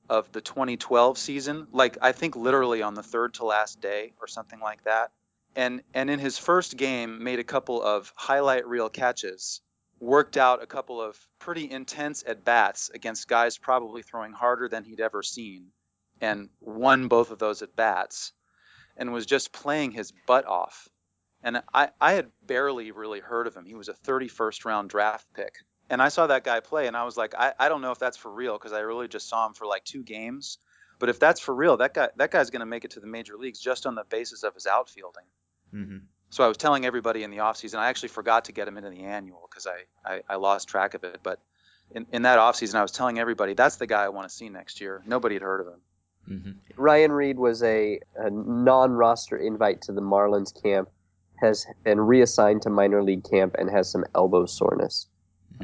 of 0.08 0.30
the 0.32 0.40
2012 0.40 1.18
season, 1.18 1.66
like 1.72 1.98
I 2.00 2.12
think 2.12 2.36
literally 2.36 2.82
on 2.82 2.94
the 2.94 3.02
third 3.02 3.34
to 3.34 3.44
last 3.44 3.80
day 3.80 4.12
or 4.20 4.26
something 4.26 4.60
like 4.60 4.84
that. 4.84 5.10
And 5.56 5.82
and 5.92 6.08
in 6.08 6.18
his 6.18 6.38
first 6.38 6.76
game 6.76 7.22
made 7.22 7.38
a 7.38 7.44
couple 7.44 7.82
of 7.82 8.12
highlight 8.16 8.66
reel 8.66 8.88
catches, 8.88 9.60
worked 10.00 10.36
out 10.36 10.62
a 10.62 10.66
couple 10.66 11.00
of 11.00 11.18
pretty 11.38 11.70
intense 11.70 12.24
at 12.26 12.44
bats 12.44 12.90
against 12.94 13.28
guys 13.28 13.58
probably 13.58 14.02
throwing 14.02 14.32
harder 14.32 14.68
than 14.68 14.84
he'd 14.84 15.00
ever 15.00 15.22
seen, 15.22 15.72
and 16.20 16.48
won 16.60 17.08
both 17.08 17.30
of 17.30 17.38
those 17.38 17.62
at 17.62 17.76
bats, 17.76 18.32
and 18.96 19.12
was 19.12 19.26
just 19.26 19.52
playing 19.52 19.92
his 19.92 20.12
butt 20.26 20.46
off. 20.46 20.88
And 21.42 21.62
I, 21.74 21.90
I 22.00 22.12
had 22.12 22.30
barely 22.46 22.92
really 22.92 23.20
heard 23.20 23.46
of 23.46 23.56
him. 23.56 23.64
He 23.64 23.74
was 23.74 23.88
a 23.88 23.94
31st 23.94 24.64
round 24.64 24.90
draft 24.90 25.26
pick. 25.34 25.54
And 25.90 26.00
I 26.00 26.08
saw 26.08 26.28
that 26.28 26.44
guy 26.44 26.60
play, 26.60 26.86
and 26.86 26.96
I 26.96 27.04
was 27.04 27.16
like, 27.16 27.34
I, 27.34 27.52
I 27.58 27.68
don't 27.68 27.82
know 27.82 27.90
if 27.90 27.98
that's 27.98 28.16
for 28.16 28.32
real 28.32 28.54
because 28.54 28.72
I 28.72 28.80
really 28.80 29.08
just 29.08 29.28
saw 29.28 29.46
him 29.46 29.52
for 29.52 29.66
like 29.66 29.84
two 29.84 30.02
games. 30.02 30.58
But 30.98 31.08
if 31.08 31.18
that's 31.18 31.40
for 31.40 31.54
real, 31.54 31.78
that 31.78 31.94
guy 31.94 32.10
that 32.16 32.30
guy's 32.30 32.50
going 32.50 32.60
to 32.60 32.66
make 32.66 32.84
it 32.84 32.92
to 32.92 33.00
the 33.00 33.08
major 33.08 33.36
leagues 33.36 33.58
just 33.58 33.86
on 33.86 33.96
the 33.96 34.04
basis 34.04 34.44
of 34.44 34.54
his 34.54 34.66
outfielding. 34.66 35.24
hmm 35.72 35.98
So 36.30 36.44
I 36.44 36.48
was 36.48 36.56
telling 36.56 36.86
everybody 36.86 37.24
in 37.24 37.30
the 37.30 37.38
offseason, 37.38 37.78
I 37.78 37.88
actually 37.88 38.10
forgot 38.10 38.44
to 38.44 38.52
get 38.52 38.68
him 38.68 38.78
into 38.78 38.90
the 38.90 39.02
annual 39.02 39.48
because 39.50 39.66
I, 39.66 39.82
I, 40.08 40.22
I 40.28 40.36
lost 40.36 40.68
track 40.68 40.94
of 40.94 41.02
it. 41.02 41.20
But 41.22 41.40
in, 41.90 42.06
in 42.12 42.22
that 42.22 42.38
offseason, 42.38 42.76
I 42.76 42.82
was 42.82 42.92
telling 42.92 43.18
everybody, 43.18 43.54
that's 43.54 43.76
the 43.76 43.86
guy 43.88 44.04
I 44.04 44.10
want 44.10 44.28
to 44.28 44.34
see 44.34 44.48
next 44.48 44.80
year. 44.80 45.02
Nobody 45.04 45.34
had 45.34 45.42
heard 45.42 45.60
of 45.60 45.66
him. 45.66 45.80
Hmm 46.26 46.52
Ryan 46.76 47.12
Reid 47.12 47.38
was 47.38 47.62
a, 47.62 48.00
a 48.16 48.30
non-roster 48.30 49.36
invite 49.36 49.82
to 49.82 49.92
the 49.92 50.00
Marlins 50.00 50.52
camp, 50.62 50.88
has 51.36 51.66
been 51.84 52.00
reassigned 52.00 52.62
to 52.62 52.70
minor 52.70 53.02
league 53.02 53.24
camp, 53.24 53.54
and 53.58 53.70
has 53.70 53.90
some 53.90 54.04
elbow 54.14 54.46
soreness. 54.46 55.06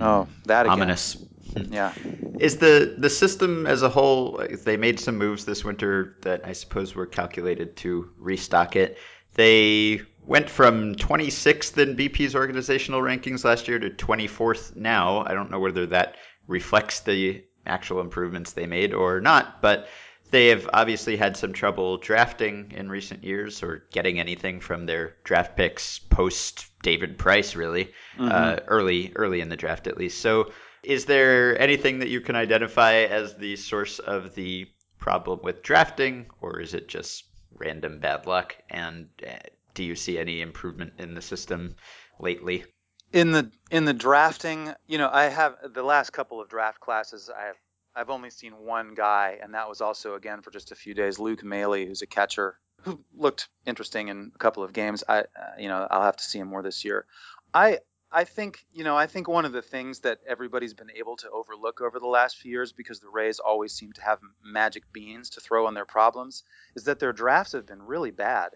Oh, 0.00 0.28
that 0.44 0.66
again. 0.66 0.72
Ominous. 0.72 1.16
Yeah. 1.70 1.92
Is 2.38 2.58
the 2.58 2.94
the 2.98 3.10
system 3.10 3.66
as 3.66 3.82
a 3.82 3.88
whole? 3.88 4.44
They 4.64 4.76
made 4.76 5.00
some 5.00 5.16
moves 5.16 5.44
this 5.44 5.64
winter 5.64 6.16
that 6.22 6.42
I 6.44 6.52
suppose 6.52 6.94
were 6.94 7.06
calculated 7.06 7.74
to 7.78 8.10
restock 8.16 8.76
it. 8.76 8.98
They 9.34 10.02
went 10.24 10.48
from 10.48 10.94
26th 10.94 11.78
in 11.78 11.96
BP's 11.96 12.36
organizational 12.36 13.00
rankings 13.00 13.44
last 13.44 13.66
year 13.66 13.78
to 13.80 13.90
24th 13.90 14.76
now. 14.76 15.24
I 15.26 15.32
don't 15.32 15.50
know 15.50 15.58
whether 15.58 15.86
that 15.86 16.16
reflects 16.46 17.00
the 17.00 17.42
actual 17.66 18.00
improvements 18.00 18.52
they 18.52 18.66
made 18.66 18.94
or 18.94 19.20
not, 19.20 19.60
but 19.62 19.88
they 20.30 20.48
have 20.48 20.68
obviously 20.72 21.16
had 21.16 21.36
some 21.36 21.52
trouble 21.52 21.96
drafting 21.98 22.72
in 22.76 22.88
recent 22.88 23.24
years 23.24 23.62
or 23.62 23.84
getting 23.92 24.18
anything 24.18 24.60
from 24.60 24.86
their 24.86 25.16
draft 25.24 25.56
picks 25.56 25.98
post 25.98 26.66
David 26.82 27.18
Price, 27.18 27.54
really 27.54 27.92
Mhm. 28.16 28.30
uh, 28.32 28.60
early 28.66 29.12
early 29.16 29.40
in 29.40 29.48
the 29.48 29.56
draft 29.56 29.86
at 29.86 29.96
least. 29.96 30.20
So, 30.20 30.52
is 30.82 31.04
there 31.06 31.60
anything 31.60 31.98
that 31.98 32.08
you 32.08 32.20
can 32.20 32.36
identify 32.36 32.94
as 32.94 33.36
the 33.36 33.56
source 33.56 33.98
of 33.98 34.34
the 34.34 34.66
problem 34.98 35.40
with 35.42 35.62
drafting, 35.62 36.26
or 36.40 36.60
is 36.60 36.74
it 36.74 36.88
just 36.88 37.24
random 37.54 37.98
bad 37.98 38.26
luck? 38.26 38.56
And 38.70 39.08
uh, 39.26 39.36
do 39.74 39.82
you 39.84 39.94
see 39.96 40.18
any 40.18 40.40
improvement 40.40 40.94
in 40.98 41.14
the 41.14 41.22
system 41.22 41.76
lately? 42.18 42.64
in 43.12 43.30
the 43.32 43.50
in 43.70 43.84
the 43.86 43.94
drafting, 43.94 44.74
you 44.86 44.98
know, 44.98 45.08
I 45.10 45.24
have 45.24 45.56
the 45.72 45.82
last 45.82 46.10
couple 46.10 46.40
of 46.40 46.48
draft 46.48 46.80
classes. 46.80 47.30
I 47.34 47.46
have 47.46 47.56
I've 47.98 48.10
only 48.10 48.30
seen 48.30 48.52
one 48.52 48.94
guy, 48.94 49.38
and 49.42 49.54
that 49.54 49.68
was 49.68 49.80
also 49.80 50.14
again 50.14 50.40
for 50.40 50.50
just 50.50 50.70
a 50.70 50.76
few 50.76 50.94
days. 50.94 51.18
Luke 51.18 51.42
Maile, 51.42 51.86
who's 51.86 52.02
a 52.02 52.06
catcher 52.06 52.58
who 52.82 53.04
looked 53.16 53.48
interesting 53.66 54.06
in 54.06 54.30
a 54.34 54.38
couple 54.38 54.62
of 54.62 54.72
games. 54.72 55.02
I 55.08 55.20
uh, 55.20 55.24
you 55.58 55.68
know 55.68 55.86
I'll 55.90 56.02
have 56.02 56.16
to 56.16 56.24
see 56.24 56.38
him 56.38 56.48
more 56.48 56.62
this 56.62 56.84
year. 56.84 57.06
I 57.52 57.80
I 58.12 58.22
think 58.24 58.64
you 58.72 58.84
know 58.84 58.96
I 58.96 59.08
think 59.08 59.26
one 59.26 59.44
of 59.44 59.52
the 59.52 59.62
things 59.62 60.00
that 60.00 60.20
everybody's 60.26 60.74
been 60.74 60.92
able 60.92 61.16
to 61.16 61.30
overlook 61.30 61.80
over 61.80 61.98
the 61.98 62.06
last 62.06 62.36
few 62.36 62.52
years 62.52 62.72
because 62.72 63.00
the 63.00 63.08
Rays 63.08 63.40
always 63.40 63.72
seem 63.72 63.92
to 63.94 64.02
have 64.02 64.20
magic 64.44 64.84
beans 64.92 65.30
to 65.30 65.40
throw 65.40 65.66
on 65.66 65.74
their 65.74 65.84
problems 65.84 66.44
is 66.76 66.84
that 66.84 67.00
their 67.00 67.12
drafts 67.12 67.52
have 67.52 67.66
been 67.66 67.82
really 67.82 68.12
bad. 68.12 68.50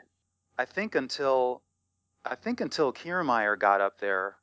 I 0.56 0.66
think 0.66 0.94
until 0.94 1.62
I 2.24 2.36
think 2.36 2.60
until 2.60 2.92
Kiermaier 2.92 3.58
got 3.58 3.80
up 3.80 3.98
there, 3.98 4.36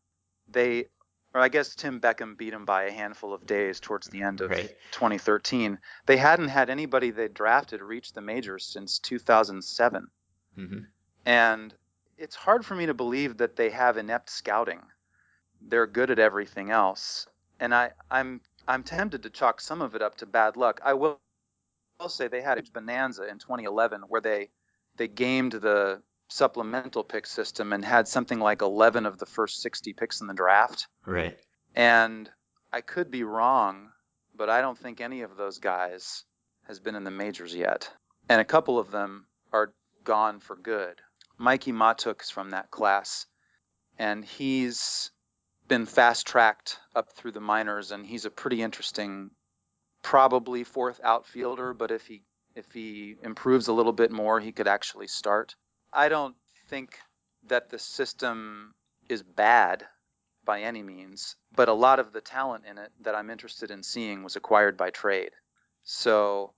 they, 0.47 0.87
or 1.33 1.41
I 1.41 1.49
guess 1.49 1.75
Tim 1.75 1.99
Beckham 2.01 2.37
beat 2.37 2.53
him 2.53 2.65
by 2.65 2.83
a 2.83 2.91
handful 2.91 3.33
of 3.33 3.45
days 3.45 3.79
towards 3.79 4.07
the 4.07 4.23
end 4.23 4.41
of 4.41 4.51
Right. 4.51 4.75
2013. 4.91 5.79
They 6.05 6.17
hadn't 6.17 6.49
had 6.49 6.69
anybody 6.69 7.11
they 7.11 7.27
drafted 7.27 7.81
reach 7.81 8.13
the 8.13 8.21
majors 8.21 8.65
since 8.65 8.99
2007, 8.99 10.07
hmm 10.55 10.79
and 11.25 11.73
it's 12.17 12.35
hard 12.35 12.65
for 12.65 12.75
me 12.75 12.85
to 12.87 12.93
believe 12.93 13.37
that 13.37 13.55
they 13.55 13.69
have 13.69 13.97
inept 13.97 14.29
scouting. 14.29 14.81
They're 15.61 15.87
good 15.87 16.11
at 16.11 16.19
everything 16.19 16.71
else, 16.71 17.27
and 17.59 17.73
I, 17.75 17.91
I'm 18.11 18.41
I'm 18.67 18.83
tempted 18.83 19.23
to 19.23 19.29
chalk 19.29 19.61
some 19.61 19.81
of 19.81 19.95
it 19.95 20.01
up 20.01 20.15
to 20.17 20.25
bad 20.25 20.57
luck. 20.57 20.79
I 20.83 20.93
will, 20.93 21.19
will 21.99 22.09
say 22.09 22.27
they 22.27 22.41
had 22.41 22.57
a 22.57 22.63
bonanza 22.73 23.27
in 23.27 23.39
2011 23.39 24.01
where 24.07 24.21
they 24.21 24.49
they 24.97 25.07
gamed 25.07 25.53
the 25.53 26.01
supplemental 26.29 27.03
pick 27.03 27.25
system 27.25 27.73
and 27.73 27.83
had 27.83 28.07
something 28.07 28.39
like 28.39 28.61
11 28.61 29.05
of 29.05 29.17
the 29.17 29.25
first 29.25 29.61
60 29.61 29.93
picks 29.93 30.21
in 30.21 30.27
the 30.27 30.33
draft. 30.33 30.87
Right. 31.05 31.37
And 31.75 32.29
I 32.71 32.81
could 32.81 33.11
be 33.11 33.23
wrong, 33.23 33.89
but 34.35 34.49
I 34.49 34.61
don't 34.61 34.77
think 34.77 35.01
any 35.01 35.21
of 35.21 35.35
those 35.35 35.59
guys 35.59 36.23
has 36.67 36.79
been 36.79 36.95
in 36.95 37.03
the 37.03 37.11
majors 37.11 37.53
yet. 37.53 37.91
And 38.29 38.39
a 38.39 38.45
couple 38.45 38.77
of 38.77 38.91
them 38.91 39.25
are 39.51 39.73
gone 40.03 40.39
for 40.39 40.55
good. 40.55 41.01
Mikey 41.37 41.71
Mahtook's 41.71 42.29
from 42.29 42.51
that 42.51 42.69
class, 42.69 43.25
and 43.97 44.23
he's 44.23 45.09
been 45.67 45.85
fast 45.85 46.27
tracked 46.27 46.77
up 46.95 47.13
through 47.13 47.31
the 47.31 47.39
minors, 47.39 47.91
and 47.91 48.05
he's 48.05 48.25
a 48.25 48.29
pretty 48.29 48.61
interesting, 48.61 49.31
probably 50.03 50.63
fourth 50.63 50.99
outfielder. 51.03 51.73
But 51.73 51.91
if 51.91 52.05
he 52.05 52.23
if 52.55 52.71
he 52.73 53.15
improves 53.23 53.67
a 53.67 53.73
little 53.73 53.93
bit 53.93 54.11
more, 54.11 54.39
he 54.39 54.51
could 54.51 54.67
actually 54.67 55.07
start. 55.07 55.55
I 55.93 56.09
don't 56.09 56.35
think 56.67 56.97
that 57.47 57.69
the 57.69 57.79
system 57.79 58.73
is 59.07 59.23
bad 59.23 59.85
by 60.45 60.61
any 60.61 60.83
means, 60.83 61.35
but 61.55 61.69
a 61.69 61.73
lot 61.73 61.99
of 61.99 62.13
the 62.13 62.21
talent 62.21 62.65
in 62.69 62.77
it 62.77 62.91
that 63.01 63.15
I'm 63.15 63.29
interested 63.29 63.71
in 63.71 63.83
seeing 63.83 64.23
was 64.23 64.35
acquired 64.35 64.77
by 64.77 64.89
trade. 64.89 65.31
So 65.83 66.53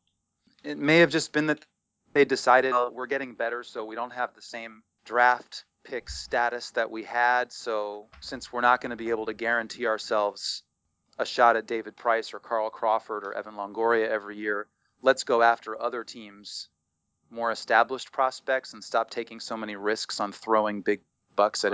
it 0.63 0.77
may 0.77 0.99
have 0.99 1.09
just 1.09 1.33
been 1.33 1.47
that 1.47 1.65
they 2.13 2.25
decided 2.25 2.73
"Oh, 2.73 2.91
we're 2.93 3.07
getting 3.07 3.35
better, 3.35 3.63
so 3.63 3.85
we 3.85 3.95
don't 3.95 4.13
have 4.13 4.33
the 4.33 4.41
same 4.41 4.83
draft 5.05 5.65
pick 5.83 6.09
status 6.09 6.71
that 6.71 6.91
we 6.91 7.03
had. 7.03 7.51
So 7.51 8.07
since 8.19 8.51
we're 8.51 8.61
not 8.61 8.81
going 8.81 8.91
to 8.91 8.95
be 8.95 9.09
able 9.09 9.25
to 9.27 9.33
guarantee 9.33 9.87
ourselves 9.87 10.63
a 11.17 11.25
shot 11.25 11.55
at 11.55 11.67
David 11.67 11.95
Price 11.95 12.33
or 12.33 12.39
Carl 12.39 12.69
Crawford 12.69 13.23
or 13.23 13.33
Evan 13.33 13.55
Longoria 13.55 14.07
every 14.07 14.37
year, 14.37 14.67
let's 15.01 15.23
go 15.23 15.41
after 15.41 15.79
other 15.79 16.03
teams' 16.03 16.69
more 17.31 17.51
established 17.51 18.11
prospects 18.11 18.73
and 18.73 18.83
stop 18.83 19.09
taking 19.09 19.39
so 19.39 19.57
many 19.57 19.75
risks 19.75 20.19
on 20.19 20.31
throwing 20.31 20.81
big 20.81 21.01
bucks 21.35 21.63
at, 21.63 21.73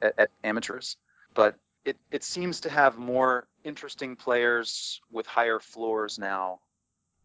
at, 0.00 0.18
at 0.18 0.30
amateurs. 0.42 0.96
But 1.34 1.56
it, 1.84 1.96
it 2.10 2.24
seems 2.24 2.60
to 2.60 2.70
have 2.70 2.96
more 2.96 3.46
interesting 3.64 4.16
players 4.16 5.00
with 5.10 5.26
higher 5.26 5.58
floors 5.58 6.18
now 6.18 6.60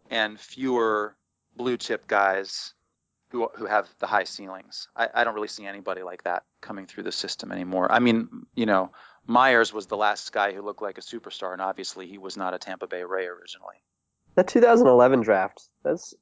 and 0.10 0.40
fewer 0.40 1.16
blue 1.56 1.78
chip 1.78 2.08
guys 2.08 2.74
who, 3.30 3.50
who 3.56 3.66
have 3.66 3.88
the 4.00 4.08
high 4.08 4.24
ceilings. 4.24 4.88
I, 4.96 5.10
I 5.14 5.24
don't 5.24 5.36
really 5.36 5.48
see 5.48 5.66
anybody 5.66 6.02
like 6.02 6.24
that 6.24 6.44
coming 6.62 6.88
through 6.88 7.04
the 7.04 7.12
system 7.12 7.52
anymore. 7.52 7.92
I 7.92 8.00
mean, 8.00 8.46
you 8.56 8.66
know, 8.66 8.92
Myers 9.28 9.72
was 9.72 9.86
the 9.86 9.98
last 9.98 10.32
guy 10.34 10.54
who 10.54 10.62
looked 10.62 10.82
like 10.82 10.98
a 10.98 11.02
superstar, 11.02 11.54
and 11.54 11.62
obviously 11.62 12.08
he 12.08 12.18
was 12.18 12.36
not 12.36 12.54
a 12.54 12.58
Tampa 12.58 12.88
Bay 12.88 13.04
Ray 13.04 13.28
originally. 13.28 13.76
That 14.36 14.48
2011 14.48 15.22
draft. 15.22 15.70
That's. 15.84 16.16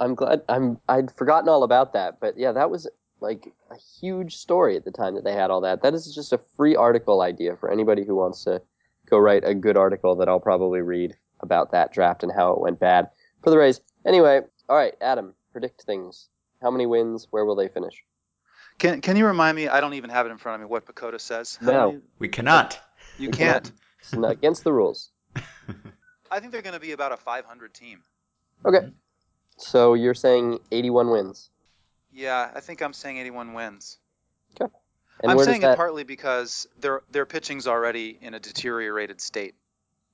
I'm 0.00 0.14
glad. 0.14 0.42
I'm. 0.48 0.78
I'd 0.88 1.12
forgotten 1.16 1.48
all 1.48 1.62
about 1.62 1.92
that, 1.92 2.18
but 2.20 2.36
yeah, 2.38 2.52
that 2.52 2.70
was 2.70 2.88
like 3.20 3.52
a 3.70 3.76
huge 4.00 4.36
story 4.36 4.76
at 4.76 4.84
the 4.86 4.90
time 4.90 5.14
that 5.14 5.24
they 5.24 5.34
had 5.34 5.50
all 5.50 5.60
that. 5.60 5.82
That 5.82 5.92
is 5.94 6.12
just 6.14 6.32
a 6.32 6.40
free 6.56 6.74
article 6.74 7.20
idea 7.20 7.56
for 7.56 7.70
anybody 7.70 8.04
who 8.04 8.16
wants 8.16 8.44
to 8.44 8.62
go 9.08 9.18
write 9.18 9.44
a 9.44 9.54
good 9.54 9.76
article 9.76 10.16
that 10.16 10.28
I'll 10.28 10.40
probably 10.40 10.80
read 10.80 11.16
about 11.40 11.72
that 11.72 11.92
draft 11.92 12.22
and 12.22 12.32
how 12.32 12.52
it 12.52 12.60
went 12.60 12.80
bad 12.80 13.10
for 13.42 13.50
the 13.50 13.58
Rays. 13.58 13.80
Anyway, 14.06 14.40
all 14.68 14.76
right, 14.76 14.94
Adam, 15.02 15.34
predict 15.52 15.82
things. 15.82 16.28
How 16.62 16.70
many 16.70 16.86
wins? 16.86 17.26
Where 17.30 17.44
will 17.44 17.56
they 17.56 17.68
finish? 17.68 18.02
Can 18.78 19.02
Can 19.02 19.16
you 19.16 19.26
remind 19.26 19.54
me? 19.56 19.68
I 19.68 19.80
don't 19.82 19.94
even 19.94 20.08
have 20.10 20.24
it 20.26 20.30
in 20.30 20.38
front 20.38 20.62
of 20.62 20.66
me. 20.68 20.70
What 20.70 20.86
PECOTA 20.86 21.20
says? 21.20 21.58
No. 21.62 21.88
many- 21.92 22.02
We 22.18 22.28
cannot. 22.28 22.80
you 23.18 23.28
can't. 23.30 23.70
It's 24.00 24.14
not 24.14 24.30
against 24.30 24.64
the 24.64 24.72
rules. 24.72 25.10
I 26.30 26.40
think 26.40 26.52
they're 26.52 26.62
going 26.62 26.74
to 26.74 26.80
be 26.80 26.92
about 26.92 27.12
a 27.12 27.16
500 27.18 27.74
team. 27.74 28.02
Okay. 28.64 28.90
So 29.60 29.94
you're 29.94 30.14
saying 30.14 30.58
81 30.72 31.10
wins. 31.10 31.50
Yeah, 32.12 32.50
I 32.54 32.60
think 32.60 32.82
I'm 32.82 32.92
saying 32.92 33.18
81 33.18 33.52
wins. 33.52 33.98
And 35.22 35.30
I'm 35.32 35.38
saying 35.38 35.60
that, 35.60 35.72
it 35.72 35.76
partly 35.76 36.02
because 36.02 36.66
their 36.80 37.02
their 37.10 37.26
pitching's 37.26 37.66
already 37.66 38.18
in 38.22 38.32
a 38.34 38.40
deteriorated 38.40 39.20
state. 39.20 39.54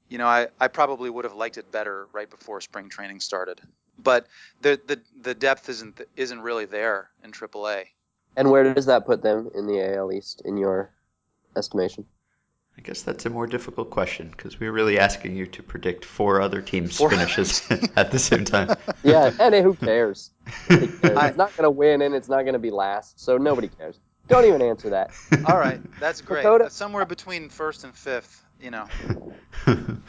You 0.08 0.18
know, 0.18 0.26
I, 0.26 0.48
I 0.60 0.68
probably 0.68 1.10
would 1.10 1.24
have 1.24 1.34
liked 1.34 1.58
it 1.58 1.70
better 1.70 2.08
right 2.12 2.28
before 2.28 2.60
spring 2.60 2.88
training 2.88 3.20
started. 3.20 3.60
but 3.98 4.26
the 4.62 4.80
the 4.86 5.00
the 5.22 5.34
depth 5.34 5.68
isn't 5.68 6.00
isn't 6.16 6.40
really 6.40 6.64
there 6.64 7.10
in 7.22 7.30
AAA. 7.32 7.84
And 8.36 8.50
where 8.50 8.74
does 8.74 8.86
that 8.86 9.06
put 9.06 9.22
them 9.22 9.50
in 9.54 9.66
the 9.66 9.96
AL 9.96 10.12
East 10.12 10.42
in 10.44 10.56
your 10.56 10.90
estimation? 11.56 12.04
I 12.78 12.82
guess 12.82 13.02
that's 13.02 13.24
a 13.24 13.30
more 13.30 13.46
difficult 13.46 13.88
question 13.90 14.28
because 14.28 14.60
we're 14.60 14.70
really 14.72 14.98
asking 14.98 15.34
you 15.34 15.46
to 15.46 15.62
predict 15.62 16.04
four 16.04 16.40
other 16.42 16.60
teams' 16.60 16.96
Four- 16.98 17.08
finishes 17.10 17.66
at 17.96 18.10
the 18.10 18.18
same 18.18 18.44
time. 18.44 18.76
Yeah, 19.02 19.30
and 19.40 19.54
who 19.54 19.74
cares? 19.74 20.30
Nobody 20.68 20.88
cares. 21.00 21.16
I- 21.16 21.28
It's 21.28 21.36
not 21.38 21.56
going 21.56 21.64
to 21.64 21.70
win 21.70 22.02
and 22.02 22.14
it's 22.14 22.28
not 22.28 22.42
going 22.42 22.52
to 22.54 22.58
be 22.58 22.70
last, 22.70 23.18
so 23.20 23.38
nobody 23.38 23.68
cares. 23.68 23.98
Don't 24.28 24.44
even 24.44 24.60
answer 24.60 24.90
that. 24.90 25.12
All 25.48 25.56
right, 25.56 25.80
that's 26.00 26.20
great. 26.20 26.42
Dakota- 26.42 26.70
somewhere 26.70 27.06
between 27.06 27.48
first 27.48 27.84
and 27.84 27.94
fifth. 27.94 28.42
You 28.60 28.70
know, 28.70 28.86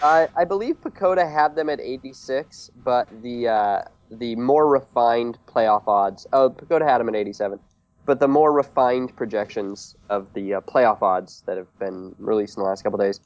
I, 0.01 0.29
I 0.35 0.45
believe 0.45 0.79
PECOTA 0.81 1.29
had 1.31 1.55
them 1.55 1.69
at 1.69 1.79
86, 1.81 2.71
but 2.83 3.07
the 3.21 3.47
uh, 3.49 3.81
the 4.09 4.35
more 4.37 4.65
refined 4.67 5.37
playoff 5.47 5.83
odds. 5.87 6.25
Oh, 6.31 6.49
PECOTA 6.49 6.87
had 6.87 6.99
them 6.99 7.09
at 7.09 7.15
87, 7.15 7.59
but 8.07 8.21
the 8.21 8.27
more 8.27 8.51
refined 8.51 9.15
projections 9.15 9.95
of 10.09 10.33
the 10.33 10.55
uh, 10.55 10.61
playoff 10.61 11.03
odds 11.03 11.43
that 11.45 11.57
have 11.57 11.77
been 11.77 12.15
released 12.17 12.57
in 12.57 12.63
the 12.63 12.69
last 12.69 12.81
couple 12.81 12.97
days 12.97 13.19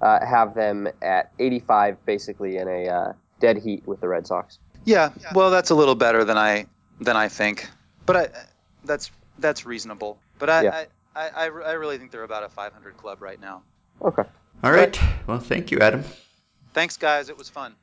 uh, 0.00 0.24
have 0.24 0.54
them 0.54 0.88
at 1.02 1.32
85, 1.40 2.06
basically 2.06 2.56
in 2.56 2.68
a 2.68 2.88
uh, 2.88 3.12
dead 3.40 3.58
heat 3.58 3.86
with 3.86 4.00
the 4.00 4.08
Red 4.08 4.26
Sox. 4.26 4.58
yeah. 5.20 5.32
Well, 5.34 5.50
that's 5.50 5.70
a 5.70 5.74
little 5.74 5.96
better 5.96 6.24
than 6.24 6.38
I 6.38 6.66
than 7.00 7.16
I 7.16 7.28
think, 7.28 7.68
but 8.06 8.16
I 8.16 8.28
that's 8.84 9.10
that's 9.40 9.66
reasonable. 9.66 10.18
But 10.38 10.50
I 10.50 10.62
Yeah. 10.62 10.84
I, 11.16 11.26
I, 11.26 11.28
I, 11.28 11.44
I 11.46 11.72
really 11.72 11.98
think 11.98 12.12
they're 12.12 12.22
about 12.22 12.44
a 12.44 12.48
500 12.48 12.96
club 12.96 13.20
right 13.20 13.40
now. 13.40 13.62
Okay. 14.00 14.22
All 14.62 14.72
right. 14.72 14.98
Well, 15.26 15.40
thank 15.40 15.72
you, 15.72 15.80
Adam. 15.80 16.04
Thanks, 16.74 16.96
guys. 16.96 17.28
It 17.28 17.36
was 17.36 17.48
fun. 17.48 17.74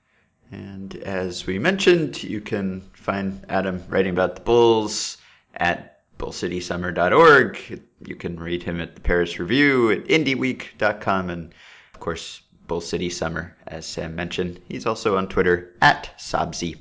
And 0.51 0.95
as 0.95 1.45
we 1.45 1.59
mentioned, 1.59 2.23
you 2.23 2.39
can 2.39 2.81
find 2.93 3.45
Adam 3.49 3.83
writing 3.89 4.13
about 4.13 4.35
the 4.35 4.41
Bulls 4.41 5.17
at 5.53 5.94
bullcitysummer.org. 6.17 7.81
You 8.05 8.15
can 8.15 8.39
read 8.39 8.63
him 8.63 8.79
at 8.81 8.95
the 8.95 9.01
Paris 9.01 9.39
Review 9.39 9.91
at 9.91 10.05
indyweek.com 10.05 11.29
and, 11.29 11.53
of 11.93 11.99
course, 11.99 12.41
Bull 12.67 12.81
City 12.81 13.09
Summer, 13.09 13.55
as 13.67 13.85
Sam 13.85 14.15
mentioned. 14.15 14.59
He's 14.67 14.85
also 14.85 15.17
on 15.17 15.27
Twitter 15.27 15.73
at 15.81 16.11
Sobsey. 16.17 16.77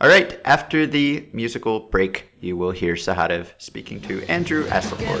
All 0.00 0.08
right, 0.08 0.40
after 0.46 0.86
the 0.86 1.28
musical 1.34 1.80
break, 1.80 2.30
you 2.40 2.56
will 2.56 2.70
hear 2.70 2.94
Sahadev 2.94 3.48
speaking 3.58 4.00
to 4.02 4.22
Andrew 4.30 4.66
Astleford. 4.68 5.20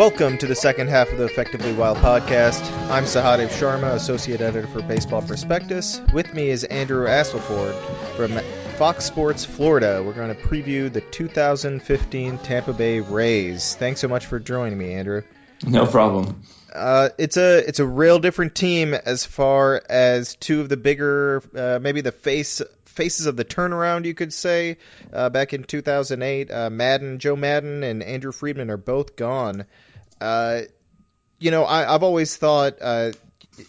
Welcome 0.00 0.38
to 0.38 0.46
the 0.46 0.54
second 0.54 0.88
half 0.88 1.12
of 1.12 1.18
the 1.18 1.26
Effectively 1.26 1.74
Wild 1.74 1.98
podcast. 1.98 2.62
I'm 2.88 3.04
Sahadev 3.04 3.48
Sharma, 3.48 3.92
Associate 3.92 4.40
Editor 4.40 4.66
for 4.66 4.80
Baseball 4.80 5.20
Prospectus. 5.20 6.00
With 6.14 6.32
me 6.32 6.48
is 6.48 6.64
Andrew 6.64 7.06
Astleford 7.06 7.74
from 8.16 8.38
Fox 8.78 9.04
Sports 9.04 9.44
Florida. 9.44 10.02
We're 10.02 10.14
going 10.14 10.34
to 10.34 10.42
preview 10.42 10.90
the 10.90 11.02
2015 11.02 12.38
Tampa 12.38 12.72
Bay 12.72 13.00
Rays. 13.00 13.76
Thanks 13.76 14.00
so 14.00 14.08
much 14.08 14.24
for 14.24 14.38
joining 14.38 14.78
me, 14.78 14.94
Andrew. 14.94 15.20
No 15.66 15.84
problem. 15.84 16.44
Uh, 16.74 17.10
it's 17.18 17.36
a 17.36 17.58
it's 17.58 17.80
a 17.80 17.86
real 17.86 18.20
different 18.20 18.54
team 18.54 18.94
as 18.94 19.26
far 19.26 19.82
as 19.90 20.34
two 20.36 20.62
of 20.62 20.70
the 20.70 20.78
bigger, 20.78 21.42
uh, 21.54 21.78
maybe 21.82 22.00
the 22.00 22.12
face 22.12 22.62
faces 22.86 23.26
of 23.26 23.36
the 23.36 23.44
turnaround, 23.44 24.06
you 24.06 24.14
could 24.14 24.32
say. 24.32 24.78
Uh, 25.12 25.28
back 25.28 25.52
in 25.52 25.64
2008, 25.64 26.50
uh, 26.50 26.70
Maddon, 26.70 27.18
Joe 27.18 27.36
Maddon, 27.36 27.82
and 27.82 28.02
Andrew 28.02 28.32
Friedman 28.32 28.70
are 28.70 28.78
both 28.78 29.14
gone. 29.14 29.66
Uh, 30.20 30.62
you 31.38 31.50
know, 31.50 31.64
I, 31.64 31.92
I've 31.92 32.02
always 32.02 32.36
thought 32.36 32.76
uh, 32.80 33.12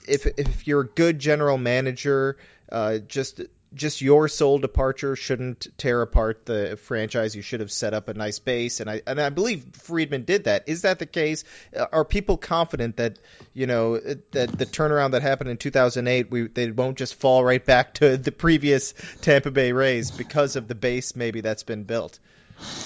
if 0.07 0.25
if 0.25 0.67
you're 0.67 0.81
a 0.81 0.87
good 0.87 1.19
general 1.19 1.57
manager, 1.57 2.37
uh, 2.71 2.99
just 2.99 3.41
just 3.73 4.01
your 4.01 4.27
sole 4.27 4.59
departure 4.59 5.15
shouldn't 5.15 5.67
tear 5.77 6.01
apart 6.01 6.45
the 6.45 6.77
franchise. 6.83 7.35
You 7.35 7.41
should 7.41 7.61
have 7.61 7.71
set 7.71 7.93
up 7.93 8.09
a 8.09 8.13
nice 8.13 8.39
base, 8.39 8.81
and 8.81 8.89
I 8.89 9.01
and 9.07 9.19
I 9.19 9.29
believe 9.29 9.63
Friedman 9.73 10.25
did 10.25 10.45
that. 10.45 10.67
Is 10.67 10.81
that 10.81 10.99
the 10.99 11.05
case? 11.05 11.45
Uh, 11.75 11.85
Are 11.91 12.03
people 12.03 12.37
confident 12.37 12.97
that 12.97 13.17
you 13.53 13.67
know 13.67 13.97
that 13.97 14.31
the 14.31 14.65
turnaround 14.65 15.11
that 15.11 15.21
happened 15.21 15.49
in 15.49 15.57
2008, 15.57 16.29
we 16.29 16.47
they 16.47 16.71
won't 16.71 16.97
just 16.97 17.15
fall 17.15 17.43
right 17.43 17.65
back 17.65 17.93
to 17.95 18.17
the 18.17 18.31
previous 18.31 18.93
Tampa 19.21 19.51
Bay 19.51 19.71
Rays 19.71 20.11
because 20.11 20.55
of 20.57 20.67
the 20.67 20.75
base 20.75 21.15
maybe 21.15 21.39
that's 21.41 21.63
been 21.63 21.83
built? 21.83 22.19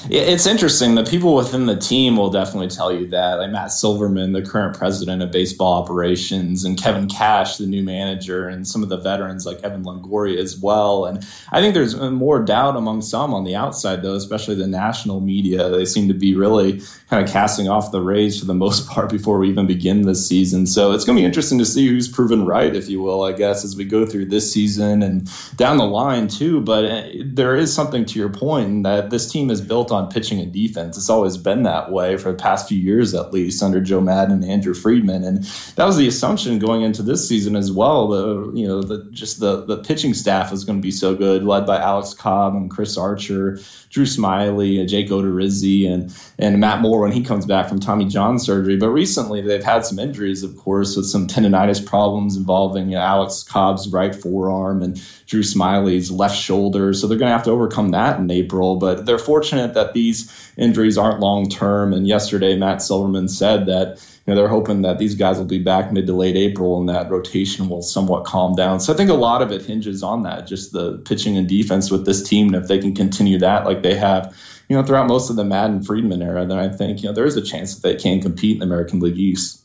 It's 0.08 0.46
interesting. 0.46 0.94
The 0.94 1.04
people 1.04 1.34
within 1.36 1.66
the 1.66 1.76
team 1.76 2.18
will 2.18 2.30
definitely 2.30 2.68
tell 2.68 2.94
you 2.94 3.08
that. 3.08 3.36
Like 3.36 3.50
Matt 3.50 3.72
Silverman, 3.72 4.34
the 4.34 4.44
current 4.44 4.78
president 4.78 5.24
of 5.24 5.32
baseball 5.32 5.82
operations, 5.82 6.64
and 6.64 6.78
Kevin 6.78 7.08
Cash, 7.08 7.58
the 7.58 7.66
new 7.66 7.82
manager, 7.82 8.48
and 8.48 8.68
some 8.68 8.84
of 8.84 8.90
the 8.90 8.98
veterans 8.98 9.46
like 9.46 9.64
Evan 9.64 9.84
Longoria 9.84 10.38
as 10.38 10.58
well. 10.58 11.06
And 11.06 11.26
I 11.52 11.62
think 11.62 11.74
there's 11.74 11.96
more 11.96 12.44
doubt 12.44 12.76
among 12.76 13.02
some 13.02 13.34
on 13.34 13.46
the 13.46 13.56
outside, 13.56 14.04
though, 14.04 14.14
especially 14.14 14.56
the 14.56 14.68
national 14.68 15.22
media. 15.22 15.70
They 15.70 15.86
seem 15.86 16.10
to 16.10 16.14
be 16.14 16.36
really 16.36 16.82
kind 17.10 17.24
of 17.24 17.32
casting 17.32 17.68
off 17.68 17.92
the 17.92 18.02
Rays 18.02 18.40
for 18.40 18.46
the 18.46 18.54
most 18.54 18.88
part 18.90 19.10
before 19.10 19.40
we 19.40 19.50
even 19.50 19.66
begin 19.66 20.04
this 20.04 20.28
season. 20.28 20.68
So 20.68 20.92
it's 20.92 21.06
going 21.06 21.16
to 21.16 21.22
be 21.22 21.26
interesting 21.26 21.60
to 21.60 21.66
see 21.66 21.88
who's 21.88 22.08
proven 22.08 22.46
right, 22.46 22.76
if 22.76 22.90
you 22.90 23.02
will, 23.02 23.24
I 23.24 23.32
guess, 23.32 23.66
as 23.66 23.76
we 23.76 23.86
go 23.86 24.06
through 24.06 24.26
this 24.28 24.54
season 24.54 25.02
and 25.02 25.30
down 25.56 25.78
the 25.78 25.86
line, 25.86 26.28
too. 26.28 26.62
But 26.62 26.86
uh, 26.86 27.04
there 27.26 27.56
is 27.56 27.74
something 27.74 28.06
to 28.06 28.20
your 28.20 28.30
point 28.30 28.84
that 28.84 29.10
this 29.10 29.32
team 29.32 29.50
is 29.50 29.62
built 29.68 29.92
on 29.92 30.10
pitching 30.12 30.40
and 30.40 30.52
defense. 30.52 30.98
It's 30.98 31.10
always 31.10 31.38
been 31.38 31.64
that 31.64 31.92
way 31.92 32.18
for 32.18 32.32
the 32.32 32.38
past 32.38 32.70
few 32.70 32.78
years, 32.78 33.14
at 33.14 33.34
least, 33.34 33.62
under 33.64 33.82
Joe 33.82 34.02
Maddon 34.02 34.44
and 34.44 34.46
Andrew 34.46 34.74
Friedman. 34.74 35.24
And 35.24 35.44
that 35.76 35.86
was 35.86 35.98
the 35.98 36.08
assumption 36.08 36.60
going 36.60 36.82
into 36.82 37.04
this 37.04 37.28
season 37.28 37.56
as 37.56 37.72
well. 37.72 38.08
The 38.10 38.52
you 38.54 38.68
know 38.68 38.82
the 38.82 39.10
just 39.12 39.40
the 39.40 39.66
the 39.66 39.78
pitching 39.78 40.14
staff 40.14 40.52
is 40.54 40.64
going 40.64 40.80
to 40.80 40.84
be 40.84 40.92
so 40.92 41.16
good, 41.16 41.44
led 41.44 41.66
by 41.66 41.78
Alex 41.78 42.14
Cobb 42.14 42.56
and 42.56 42.70
Chris 42.70 42.98
Archer, 42.98 43.60
Drew 43.96 44.04
Smyly, 44.04 44.82
and 44.82 44.90
Jake 44.90 45.08
Odorizzi, 45.08 45.90
and 45.90 46.14
and 46.38 46.60
Matt 46.60 46.82
Moore 46.82 47.00
when 47.00 47.14
he 47.14 47.24
comes 47.24 47.46
back 47.46 47.70
from 47.70 47.80
Tommy 47.80 48.04
John 48.04 48.40
surgery. 48.40 48.76
But 48.76 48.90
recently 48.90 49.40
they've 49.40 49.64
had 49.64 49.86
some 49.86 50.00
injuries, 50.00 50.44
of 50.44 50.58
course, 50.58 50.98
with 50.98 51.06
some 51.06 51.28
tendonitis 51.28 51.86
problems 51.86 52.36
involving 52.36 52.90
you 52.90 52.96
know, 52.96 53.02
Alex 53.02 53.44
Cobb's 53.44 53.88
right 53.88 54.14
forearm 54.14 54.84
and 54.84 55.02
Drew 55.28 55.44
Smyly's 55.44 56.12
left 56.12 56.38
shoulder. 56.38 56.92
So 56.92 57.08
they're 57.08 57.18
going 57.18 57.30
to 57.30 57.38
have 57.38 57.46
to 57.46 57.52
overcome 57.52 57.92
that 57.92 58.20
in 58.20 58.30
April. 58.30 58.76
But 58.76 59.06
they're 59.06 59.18
fortunate 59.18 59.76
that 59.76 59.94
these 59.94 60.52
injuries 60.58 60.98
aren't 60.98 61.22
long 61.22 61.48
term. 61.48 61.94
And 61.94 62.06
yesterday, 62.06 62.58
Matt 62.58 62.82
Silverman 62.82 63.30
said 63.30 63.68
that 63.68 64.06
you 64.26 64.34
know 64.34 64.40
they're 64.40 64.50
hoping 64.50 64.82
that 64.82 64.98
these 64.98 65.16
guys 65.16 65.38
will 65.38 65.46
be 65.46 65.60
back 65.60 65.92
mid 65.92 66.08
to 66.08 66.14
late 66.14 66.36
April 66.36 66.80
and 66.80 66.90
that 66.90 67.12
rotation 67.12 67.70
will 67.70 67.84
somewhat 67.84 68.26
calm 68.26 68.56
down. 68.56 68.80
So 68.80 68.92
I 68.92 68.98
think 68.98 69.12
a 69.12 69.16
lot 69.16 69.44
of 69.44 69.52
it 69.52 69.64
hinges 69.64 70.02
on 70.02 70.24
that, 70.24 70.48
just 70.48 70.72
the 70.72 70.98
pitching 70.98 71.38
and 71.38 71.48
defense 71.48 71.92
with 71.92 72.06
this 72.06 72.28
team. 72.28 72.48
And 72.48 72.56
if 72.56 72.68
they 72.68 72.80
can 72.80 72.96
continue 72.96 73.40
that 73.40 73.66
like 73.66 73.84
they 73.84 73.96
have, 73.96 74.36
you 74.68 74.76
know, 74.76 74.84
throughout 74.84 75.08
most 75.08 75.30
of 75.30 75.36
the 75.36 75.44
Maddon 75.44 75.84
Friedman 75.84 76.24
era, 76.24 76.46
then 76.48 76.58
I 76.58 76.70
think 76.70 77.04
you 77.04 77.10
know 77.10 77.14
there 77.14 77.26
is 77.26 77.38
a 77.38 77.44
chance 77.44 77.76
that 77.76 77.88
they 77.88 77.96
can 77.96 78.22
compete 78.22 78.54
in 78.54 78.60
the 78.60 78.66
American 78.66 79.00
League 79.00 79.18
East. 79.18 79.62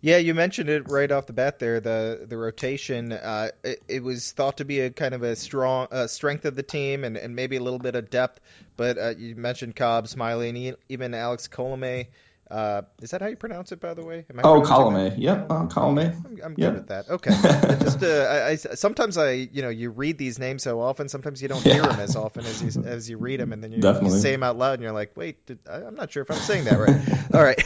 Yeah, 0.00 0.18
you 0.18 0.32
mentioned 0.32 0.68
it 0.68 0.88
right 0.90 1.10
off 1.10 1.26
the 1.26 1.32
bat 1.32 1.58
there. 1.58 1.80
The 1.80 2.26
the 2.28 2.36
rotation, 2.36 3.12
uh, 3.12 3.48
it, 3.64 3.82
it 3.88 4.02
was 4.02 4.30
thought 4.32 4.58
to 4.58 4.64
be 4.64 4.80
a 4.80 4.90
kind 4.90 5.14
of 5.14 5.22
a 5.22 5.34
strong 5.34 5.88
uh, 5.90 6.06
strength 6.06 6.44
of 6.44 6.54
the 6.54 6.62
team 6.62 7.04
and, 7.04 7.16
and 7.16 7.34
maybe 7.34 7.56
a 7.56 7.62
little 7.62 7.80
bit 7.80 7.96
of 7.96 8.10
depth. 8.10 8.38
But 8.76 8.98
uh, 8.98 9.14
you 9.18 9.34
mentioned 9.34 9.74
Cobb, 9.74 10.06
Smyly, 10.06 10.68
and 10.68 10.76
even 10.88 11.14
Alex 11.14 11.48
Colome. 11.48 12.06
Uh, 12.50 12.82
is 13.02 13.10
that 13.10 13.20
how 13.20 13.26
you 13.28 13.36
pronounce 13.36 13.72
it, 13.72 13.80
by 13.80 13.92
the 13.92 14.02
way? 14.02 14.24
Am 14.30 14.38
I 14.38 14.42
Oh, 14.42 14.62
Colome. 14.62 15.14
Yep, 15.18 15.50
uh, 15.50 15.66
Colome. 15.66 16.14
I'm, 16.24 16.38
I'm 16.42 16.54
Yeah. 16.56 16.70
good 16.70 16.74
with 16.74 16.88
that. 16.88 17.08
Okay. 17.10 17.30
Just 17.82 18.02
uh, 18.02 18.06
I, 18.06 18.50
I 18.52 18.54
sometimes 18.56 19.18
I 19.18 19.32
you 19.32 19.60
know 19.62 19.68
you 19.68 19.90
read 19.90 20.16
these 20.18 20.38
names 20.38 20.62
so 20.62 20.80
often, 20.80 21.08
sometimes 21.08 21.42
you 21.42 21.48
don't 21.48 21.62
hear 21.62 21.82
them 21.82 22.00
as 22.00 22.16
often 22.16 22.46
as 22.46 22.62
you 22.62 22.82
as 22.86 23.10
you 23.10 23.18
read 23.18 23.40
them, 23.40 23.52
and 23.52 23.62
then 23.62 23.72
you, 23.72 23.78
you 24.02 24.10
say 24.10 24.32
them 24.32 24.42
out 24.42 24.56
loud, 24.56 24.74
and 24.74 24.82
you're 24.82 24.92
like, 24.92 25.16
wait, 25.16 25.44
did, 25.46 25.58
I, 25.68 25.82
I'm 25.82 25.94
not 25.94 26.10
sure 26.10 26.22
if 26.22 26.30
I'm 26.30 26.40
saying 26.40 26.64
that 26.64 26.78
right. 26.78 26.96
All 27.34 27.42
right. 27.42 27.62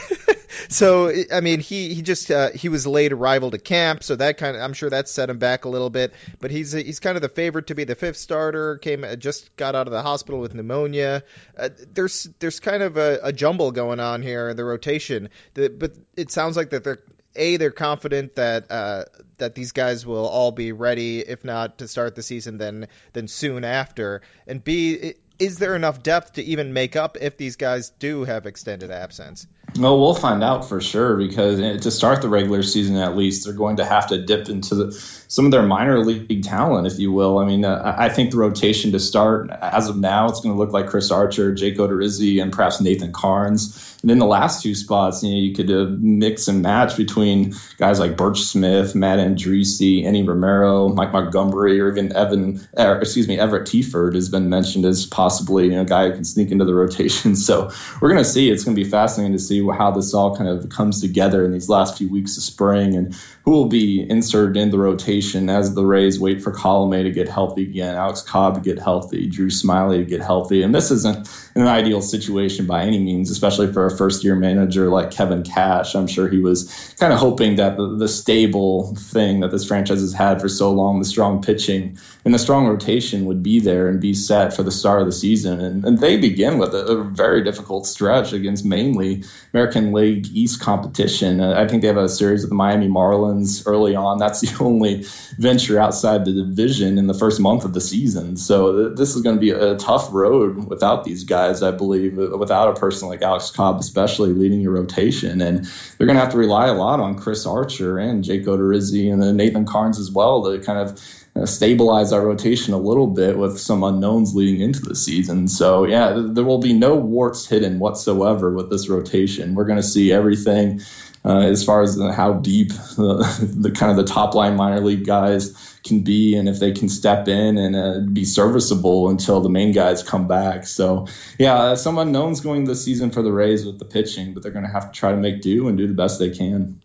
So 0.69 1.11
I 1.31 1.41
mean, 1.41 1.59
he 1.59 1.93
he 1.93 2.01
just 2.01 2.31
uh, 2.31 2.51
he 2.51 2.69
was 2.69 2.85
late 2.87 3.13
arrival 3.13 3.51
to 3.51 3.57
camp, 3.57 4.03
so 4.03 4.15
that 4.15 4.37
kind 4.37 4.55
of 4.55 4.61
I'm 4.61 4.73
sure 4.73 4.89
that 4.89 5.09
set 5.09 5.29
him 5.29 5.37
back 5.37 5.65
a 5.65 5.69
little 5.69 5.89
bit. 5.89 6.13
But 6.39 6.51
he's 6.51 6.71
he's 6.71 6.99
kind 6.99 7.15
of 7.15 7.21
the 7.21 7.29
favorite 7.29 7.67
to 7.67 7.75
be 7.75 7.83
the 7.83 7.95
fifth 7.95 8.17
starter. 8.17 8.77
Came 8.77 9.03
uh, 9.03 9.15
just 9.15 9.55
got 9.55 9.75
out 9.75 9.87
of 9.87 9.93
the 9.93 10.01
hospital 10.01 10.39
with 10.39 10.53
pneumonia. 10.53 11.23
Uh, 11.57 11.69
there's 11.93 12.29
there's 12.39 12.59
kind 12.59 12.83
of 12.83 12.97
a, 12.97 13.19
a 13.23 13.33
jumble 13.33 13.71
going 13.71 13.99
on 13.99 14.21
here 14.21 14.49
in 14.49 14.57
the 14.57 14.65
rotation. 14.65 15.29
The, 15.53 15.69
but 15.69 15.93
it 16.15 16.31
sounds 16.31 16.57
like 16.57 16.71
that 16.71 16.83
they're 16.83 16.99
a 17.35 17.57
they're 17.57 17.71
confident 17.71 18.35
that 18.35 18.71
uh, 18.71 19.05
that 19.37 19.55
these 19.55 19.71
guys 19.71 20.05
will 20.05 20.27
all 20.27 20.51
be 20.51 20.71
ready, 20.71 21.19
if 21.19 21.43
not 21.43 21.79
to 21.79 21.87
start 21.87 22.15
the 22.15 22.23
season, 22.23 22.57
then 22.57 22.87
then 23.13 23.27
soon 23.27 23.63
after. 23.63 24.21
And 24.47 24.63
b 24.63 25.15
is 25.39 25.57
there 25.57 25.75
enough 25.75 26.03
depth 26.03 26.33
to 26.33 26.43
even 26.43 26.73
make 26.73 26.95
up 26.95 27.17
if 27.19 27.37
these 27.37 27.55
guys 27.55 27.89
do 27.89 28.23
have 28.23 28.45
extended 28.45 28.91
absence? 28.91 29.47
Well, 29.77 29.99
we'll 29.99 30.13
find 30.13 30.43
out 30.43 30.69
for 30.69 30.79
sure 30.81 31.17
because 31.17 31.83
to 31.83 31.89
start 31.89 32.21
the 32.21 32.29
regular 32.29 32.61
season, 32.61 32.97
at 32.97 33.17
least, 33.17 33.45
they're 33.45 33.53
going 33.53 33.77
to 33.77 33.85
have 33.85 34.07
to 34.07 34.23
dip 34.23 34.47
into 34.47 34.75
the, 34.75 34.91
some 35.27 35.45
of 35.45 35.51
their 35.51 35.63
minor 35.63 35.99
league 36.05 36.43
talent, 36.43 36.85
if 36.85 36.99
you 36.99 37.11
will. 37.11 37.39
I 37.39 37.45
mean, 37.45 37.65
uh, 37.65 37.95
I 37.97 38.09
think 38.09 38.31
the 38.31 38.37
rotation 38.37 38.91
to 38.91 38.99
start, 38.99 39.49
as 39.49 39.89
of 39.89 39.97
now, 39.97 40.29
it's 40.29 40.41
going 40.41 40.53
to 40.53 40.59
look 40.59 40.73
like 40.73 40.87
Chris 40.87 41.09
Archer, 41.09 41.55
Jake 41.55 41.77
Odorizzi, 41.77 42.39
and 42.39 42.53
perhaps 42.53 42.81
Nathan 42.81 43.11
Karns. 43.13 43.97
And 44.03 44.11
in 44.11 44.19
the 44.19 44.27
last 44.27 44.61
two 44.61 44.75
spots, 44.75 45.23
you 45.23 45.31
know, 45.31 45.37
you 45.37 45.55
could 45.55 45.71
uh, 45.71 45.85
mix 45.89 46.49
and 46.49 46.61
match 46.61 46.95
between 46.97 47.55
guys 47.77 47.99
like 47.99 48.15
Burch 48.15 48.41
Smith, 48.41 48.93
Matt 48.93 49.17
Andriese, 49.17 50.03
Enny 50.03 50.21
Romero, 50.21 50.89
Mike 50.89 51.13
Montgomery, 51.13 51.79
or 51.79 51.89
even 51.89 52.15
Evan, 52.15 52.67
or, 52.73 52.99
excuse 52.99 53.27
me, 53.27 53.39
Everett 53.39 53.65
Teaford 53.67 54.13
has 54.13 54.29
been 54.29 54.49
mentioned 54.49 54.85
as 54.85 55.07
possibly 55.07 55.65
you 55.65 55.71
know, 55.71 55.81
a 55.81 55.85
guy 55.85 56.09
who 56.09 56.13
can 56.13 56.25
sneak 56.25 56.51
into 56.51 56.65
the 56.65 56.75
rotation. 56.75 57.35
So 57.43 57.71
we're 57.99 58.09
going 58.09 58.23
to 58.23 58.29
see. 58.29 58.49
It's 58.49 58.63
going 58.63 58.75
to 58.75 58.81
be 58.81 58.89
fascinating 58.89 59.33
to 59.33 59.39
see 59.39 59.61
how 59.71 59.91
this 59.91 60.13
all 60.13 60.35
kind 60.35 60.49
of 60.49 60.69
comes 60.69 61.01
together 61.01 61.43
in 61.45 61.51
these 61.51 61.69
last 61.69 61.97
few 61.97 62.09
weeks 62.09 62.37
of 62.37 62.43
spring 62.43 62.95
and 62.95 63.15
who 63.45 63.51
will 63.51 63.67
be 63.67 64.05
inserted 64.09 64.57
in 64.57 64.69
the 64.69 64.77
rotation 64.77 65.49
as 65.49 65.73
the 65.73 65.85
Rays 65.85 66.19
wait 66.19 66.41
for 66.41 66.53
Colome 66.53 67.03
to 67.03 67.11
get 67.11 67.27
healthy 67.27 67.63
again, 67.63 67.95
Alex 67.95 68.21
Cobb 68.21 68.55
to 68.55 68.61
get 68.61 68.79
healthy, 68.79 69.27
Drew 69.27 69.47
Smyly 69.47 69.97
to 69.97 70.05
get 70.05 70.21
healthy. 70.21 70.63
And 70.63 70.73
this 70.73 70.91
isn't 70.91 71.29
an 71.55 71.67
ideal 71.67 72.01
situation 72.01 72.65
by 72.65 72.83
any 72.83 72.99
means, 72.99 73.29
especially 73.29 73.71
for 73.71 73.85
a 73.85 73.95
first 73.95 74.23
year 74.23 74.35
manager 74.35 74.89
like 74.89 75.11
Kevin 75.11 75.43
Cash. 75.43 75.95
I'm 75.95 76.07
sure 76.07 76.29
he 76.29 76.39
was 76.39 76.95
kind 76.99 77.11
of 77.11 77.19
hoping 77.19 77.57
that 77.57 77.77
the, 77.77 77.97
the 77.97 78.07
stable 78.07 78.95
thing 78.95 79.41
that 79.41 79.51
this 79.51 79.65
franchise 79.65 80.01
has 80.01 80.13
had 80.13 80.41
for 80.41 80.49
so 80.49 80.71
long, 80.71 80.99
the 80.99 81.05
strong 81.05 81.41
pitching 81.41 81.97
and 82.25 82.33
the 82.33 82.39
strong 82.39 82.67
rotation 82.67 83.25
would 83.25 83.43
be 83.43 83.59
there 83.59 83.89
and 83.89 83.99
be 83.99 84.13
set 84.13 84.53
for 84.53 84.63
the 84.63 84.71
start 84.71 85.01
of 85.01 85.07
the 85.07 85.11
season. 85.11 85.59
And, 85.59 85.85
and 85.85 85.99
they 85.99 86.17
begin 86.17 86.57
with 86.57 86.73
a, 86.73 86.85
a 86.85 87.03
very 87.03 87.43
difficult 87.43 87.85
stretch 87.85 88.33
against 88.33 88.63
mainly 88.63 89.23
American 89.53 89.93
League 89.93 90.27
East 90.33 90.61
competition. 90.61 91.39
Uh, 91.39 91.53
I 91.55 91.67
think 91.67 91.83
they 91.83 91.87
have 91.87 91.97
a 91.97 92.09
series 92.09 92.41
with 92.41 92.49
the 92.49 92.55
Miami 92.55 92.87
Marlins 92.87 93.63
early 93.67 93.95
on. 93.95 94.17
That's 94.17 94.41
the 94.41 94.63
only 94.63 95.05
venture 95.37 95.79
outside 95.79 96.25
the 96.25 96.33
division 96.33 96.97
in 96.97 97.05
the 97.05 97.13
first 97.13 97.39
month 97.39 97.63
of 97.63 97.71
the 97.71 97.81
season. 97.81 98.35
So 98.35 98.87
th- 98.87 98.97
this 98.97 99.15
is 99.15 99.21
going 99.21 99.35
to 99.35 99.39
be 99.39 99.51
a 99.51 99.75
tough 99.75 100.11
road 100.11 100.67
without 100.67 101.03
these 101.03 101.25
guys, 101.25 101.61
I 101.61 101.69
believe, 101.69 102.17
uh, 102.17 102.35
without 102.35 102.75
a 102.75 102.79
person 102.79 103.09
like 103.09 103.21
Alex 103.21 103.51
Cobb, 103.51 103.79
especially 103.79 104.33
leading 104.33 104.59
your 104.59 104.73
rotation. 104.73 105.39
And 105.41 105.65
they're 105.65 106.07
going 106.07 106.17
to 106.17 106.23
have 106.23 106.31
to 106.31 106.39
rely 106.39 106.67
a 106.67 106.73
lot 106.73 106.99
on 106.99 107.19
Chris 107.19 107.45
Archer 107.45 107.99
and 107.99 108.23
Jake 108.23 108.45
Odorizzi 108.45 109.13
and 109.13 109.37
Nathan 109.37 109.65
Karns 109.65 109.99
as 109.99 110.09
well 110.09 110.51
to 110.51 110.59
kind 110.63 110.79
of 110.79 110.99
uh, 110.99 111.22
stabilize 111.45 112.13
our 112.13 112.25
rotation 112.25 112.73
a 112.73 112.77
little 112.77 113.07
bit 113.07 113.37
with 113.37 113.59
some 113.59 113.83
unknowns 113.83 114.35
leading 114.35 114.61
into 114.61 114.81
the 114.81 114.95
season. 114.95 115.47
So 115.47 115.85
yeah, 115.85 116.27
there 116.27 116.43
will 116.43 116.59
be 116.59 116.73
no 116.73 116.95
warts 116.95 117.45
hidden 117.45 117.79
whatsoever 117.79 118.51
with 118.51 118.69
this 118.69 118.87
rotation. 118.87 119.55
We're 119.55 119.65
going 119.65 119.81
to 119.81 119.83
see 119.83 120.11
everything 120.11 120.81
uh, 121.25 121.39
as 121.39 121.63
far 121.63 121.81
as 121.81 121.99
how 121.99 122.33
deep 122.33 122.71
uh, 122.71 123.37
the 123.39 123.73
kind 123.75 123.91
of 123.91 123.97
the 123.97 124.11
top 124.11 124.35
line 124.35 124.55
minor 124.55 124.81
league 124.81 125.05
guys 125.05 125.55
can 125.83 126.01
be 126.01 126.35
and 126.35 126.47
if 126.47 126.59
they 126.59 126.71
can 126.71 126.87
step 126.87 127.27
in 127.27 127.57
and 127.57 127.75
uh, 127.75 127.99
be 128.11 128.25
serviceable 128.25 129.09
until 129.09 129.41
the 129.41 129.49
main 129.49 129.71
guys 129.71 130.03
come 130.03 130.27
back. 130.27 130.67
So 130.67 131.07
yeah, 131.39 131.55
uh, 131.55 131.75
some 131.75 131.97
unknowns 131.97 132.41
going 132.41 132.65
this 132.65 132.83
season 132.83 133.09
for 133.09 133.21
the 133.21 133.31
Rays 133.31 133.65
with 133.65 133.79
the 133.79 133.85
pitching, 133.85 134.33
but 134.33 134.43
they're 134.43 134.51
going 134.51 134.65
to 134.65 134.71
have 134.71 134.91
to 134.91 134.99
try 134.99 135.11
to 135.11 135.17
make 135.17 135.41
do 135.41 135.67
and 135.67 135.77
do 135.77 135.87
the 135.87 135.93
best 135.93 136.19
they 136.19 136.29
can. 136.29 136.81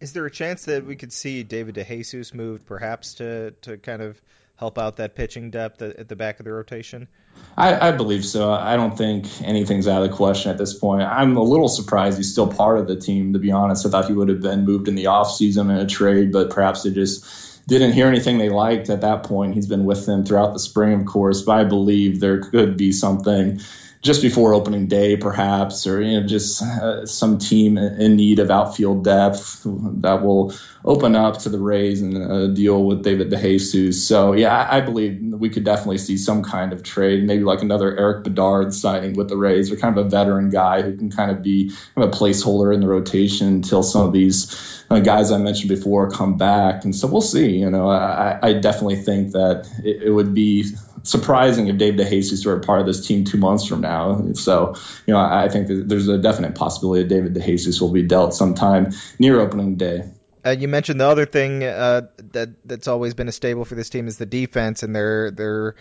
Is 0.00 0.12
there 0.12 0.26
a 0.26 0.30
chance 0.30 0.66
that 0.66 0.84
we 0.84 0.96
could 0.96 1.12
see 1.12 1.42
David 1.42 1.74
DeJesus 1.74 2.32
moved 2.32 2.66
perhaps 2.66 3.14
to, 3.14 3.52
to 3.62 3.78
kind 3.78 4.00
of 4.00 4.20
help 4.56 4.78
out 4.78 4.96
that 4.96 5.14
pitching 5.14 5.50
depth 5.50 5.82
at, 5.82 6.08
the 6.08 6.16
back 6.16 6.40
of 6.40 6.44
the 6.44 6.52
rotation? 6.52 7.08
I, 7.56 7.88
I, 7.88 7.92
believe 7.92 8.24
so. 8.24 8.52
I 8.52 8.76
don't 8.76 8.96
think 8.98 9.26
anything's 9.42 9.86
out 9.86 10.02
of 10.02 10.10
the 10.10 10.16
question 10.16 10.50
at 10.50 10.58
this 10.58 10.74
point. 10.74 11.02
I'm 11.02 11.36
a 11.36 11.42
little 11.42 11.68
surprised 11.68 12.16
he's 12.16 12.32
still 12.32 12.48
part 12.52 12.78
of 12.78 12.88
the 12.88 12.96
team, 12.96 13.32
to 13.34 13.38
be 13.38 13.52
honest. 13.52 13.86
I 13.86 13.90
thought 13.90 14.06
he 14.06 14.12
would 14.12 14.28
have 14.28 14.40
been 14.40 14.64
moved 14.64 14.88
in 14.88 14.96
the 14.96 15.04
offseason 15.04 15.70
in 15.70 15.76
a 15.78 15.86
trade, 15.86 16.32
but 16.32 16.50
perhaps 16.50 16.82
they 16.82 16.90
just 16.90 17.66
didn't 17.68 17.92
hear 17.92 18.08
anything 18.08 18.38
they 18.38 18.48
liked 18.48 18.90
at 18.90 19.02
that 19.02 19.24
point. 19.24 19.54
He's 19.54 19.66
been 19.66 19.84
with 19.84 20.06
them 20.06 20.24
throughout 20.24 20.52
the 20.52 20.58
spring, 20.58 21.00
of 21.00 21.06
course, 21.06 21.42
but 21.42 21.58
I 21.58 21.64
believe 21.64 22.18
there 22.18 22.40
could 22.40 22.76
be 22.76 22.92
something 22.92 23.60
just 24.00 24.22
before 24.22 24.54
opening 24.54 24.86
day, 24.86 25.16
perhaps, 25.16 25.86
or 25.86 26.00
you 26.00 26.20
know, 26.20 26.26
just 26.26 26.62
uh, 26.62 27.04
some 27.04 27.38
team 27.38 27.76
in 27.76 28.16
need 28.16 28.38
of 28.38 28.50
outfield 28.50 29.04
depth 29.04 29.62
that 29.64 30.22
will 30.22 30.54
open 30.84 31.16
up 31.16 31.38
to 31.38 31.48
the 31.48 31.58
Rays 31.58 32.00
and 32.00 32.16
uh, 32.16 32.46
deal 32.48 32.82
with 32.84 33.02
David 33.02 33.30
DeJesus. 33.30 33.94
So 33.94 34.34
yeah, 34.34 34.56
I, 34.56 34.78
I, 34.78 34.80
believe 34.80 35.20
we 35.20 35.50
could 35.50 35.64
definitely 35.64 35.98
see 35.98 36.16
some 36.16 36.44
kind 36.44 36.72
of 36.72 36.84
trade, 36.84 37.24
maybe 37.24 37.42
like 37.42 37.62
another 37.62 37.98
Erik 37.98 38.24
Bedard 38.24 38.72
signing 38.72 39.14
with 39.14 39.28
the 39.28 39.36
Rays, 39.36 39.72
or 39.72 39.76
kind 39.76 39.98
of 39.98 40.06
a 40.06 40.08
veteran 40.08 40.50
guy 40.50 40.82
who 40.82 40.96
can 40.96 41.10
kind 41.10 41.32
of 41.32 41.42
be 41.42 41.70
kind 41.94 42.08
of 42.08 42.14
a 42.14 42.16
placeholder 42.16 42.72
in 42.72 42.80
the 42.80 42.88
rotation 42.88 43.48
until 43.48 43.82
some 43.82 44.06
of 44.06 44.12
these 44.12 44.84
uh, 44.90 45.00
guys 45.00 45.32
I 45.32 45.38
mentioned 45.38 45.70
before 45.70 46.10
come 46.10 46.36
back. 46.36 46.84
And 46.84 46.94
so 46.94 47.08
we'll 47.08 47.20
see. 47.20 47.58
You 47.58 47.70
know, 47.70 47.88
I, 47.90 48.38
I 48.40 48.52
definitely 48.54 49.02
think 49.02 49.32
that 49.32 49.68
it, 49.82 50.04
it 50.04 50.10
would 50.10 50.34
be 50.34 50.66
surprising 51.02 51.68
if 51.68 51.78
Dave 51.78 51.94
DeJesus 51.94 52.44
were 52.46 52.56
a 52.56 52.60
part 52.60 52.80
of 52.80 52.86
this 52.86 53.06
team 53.06 53.24
two 53.24 53.38
months 53.38 53.66
from 53.66 53.80
now. 53.80 54.32
So, 54.34 54.76
you 55.06 55.14
know, 55.14 55.20
I 55.20 55.48
think 55.48 55.68
there's 55.68 56.08
a 56.08 56.18
definite 56.18 56.54
possibility 56.54 57.02
that 57.02 57.08
David 57.08 57.34
DeJesus 57.34 57.80
will 57.80 57.92
be 57.92 58.02
dealt 58.02 58.34
sometime 58.34 58.92
near 59.18 59.40
opening 59.40 59.76
day. 59.76 60.10
Uh, 60.44 60.50
you 60.50 60.68
mentioned 60.68 61.00
the 61.00 61.06
other 61.06 61.26
thing 61.26 61.64
uh, 61.64 62.02
that 62.32 62.50
that's 62.64 62.88
always 62.88 63.14
been 63.14 63.28
a 63.28 63.32
stable 63.32 63.64
for 63.64 63.74
this 63.74 63.90
team 63.90 64.06
is 64.06 64.18
the 64.18 64.26
defense, 64.26 64.82
and 64.82 64.94
their 64.94 65.30
their 65.30 65.74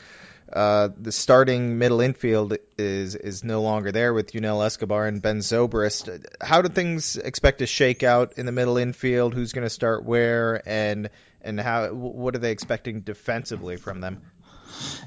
uh, 0.51 0.89
the 0.99 1.11
starting 1.11 1.77
middle 1.77 2.01
infield 2.01 2.57
is 2.77 3.15
is 3.15 3.43
no 3.43 3.61
longer 3.61 3.91
there 3.91 4.13
with 4.13 4.33
Yunel 4.33 4.63
Escobar 4.63 5.05
and 5.05 5.21
Ben 5.21 5.39
Zobrist. 5.39 6.25
How 6.41 6.61
do 6.61 6.69
things 6.69 7.17
expect 7.17 7.59
to 7.59 7.65
shake 7.65 8.03
out 8.03 8.33
in 8.37 8.45
the 8.45 8.51
middle 8.51 8.77
infield? 8.77 9.33
Who's 9.33 9.53
going 9.53 9.65
to 9.65 9.69
start 9.69 10.05
where, 10.05 10.61
and 10.67 11.09
and 11.41 11.59
how 11.59 11.93
what 11.93 12.35
are 12.35 12.39
they 12.39 12.51
expecting 12.51 13.01
defensively 13.01 13.77
from 13.77 14.01
them? 14.01 14.21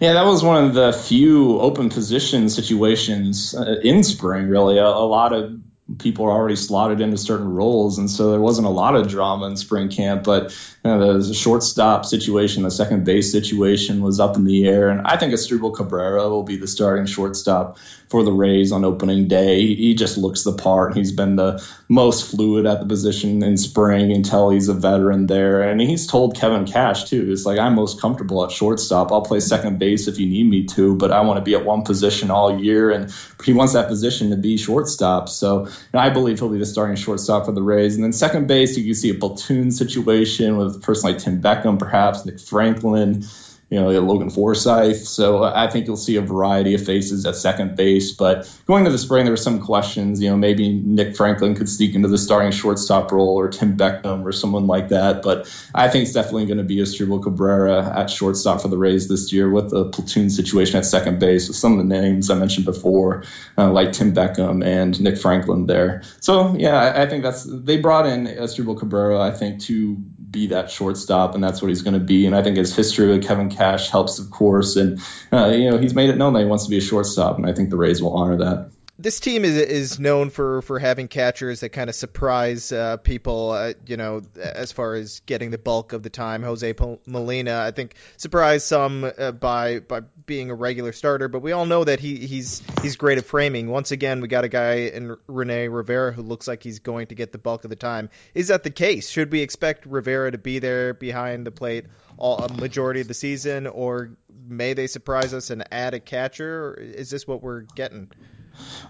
Yeah, 0.00 0.14
that 0.14 0.24
was 0.24 0.42
one 0.42 0.64
of 0.64 0.74
the 0.74 0.92
few 0.92 1.60
open 1.60 1.90
position 1.90 2.48
situations 2.48 3.54
uh, 3.54 3.80
in 3.82 4.02
spring. 4.02 4.48
Really, 4.48 4.78
a, 4.78 4.86
a 4.86 5.06
lot 5.06 5.32
of 5.32 5.60
people 5.98 6.26
are 6.26 6.30
already 6.30 6.56
slotted 6.56 7.00
into 7.00 7.16
certain 7.16 7.52
roles, 7.52 7.98
and 7.98 8.10
so 8.10 8.30
there 8.30 8.40
wasn't 8.40 8.66
a 8.66 8.70
lot 8.70 8.96
of 8.96 9.08
drama 9.08 9.46
in 9.46 9.56
spring 9.56 9.88
camp. 9.88 10.24
But 10.24 10.56
you 10.84 10.90
know, 10.90 11.20
the 11.20 11.34
shortstop 11.34 12.06
situation, 12.06 12.62
the 12.62 12.70
second 12.70 13.04
base 13.04 13.30
situation 13.30 14.02
was 14.02 14.18
up 14.18 14.36
in 14.36 14.44
the 14.44 14.66
air, 14.66 14.88
and 14.88 15.06
I 15.06 15.18
think 15.18 15.34
Asdrubal 15.34 15.74
Cabrera 15.74 16.28
will 16.30 16.42
be 16.42 16.56
the 16.56 16.66
starting 16.66 17.04
shortstop 17.04 17.76
for 18.08 18.24
the 18.24 18.32
Rays 18.32 18.72
on 18.72 18.84
opening 18.84 19.28
day. 19.28 19.74
He 19.74 19.94
just 19.94 20.16
looks 20.16 20.42
the 20.42 20.54
part. 20.54 20.96
He's 20.96 21.12
been 21.12 21.36
the 21.36 21.62
most 21.86 22.30
fluid 22.30 22.64
at 22.64 22.80
the 22.80 22.86
position 22.86 23.42
in 23.42 23.58
spring 23.58 24.10
until 24.10 24.48
he's 24.48 24.68
a 24.68 24.74
veteran 24.74 25.26
there, 25.26 25.60
and 25.62 25.78
he's 25.80 26.06
told 26.06 26.36
Kevin 26.36 26.64
Cash 26.64 27.10
too. 27.10 27.30
It's 27.30 27.44
like 27.44 27.58
I'm 27.58 27.74
most 27.74 28.00
comfortable 28.00 28.42
at 28.44 28.50
shortstop. 28.50 29.12
I'll 29.12 29.20
play 29.20 29.40
second 29.40 29.78
base 29.78 30.08
if 30.08 30.18
you 30.18 30.26
need 30.26 30.44
me 30.44 30.64
to, 30.68 30.96
but 30.96 31.12
I 31.12 31.20
want 31.20 31.36
to 31.36 31.44
be 31.44 31.54
at 31.54 31.64
one 31.64 31.82
position 31.82 32.30
all 32.30 32.58
year, 32.58 32.90
and 32.90 33.12
he 33.44 33.52
wants 33.52 33.74
that 33.74 33.88
position 33.88 34.30
to 34.30 34.36
be 34.36 34.56
shortstop. 34.56 35.28
So 35.28 35.66
and 35.92 36.00
I 36.00 36.08
believe 36.08 36.38
he'll 36.38 36.48
be 36.48 36.58
the 36.58 36.64
starting 36.64 36.96
shortstop 36.96 37.44
for 37.44 37.52
the 37.52 37.62
Rays. 37.62 37.96
And 37.96 38.04
then 38.04 38.14
second 38.14 38.46
base, 38.46 38.78
you 38.78 38.84
can 38.84 38.94
see 38.94 39.10
a 39.10 39.14
platoon 39.14 39.72
situation 39.72 40.56
with 40.56 40.69
a 40.76 40.80
person 40.80 41.10
like 41.10 41.18
Tim 41.18 41.42
Beckham, 41.42 41.78
perhaps 41.78 42.24
Nick 42.24 42.40
Franklin 42.40 43.24
you 43.70 43.80
know, 43.80 43.88
Logan 44.00 44.30
Forsythe. 44.30 44.96
So 44.96 45.44
I 45.44 45.68
think 45.68 45.86
you'll 45.86 45.96
see 45.96 46.16
a 46.16 46.20
variety 46.20 46.74
of 46.74 46.84
faces 46.84 47.24
at 47.24 47.36
second 47.36 47.76
base. 47.76 48.10
But 48.10 48.52
going 48.66 48.84
to 48.84 48.90
the 48.90 48.98
spring, 48.98 49.24
there 49.24 49.32
were 49.32 49.36
some 49.36 49.60
questions. 49.62 50.20
You 50.20 50.30
know, 50.30 50.36
maybe 50.36 50.72
Nick 50.72 51.16
Franklin 51.16 51.54
could 51.54 51.68
sneak 51.68 51.94
into 51.94 52.08
the 52.08 52.18
starting 52.18 52.50
shortstop 52.50 53.12
role 53.12 53.38
or 53.38 53.48
Tim 53.48 53.76
Beckham 53.76 54.24
or 54.24 54.32
someone 54.32 54.66
like 54.66 54.88
that. 54.88 55.22
But 55.22 55.48
I 55.72 55.88
think 55.88 56.02
it's 56.02 56.12
definitely 56.12 56.46
going 56.46 56.58
to 56.58 56.64
be 56.64 56.78
Asdrubal 56.78 57.22
Cabrera 57.22 58.00
at 58.00 58.10
shortstop 58.10 58.60
for 58.60 58.68
the 58.68 58.76
Rays 58.76 59.06
this 59.06 59.32
year 59.32 59.48
with 59.48 59.70
the 59.70 59.84
platoon 59.84 60.30
situation 60.30 60.76
at 60.76 60.84
second 60.84 61.20
base 61.20 61.46
with 61.46 61.56
some 61.56 61.78
of 61.78 61.78
the 61.78 61.84
names 61.84 62.28
I 62.28 62.34
mentioned 62.34 62.66
before, 62.66 63.22
uh, 63.56 63.70
like 63.70 63.92
Tim 63.92 64.12
Beckham 64.12 64.66
and 64.66 65.00
Nick 65.00 65.16
Franklin 65.16 65.66
there. 65.66 66.02
So 66.18 66.56
yeah, 66.56 66.74
I, 66.74 67.02
I 67.02 67.06
think 67.06 67.22
that's 67.22 67.44
they 67.44 67.76
brought 67.76 68.06
in 68.06 68.26
Asdrubal 68.26 68.80
Cabrera, 68.80 69.20
I 69.20 69.30
think, 69.30 69.60
to 69.62 69.96
be 70.30 70.48
that 70.48 70.70
shortstop, 70.70 71.34
and 71.34 71.42
that's 71.42 71.60
what 71.60 71.68
he's 71.68 71.82
going 71.82 71.94
to 71.94 72.04
be. 72.04 72.26
And 72.26 72.34
I 72.34 72.42
think 72.42 72.56
his 72.56 72.74
history 72.74 73.08
with 73.08 73.26
Kevin 73.26 73.50
Cash 73.50 73.90
helps, 73.90 74.18
of 74.18 74.30
course. 74.30 74.76
And 74.76 75.00
uh, 75.32 75.48
you 75.48 75.70
know, 75.70 75.78
he's 75.78 75.94
made 75.94 76.10
it 76.10 76.16
known 76.16 76.34
that 76.34 76.40
he 76.40 76.46
wants 76.46 76.64
to 76.64 76.70
be 76.70 76.78
a 76.78 76.82
shortstop, 76.82 77.36
and 77.36 77.46
I 77.46 77.52
think 77.52 77.70
the 77.70 77.76
Rays 77.76 78.02
will 78.02 78.14
honor 78.14 78.38
that 78.38 78.70
this 79.00 79.18
team 79.18 79.44
is 79.44 79.56
is 79.56 79.98
known 79.98 80.28
for 80.28 80.60
for 80.62 80.78
having 80.78 81.08
catchers 81.08 81.60
that 81.60 81.70
kind 81.70 81.88
of 81.88 81.96
surprise 81.96 82.70
uh, 82.70 82.98
people. 82.98 83.50
Uh, 83.50 83.72
you 83.86 83.96
know, 83.96 84.20
as 84.38 84.72
far 84.72 84.94
as 84.94 85.20
getting 85.20 85.50
the 85.50 85.58
bulk 85.58 85.94
of 85.94 86.02
the 86.02 86.10
time. 86.10 86.42
Jose 86.42 86.74
Molina, 87.06 87.60
I 87.60 87.70
think, 87.70 87.94
surprised 88.18 88.66
some 88.66 89.04
uh, 89.04 89.32
by 89.32 89.80
by 89.80 90.02
being 90.30 90.48
a 90.48 90.54
regular 90.54 90.92
starter, 90.92 91.26
but 91.26 91.42
we 91.42 91.50
all 91.50 91.66
know 91.66 91.82
that 91.82 91.98
he 91.98 92.14
he's 92.14 92.62
he's 92.82 92.94
great 92.94 93.18
at 93.18 93.24
framing. 93.24 93.66
Once 93.66 93.90
again, 93.90 94.20
we 94.20 94.28
got 94.28 94.44
a 94.44 94.48
guy 94.48 94.74
in 94.74 95.16
Rene 95.26 95.66
Rivera 95.66 96.12
who 96.12 96.22
looks 96.22 96.46
like 96.46 96.62
he's 96.62 96.78
going 96.78 97.08
to 97.08 97.16
get 97.16 97.32
the 97.32 97.38
bulk 97.38 97.64
of 97.64 97.70
the 97.70 97.74
time. 97.74 98.10
Is 98.32 98.46
that 98.46 98.62
the 98.62 98.70
case? 98.70 99.10
Should 99.10 99.32
we 99.32 99.40
expect 99.40 99.86
Rivera 99.86 100.30
to 100.30 100.38
be 100.38 100.60
there 100.60 100.94
behind 100.94 101.48
the 101.48 101.50
plate 101.50 101.86
all 102.16 102.38
a 102.38 102.52
majority 102.52 103.00
of 103.00 103.08
the 103.08 103.14
season, 103.14 103.66
or 103.66 104.12
may 104.46 104.74
they 104.74 104.86
surprise 104.86 105.34
us 105.34 105.50
and 105.50 105.64
add 105.72 105.94
a 105.94 106.00
catcher? 106.00 106.74
Is 106.74 107.10
this 107.10 107.26
what 107.26 107.42
we're 107.42 107.62
getting? 107.62 108.08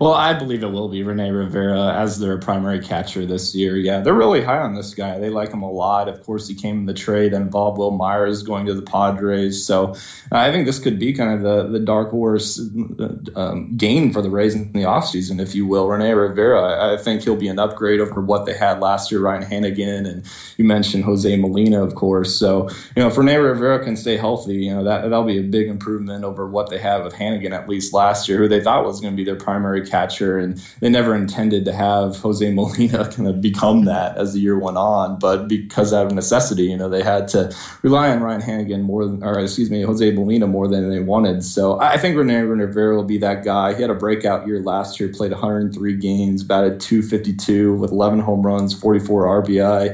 Well, 0.01 0.14
I 0.14 0.33
believe 0.33 0.62
it 0.62 0.71
will 0.73 0.89
be 0.89 1.03
Rene 1.03 1.31
Rivera 1.31 1.93
as 1.93 2.18
their 2.18 2.39
primary 2.39 2.81
catcher 2.81 3.27
this 3.27 3.55
year. 3.55 3.77
Yeah, 3.77 4.01
they're 4.01 4.14
really 4.14 4.43
high 4.43 4.61
on 4.61 4.75
this 4.75 4.95
guy. 4.95 5.18
They 5.18 5.29
like 5.29 5.53
him 5.53 5.62
a 5.62 5.71
lot. 5.71 6.09
Of 6.09 6.25
course, 6.25 6.49
he 6.49 6.55
came 6.55 6.79
in 6.79 6.87
the 6.87 6.95
trade 6.95 7.35
and 7.35 7.51
Bob 7.51 7.77
Wil 7.77 7.91
Myers 7.91 8.39
is 8.39 8.43
going 8.43 8.64
to 8.66 8.75
the 8.75 8.81
Padres. 8.81 9.66
So 9.66 9.97
I 10.33 10.53
think 10.53 10.64
this 10.64 10.79
could 10.79 10.99
be 10.99 11.12
kind 11.12 11.35
of 11.35 11.43
the, 11.43 11.79
the 11.79 11.85
dark 11.85 12.12
horse 12.12 12.59
um, 12.59 13.77
gain 13.77 14.14
for 14.14 14.23
the 14.23 14.31
Rays 14.31 14.55
in 14.55 14.73
the 14.73 14.85
offseason, 14.85 15.39
if 15.39 15.55
you 15.55 15.66
will. 15.66 15.87
Rene 15.87 16.11
Rivera, 16.12 16.95
I 16.95 16.97
think 16.97 17.23
he'll 17.23 17.37
be 17.37 17.49
an 17.49 17.59
upgrade 17.59 18.01
over 18.01 18.23
what 18.23 18.47
they 18.47 18.57
had 18.57 18.81
last 18.81 19.12
year, 19.12 19.21
Ryan 19.21 19.43
Hanigan, 19.43 20.09
And 20.09 20.25
you 20.57 20.64
mentioned 20.64 21.05
Jose 21.05 21.37
Molina, 21.37 21.85
of 21.85 21.95
course. 21.95 22.37
So, 22.37 22.71
you 22.97 23.03
know, 23.03 23.09
if 23.09 23.18
Rene 23.18 23.37
Rivera 23.37 23.85
can 23.85 23.97
stay 23.97 24.16
healthy, 24.16 24.55
you 24.55 24.75
know, 24.75 24.85
that, 24.85 25.03
that'll 25.03 25.25
be 25.25 25.41
a 25.41 25.43
big 25.43 25.68
improvement 25.68 26.25
over 26.25 26.49
what 26.49 26.71
they 26.71 26.79
had 26.79 27.05
with 27.05 27.12
Hannigan, 27.12 27.53
at 27.53 27.68
least 27.68 27.93
last 27.93 28.31
year, 28.31 28.39
who 28.39 28.49
they 28.49 28.62
thought 28.62 28.87
was 28.87 29.03
going 29.03 29.12
to 29.12 29.16
be 29.16 29.25
their 29.25 29.37
primary 29.37 29.60
catcher, 29.87 30.39
and 30.39 30.63
they 30.81 30.89
never 30.89 31.15
intended 31.15 31.67
to 31.67 31.73
have 31.73 32.17
Jose 32.17 32.53
Molina 32.53 33.11
kind 33.13 33.29
of 33.29 33.41
become 33.41 33.87
that 33.87 34.17
as 34.17 34.33
the 34.33 34.41
year 34.41 34.59
went 34.59 34.77
on. 34.77 35.19
But 35.19 35.49
because 35.49 35.93
out 35.93 36.07
of 36.07 36.13
necessity, 36.13 36.65
you 36.65 36.77
know, 36.77 36.89
they 36.89 37.03
had 37.03 37.29
to 37.29 37.55
rely 37.83 38.11
on 38.11 38.21
Ryan 38.21 38.41
Hanigan 38.41 38.83
more 38.83 39.05
than, 39.05 39.23
or 39.23 39.39
excuse 39.39 39.71
me, 39.71 39.83
Jose 39.83 40.11
Molina 40.13 40.47
more 40.47 40.69
than 40.69 40.91
they 40.91 41.01
wanted. 41.01 41.45
So 41.45 41.79
I 41.81 41.99
think 41.99 42.17
Rene 42.17 42.41
Rivera 42.41 42.97
will 42.97 43.05
be 43.05 43.19
that 43.19 43.45
guy. 43.45 43.75
He 43.75 43.83
had 43.83 43.91
a 43.91 43.95
breakout 43.95 44.47
year 44.47 44.61
last 44.61 45.01
year, 45.01 45.09
played 45.11 45.33
103 45.33 45.97
games, 45.97 46.43
batted 46.43 46.81
252 46.81 47.75
with 47.75 47.91
11 47.91 48.21
home 48.21 48.43
runs, 48.43 48.75
44 48.75 49.43
RBI, 49.43 49.89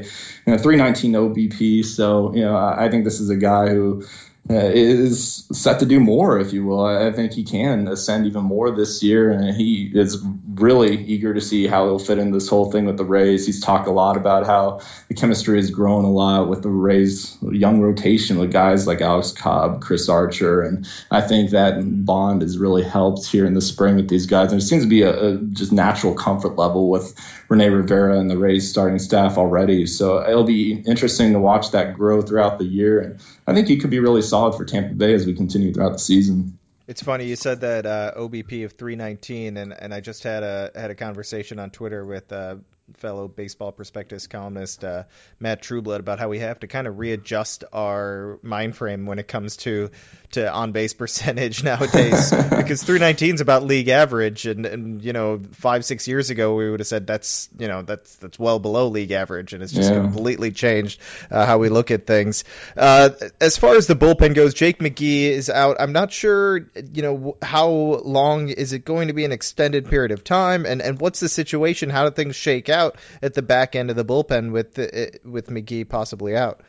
and 0.45 0.55
a 0.55 0.57
319 0.57 1.13
OBP. 1.13 1.85
So 1.85 2.33
you 2.33 2.41
know, 2.41 2.55
I 2.55 2.89
think 2.89 3.03
this 3.03 3.19
is 3.19 3.29
a 3.29 3.35
guy 3.35 3.69
who 3.69 4.05
Uh, 4.49 4.71
is 4.73 5.45
set 5.51 5.79
to 5.79 5.85
do 5.85 5.99
more, 5.99 6.39
if 6.39 6.53
you 6.53 6.65
will. 6.65 6.85
I 6.85 7.11
think 7.11 7.33
he 7.33 7.43
can 7.43 7.89
ascend 7.89 8.27
even 8.27 8.43
more 8.45 8.71
this 8.71 9.03
year, 9.03 9.29
and 9.29 9.53
he 9.53 9.91
is 9.93 10.23
really 10.59 10.95
eager 11.05 11.33
to 11.33 11.41
see 11.41 11.67
how 11.67 11.85
he'll 11.85 11.99
fit 11.99 12.17
in 12.17 12.31
this 12.31 12.47
whole 12.47 12.71
thing 12.71 12.85
with 12.85 12.97
the 12.97 13.05
Rays. 13.05 13.45
He's 13.45 13.61
talked 13.61 13.87
a 13.87 13.91
lot 13.91 14.17
about 14.17 14.45
how 14.45 14.81
the 15.07 15.13
chemistry 15.13 15.57
has 15.57 15.71
grown 15.71 16.05
a 16.05 16.11
lot 16.11 16.47
with 16.47 16.63
the 16.63 16.69
Rays' 16.69 17.37
young 17.41 17.81
rotation 17.81 18.37
with 18.37 18.51
guys 18.51 18.87
like 18.87 19.01
Alex 19.01 19.31
Cobb, 19.31 19.81
Chris 19.81 20.09
Archer, 20.09 20.61
and 20.61 20.87
I 21.11 21.21
think 21.21 21.51
that 21.51 21.79
bond 22.05 22.41
has 22.41 22.57
really 22.57 22.83
helped 22.83 23.25
here 23.25 23.45
in 23.45 23.53
the 23.53 23.61
spring 23.61 23.95
with 23.95 24.09
these 24.09 24.25
guys. 24.25 24.51
And 24.51 24.61
it 24.61 24.65
seems 24.65 24.83
to 24.83 24.89
be 24.89 25.03
a, 25.03 25.33
a 25.33 25.37
just 25.37 25.71
natural 25.71 26.13
comfort 26.13 26.55
level 26.55 26.89
with 26.89 27.15
Rene 27.49 27.69
Rivera 27.69 28.19
and 28.19 28.29
the 28.29 28.37
Rays 28.37 28.69
starting 28.69 28.99
staff 28.99 29.37
already. 29.37 29.85
So 29.85 30.27
it'll 30.27 30.43
be 30.43 30.73
interesting 30.73 31.33
to 31.33 31.39
watch 31.39 31.71
that 31.71 31.95
grow 31.95 32.21
throughout 32.21 32.57
the 32.59 32.65
year, 32.65 32.99
and 32.99 33.19
I 33.45 33.53
think 33.53 33.67
he 33.67 33.77
could 33.77 33.89
be 33.89 33.99
really 33.99 34.21
solid 34.21 34.55
for 34.55 34.65
Tampa 34.65 34.93
Bay 34.93 35.13
as 35.13 35.25
we 35.25 35.33
continue 35.33 35.73
throughout 35.73 35.93
the 35.93 35.99
season. 35.99 36.59
It's 36.87 37.03
funny 37.03 37.25
you 37.25 37.35
said 37.35 37.61
that 37.61 37.85
uh, 37.85 38.13
OBP 38.15 38.63
of 38.63 38.73
319, 38.73 39.57
and, 39.57 39.73
and 39.73 39.93
I 39.93 39.99
just 39.99 40.23
had 40.23 40.43
a 40.43 40.71
had 40.73 40.89
a 40.89 40.95
conversation 40.95 41.59
on 41.59 41.69
Twitter 41.69 42.05
with 42.05 42.31
uh, 42.31 42.55
fellow 42.95 43.27
baseball 43.27 43.71
prospectus 43.71 44.27
columnist 44.27 44.83
uh, 44.83 45.03
Matt 45.39 45.61
Trueblood 45.61 45.99
about 45.99 46.19
how 46.19 46.29
we 46.29 46.39
have 46.39 46.61
to 46.61 46.67
kind 46.67 46.87
of 46.87 46.97
readjust 46.97 47.65
our 47.73 48.39
mind 48.41 48.77
frame 48.77 49.05
when 49.05 49.19
it 49.19 49.27
comes 49.27 49.57
to 49.57 49.91
to 50.31 50.51
on 50.51 50.71
base 50.71 50.93
percentage 50.93 51.63
nowadays. 51.65 52.33
Because 52.57 52.83
319 52.83 53.35
is 53.35 53.41
about 53.41 53.63
league 53.63 53.87
average 53.89 54.45
and, 54.45 54.65
and 54.65 55.03
you 55.03 55.13
know 55.13 55.41
five 55.53 55.85
six 55.85 56.07
years 56.07 56.29
ago 56.29 56.55
we 56.55 56.69
would 56.69 56.79
have 56.79 56.87
said 56.87 57.05
that's 57.05 57.49
you 57.57 57.67
know 57.67 57.81
that's 57.81 58.15
that's 58.15 58.39
well 58.39 58.59
below 58.59 58.87
league 58.87 59.11
average 59.11 59.53
and 59.53 59.61
it's 59.61 59.71
just 59.71 59.91
yeah. 59.91 59.99
completely 59.99 60.51
changed 60.51 60.99
uh, 61.29 61.45
how 61.45 61.57
we 61.57 61.69
look 61.69 61.91
at 61.91 62.07
things. 62.07 62.45
Uh, 62.75 63.09
as 63.39 63.57
far 63.57 63.75
as 63.75 63.87
the 63.87 63.95
bullpen 63.95 64.33
goes 64.33 64.53
Jake 64.53 64.79
McGee 64.79 65.23
is 65.23 65.49
out. 65.49 65.77
I'm 65.79 65.93
not 65.93 66.11
sure 66.11 66.57
you 66.93 67.01
know 67.01 67.37
how 67.41 67.69
long 67.69 68.49
is 68.49 68.73
it 68.73 68.85
going 68.85 69.09
to 69.09 69.13
be 69.13 69.25
an 69.25 69.31
extended 69.31 69.89
period 69.89 70.11
of 70.11 70.23
time 70.23 70.65
and 70.65 70.81
and 70.81 70.99
what's 70.99 71.19
the 71.19 71.29
situation? 71.29 71.89
How 71.89 72.05
do 72.05 72.11
things 72.11 72.35
shake 72.35 72.69
out 72.69 72.76
at 73.21 73.33
the 73.33 73.41
back 73.41 73.75
end 73.75 73.89
of 73.89 73.95
the 73.95 74.05
bullpen 74.05 74.51
with 74.51 74.73
the, 74.75 74.93
eh, 74.97 75.09
with 75.23 75.47
McGee 75.47 75.87
possibly 75.87 76.35
out 76.35 76.61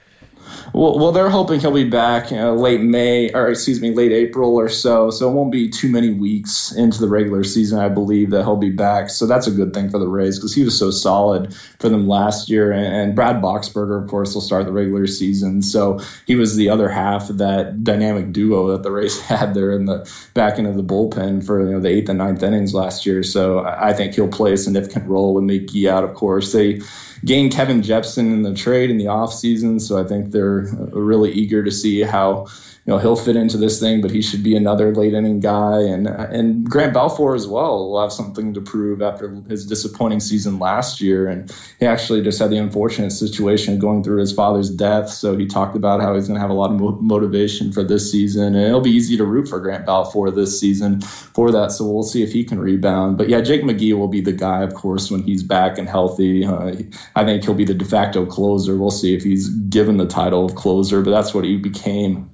well, 0.73 0.99
well, 0.99 1.13
they're 1.13 1.31
hoping 1.31 1.61
he'll 1.61 1.73
be 1.73 1.89
back 1.89 2.31
you 2.31 2.37
know, 2.37 2.55
late 2.55 2.81
May, 2.81 3.31
or 3.33 3.49
excuse 3.49 3.81
me, 3.81 3.93
late 3.95 4.13
April 4.13 4.57
or 4.57 4.69
so. 4.69 5.11
So 5.11 5.31
it 5.31 5.33
won't 5.33 5.53
be 5.53 5.71
too 5.71 5.91
many 5.91 6.11
weeks 6.11 6.73
into 6.73 7.01
the 7.01 7.09
regular 7.09 7.45
season, 7.45 7.79
I 7.79 7.89
believe, 7.89 8.31
that 8.31 8.45
he'll 8.45 8.57
be 8.57 8.71
back. 8.71 9.11
So 9.11 9.27
that's 9.27 9.47
a 9.47 9.51
good 9.51 9.73
thing 9.73 9.91
for 9.91 9.99
the 9.99 10.09
Rays 10.09 10.39
because 10.39 10.55
he 10.55 10.65
was 10.65 10.79
so 10.79 10.91
solid 10.91 11.55
for 11.81 11.89
them 11.89 12.07
last 12.07 12.49
year. 12.49 12.73
And 12.73 13.15
Brad 13.15 13.43
Boxberger, 13.43 14.03
of 14.03 14.11
course, 14.11 14.35
will 14.35 14.43
start 14.43 14.67
the 14.67 14.73
regular 14.73 15.07
season. 15.07 15.63
So 15.63 16.01
he 16.27 16.37
was 16.37 16.55
the 16.57 16.71
other 16.71 16.89
half 16.89 17.31
of 17.31 17.39
that 17.39 17.83
dynamic 17.83 18.33
duo 18.33 18.73
that 18.73 18.83
the 18.83 18.91
Rays 18.91 19.21
had 19.29 19.55
there 19.55 19.73
in 19.73 19.87
the 19.87 20.11
back 20.35 20.59
end 20.59 20.67
of 20.67 20.77
the 20.77 20.83
bullpen 20.83 21.45
for 21.45 21.65
you 21.65 21.73
know 21.73 21.81
the 21.81 21.89
eighth 21.89 22.09
and 22.09 22.19
ninth 22.19 22.43
innings 22.43 22.75
last 22.75 23.07
year. 23.07 23.23
So 23.23 23.65
I 23.65 23.95
think 23.95 24.15
he'll 24.15 24.29
play 24.29 24.53
a 24.53 24.57
significant 24.57 25.07
role 25.09 25.35
with 25.35 25.45
McGee 25.45 25.91
out. 25.91 26.05
Of 26.05 26.15
course, 26.15 26.53
they 26.53 26.81
gained 27.25 27.53
Kevin 27.53 27.83
Jepsen 27.83 28.33
in 28.33 28.43
the 28.43 28.55
trade 28.55 28.91
in 28.91 28.99
the 28.99 29.07
offseason. 29.07 29.81
So 29.81 29.99
I 29.99 30.05
think 30.05 30.31
they're 30.31 30.69
really 30.93 31.33
eager 31.33 31.65
to 31.65 31.71
see 31.71 32.01
how 32.03 32.47
you 32.89 32.95
know 32.95 33.01
he'll 33.01 33.17
fit 33.17 33.37
into 33.37 33.59
this 33.59 33.81
thing, 33.81 34.01
but 34.01 34.11
he 34.11 34.23
should 34.23 34.43
be 34.43 34.57
another 34.57 34.95
late 34.95 35.13
inning 35.13 35.41
guy. 35.41 35.81
And 35.81 36.07
and 36.07 36.65
Grant 36.65 36.95
Balfour 36.95 37.35
as 37.35 37.47
well 37.47 37.91
will 37.91 38.01
have 38.01 38.15
something 38.15 38.55
to 38.55 38.63
prove 38.63 39.03
after 39.03 39.43
his 39.47 39.67
disappointing 39.67 40.21
season 40.21 40.59
last 40.59 41.03
year. 41.03 41.29
And 41.29 41.55
he 41.79 41.85
actually 41.85 42.23
just 42.23 42.39
had 42.39 42.49
the 42.49 42.57
unfortunate 42.57 43.11
situation 43.11 43.79
going 43.79 44.05
through 44.05 44.21
his 44.21 44.33
father's 44.33 44.71
death. 44.71 45.11
So 45.11 45.37
he 45.37 45.49
talked 45.49 45.77
about 45.77 46.01
how 46.01 46.15
he's 46.15 46.29
going 46.29 46.37
to 46.37 46.41
have 46.41 46.49
a 46.49 46.55
lot 46.55 46.71
of 46.71 46.81
mo- 46.81 46.99
motivation 46.99 47.73
for 47.73 47.85
this 47.85 48.11
season, 48.11 48.55
and 48.55 48.65
it'll 48.65 48.81
be 48.81 48.93
easy 48.93 49.19
to 49.19 49.25
root 49.27 49.49
for 49.49 49.61
Grant 49.61 49.85
Balfour 49.85 50.31
this 50.31 50.59
season 50.59 51.03
for 51.03 51.53
that. 51.53 51.73
So 51.73 51.85
we'll 51.87 52.03
see 52.05 52.23
if 52.23 52.33
he 52.33 52.45
can 52.45 52.59
rebound. 52.59 53.19
But 53.19 53.29
yeah, 53.29 53.43
Jake 53.43 53.65
McGee 53.65 53.93
will 53.99 54.09
be 54.09 54.23
the 54.23 54.33
guy, 54.33 54.63
of 54.63 54.73
course, 54.73 55.11
when 55.11 55.25
he's 55.25 55.43
back 55.43 55.77
and 55.77 55.87
healthy. 55.87 56.47
Uh, 56.47 56.75
I 57.15 57.27
think 57.27 57.45
he'll 57.45 57.53
be 57.53 57.67
the 57.67 57.75
de 57.75 57.85
facto 57.85 58.25
closer. 58.25 58.79
We'll 58.79 58.91
see 58.91 59.15
if 59.15 59.25
he's 59.25 59.51
given 59.51 59.99
the 59.99 60.07
title 60.07 60.47
of 60.47 60.55
closer, 60.55 61.03
but 61.03 61.11
that's 61.11 61.35
what 61.35 61.45
he 61.45 61.59
became 61.59 62.31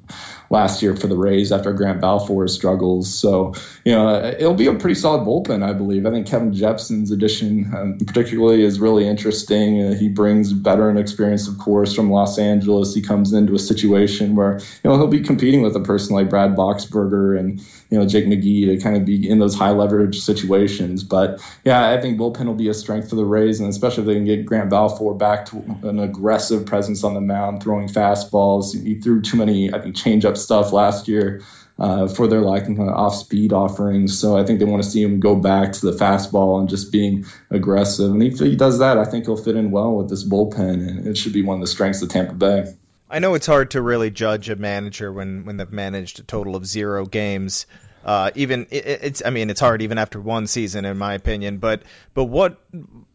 last 0.54 0.82
year 0.82 0.96
for 0.96 1.08
the 1.08 1.16
Rays 1.16 1.52
after 1.52 1.72
Grant 1.72 2.00
Balfour 2.00 2.48
struggles. 2.48 3.12
So, 3.12 3.54
you 3.84 3.92
know, 3.92 4.24
it'll 4.24 4.54
be 4.54 4.68
a 4.68 4.74
pretty 4.74 4.94
solid 4.94 5.26
bullpen, 5.26 5.62
I 5.62 5.72
believe. 5.72 6.06
I 6.06 6.10
think 6.10 6.28
Kevin 6.28 6.54
Jepsen's 6.54 7.10
addition, 7.10 7.74
um, 7.74 7.98
particularly, 7.98 8.62
is 8.62 8.80
really 8.80 9.06
interesting. 9.06 9.82
Uh, 9.82 9.94
he 9.94 10.08
brings 10.08 10.52
veteran 10.52 10.96
experience, 10.96 11.48
of 11.48 11.58
course, 11.58 11.94
from 11.94 12.10
Los 12.10 12.38
Angeles. 12.38 12.94
He 12.94 13.02
comes 13.02 13.32
into 13.32 13.54
a 13.54 13.58
situation 13.58 14.36
where, 14.36 14.60
you 14.60 14.90
know, 14.90 14.96
he'll 14.96 15.08
be 15.08 15.20
competing 15.20 15.62
with 15.62 15.76
a 15.76 15.80
person 15.80 16.14
like 16.14 16.30
Brad 16.30 16.56
Boxberger 16.56 17.38
and, 17.38 17.60
you 17.90 17.98
know, 17.98 18.06
Jake 18.06 18.26
McGee 18.26 18.66
to 18.66 18.78
kind 18.78 18.96
of 18.96 19.04
be 19.04 19.28
in 19.28 19.38
those 19.38 19.54
high 19.54 19.72
leverage 19.72 20.20
situations. 20.20 21.04
But 21.04 21.42
yeah, 21.64 21.90
I 21.90 22.00
think 22.00 22.18
bullpen 22.18 22.46
will 22.46 22.54
be 22.54 22.68
a 22.68 22.74
strength 22.74 23.10
for 23.10 23.16
the 23.16 23.24
Rays, 23.24 23.60
and 23.60 23.68
especially 23.68 24.02
if 24.02 24.06
they 24.06 24.14
can 24.14 24.24
get 24.24 24.46
Grant 24.46 24.70
Balfour 24.70 25.14
back 25.14 25.46
to 25.46 25.56
an 25.82 25.98
aggressive 25.98 26.64
presence 26.64 27.02
on 27.02 27.14
the 27.14 27.20
mound, 27.20 27.62
throwing 27.62 27.88
fastballs. 27.88 28.72
He 28.80 28.94
threw 29.00 29.20
too 29.20 29.36
many, 29.36 29.74
I 29.74 29.80
think, 29.80 29.96
changeup 29.96 30.36
stuff 30.44 30.72
last 30.72 31.08
year. 31.08 31.42
Uh, 31.76 32.06
for 32.06 32.28
their 32.28 32.40
like 32.40 32.66
kind 32.66 32.78
of 32.78 32.86
off 32.86 33.16
speed 33.16 33.52
offerings. 33.52 34.16
So 34.16 34.38
I 34.38 34.44
think 34.44 34.60
they 34.60 34.64
want 34.64 34.84
to 34.84 34.88
see 34.88 35.02
him 35.02 35.18
go 35.18 35.34
back 35.34 35.72
to 35.72 35.90
the 35.90 35.98
fastball 35.98 36.60
and 36.60 36.68
just 36.68 36.92
being 36.92 37.26
aggressive. 37.50 38.12
And 38.12 38.22
if 38.22 38.38
he 38.38 38.54
does 38.54 38.78
that, 38.78 38.96
I 38.96 39.04
think 39.04 39.24
he'll 39.24 39.36
fit 39.36 39.56
in 39.56 39.72
well 39.72 39.96
with 39.96 40.08
this 40.08 40.22
bullpen, 40.22 40.88
and 40.88 41.08
it 41.08 41.18
should 41.18 41.32
be 41.32 41.42
one 41.42 41.56
of 41.56 41.60
the 41.60 41.66
strengths 41.66 42.00
of 42.00 42.10
Tampa 42.10 42.34
Bay. 42.34 42.72
I 43.10 43.18
know 43.18 43.34
it's 43.34 43.46
hard 43.46 43.72
to 43.72 43.82
really 43.82 44.12
judge 44.12 44.50
a 44.50 44.56
manager 44.56 45.12
when, 45.12 45.46
when 45.46 45.56
they've 45.56 45.72
managed 45.72 46.20
a 46.20 46.22
total 46.22 46.54
of 46.54 46.64
zero 46.64 47.06
games. 47.06 47.66
Uh, 48.04 48.30
even 48.36 48.68
it, 48.70 48.86
it's, 48.86 49.22
I 49.26 49.30
mean, 49.30 49.50
it's 49.50 49.60
hard 49.60 49.82
even 49.82 49.98
after 49.98 50.20
one 50.20 50.46
season, 50.46 50.84
in 50.84 50.96
my 50.96 51.14
opinion. 51.14 51.58
But 51.58 51.82
but 52.12 52.26
what 52.26 52.60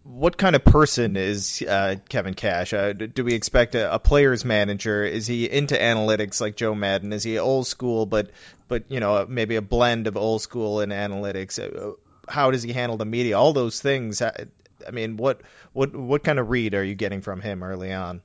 what 0.10 0.38
kind 0.38 0.55
of 0.55 0.66
person 0.66 1.16
is 1.16 1.62
uh, 1.62 1.95
Kevin 2.10 2.34
Cash? 2.34 2.74
Uh, 2.74 2.93
do 2.93 3.24
we 3.24 3.36
expect 3.36 3.76
a, 3.76 3.93
a, 3.93 3.99
player's 3.99 4.43
manager? 4.43 5.03
Is 5.03 5.28
he 5.28 5.47
into 5.49 5.76
analytics 5.76 6.41
like 6.41 6.55
Joe 6.55 6.74
Maddon? 6.74 7.14
Is 7.14 7.24
he 7.24 7.38
old 7.38 7.68
school, 7.68 8.07
but 8.07 8.32
but 8.68 8.86
you 8.89 8.99
know 8.99 9.28
maybe 9.30 9.55
a 9.55 9.62
blend 9.62 10.07
of 10.07 10.18
old 10.18 10.41
school 10.41 10.80
and 10.80 10.91
analytics? 10.91 11.60
Uh, 11.60 11.93
how 12.28 12.49
does 12.49 12.64
he 12.64 12.74
handle 12.74 12.97
the 12.97 13.05
media? 13.05 13.38
All 13.38 13.53
those 13.53 13.80
things. 13.82 14.22
I 14.22 14.47
mean, 14.91 15.16
what 15.18 15.41
what 15.74 15.95
what 15.95 16.24
kind 16.24 16.39
of 16.39 16.49
read 16.49 16.74
are 16.74 16.84
you 16.84 16.95
getting 16.95 17.22
from 17.22 17.39
him 17.39 17.62
early 17.62 17.93
on? 17.93 18.22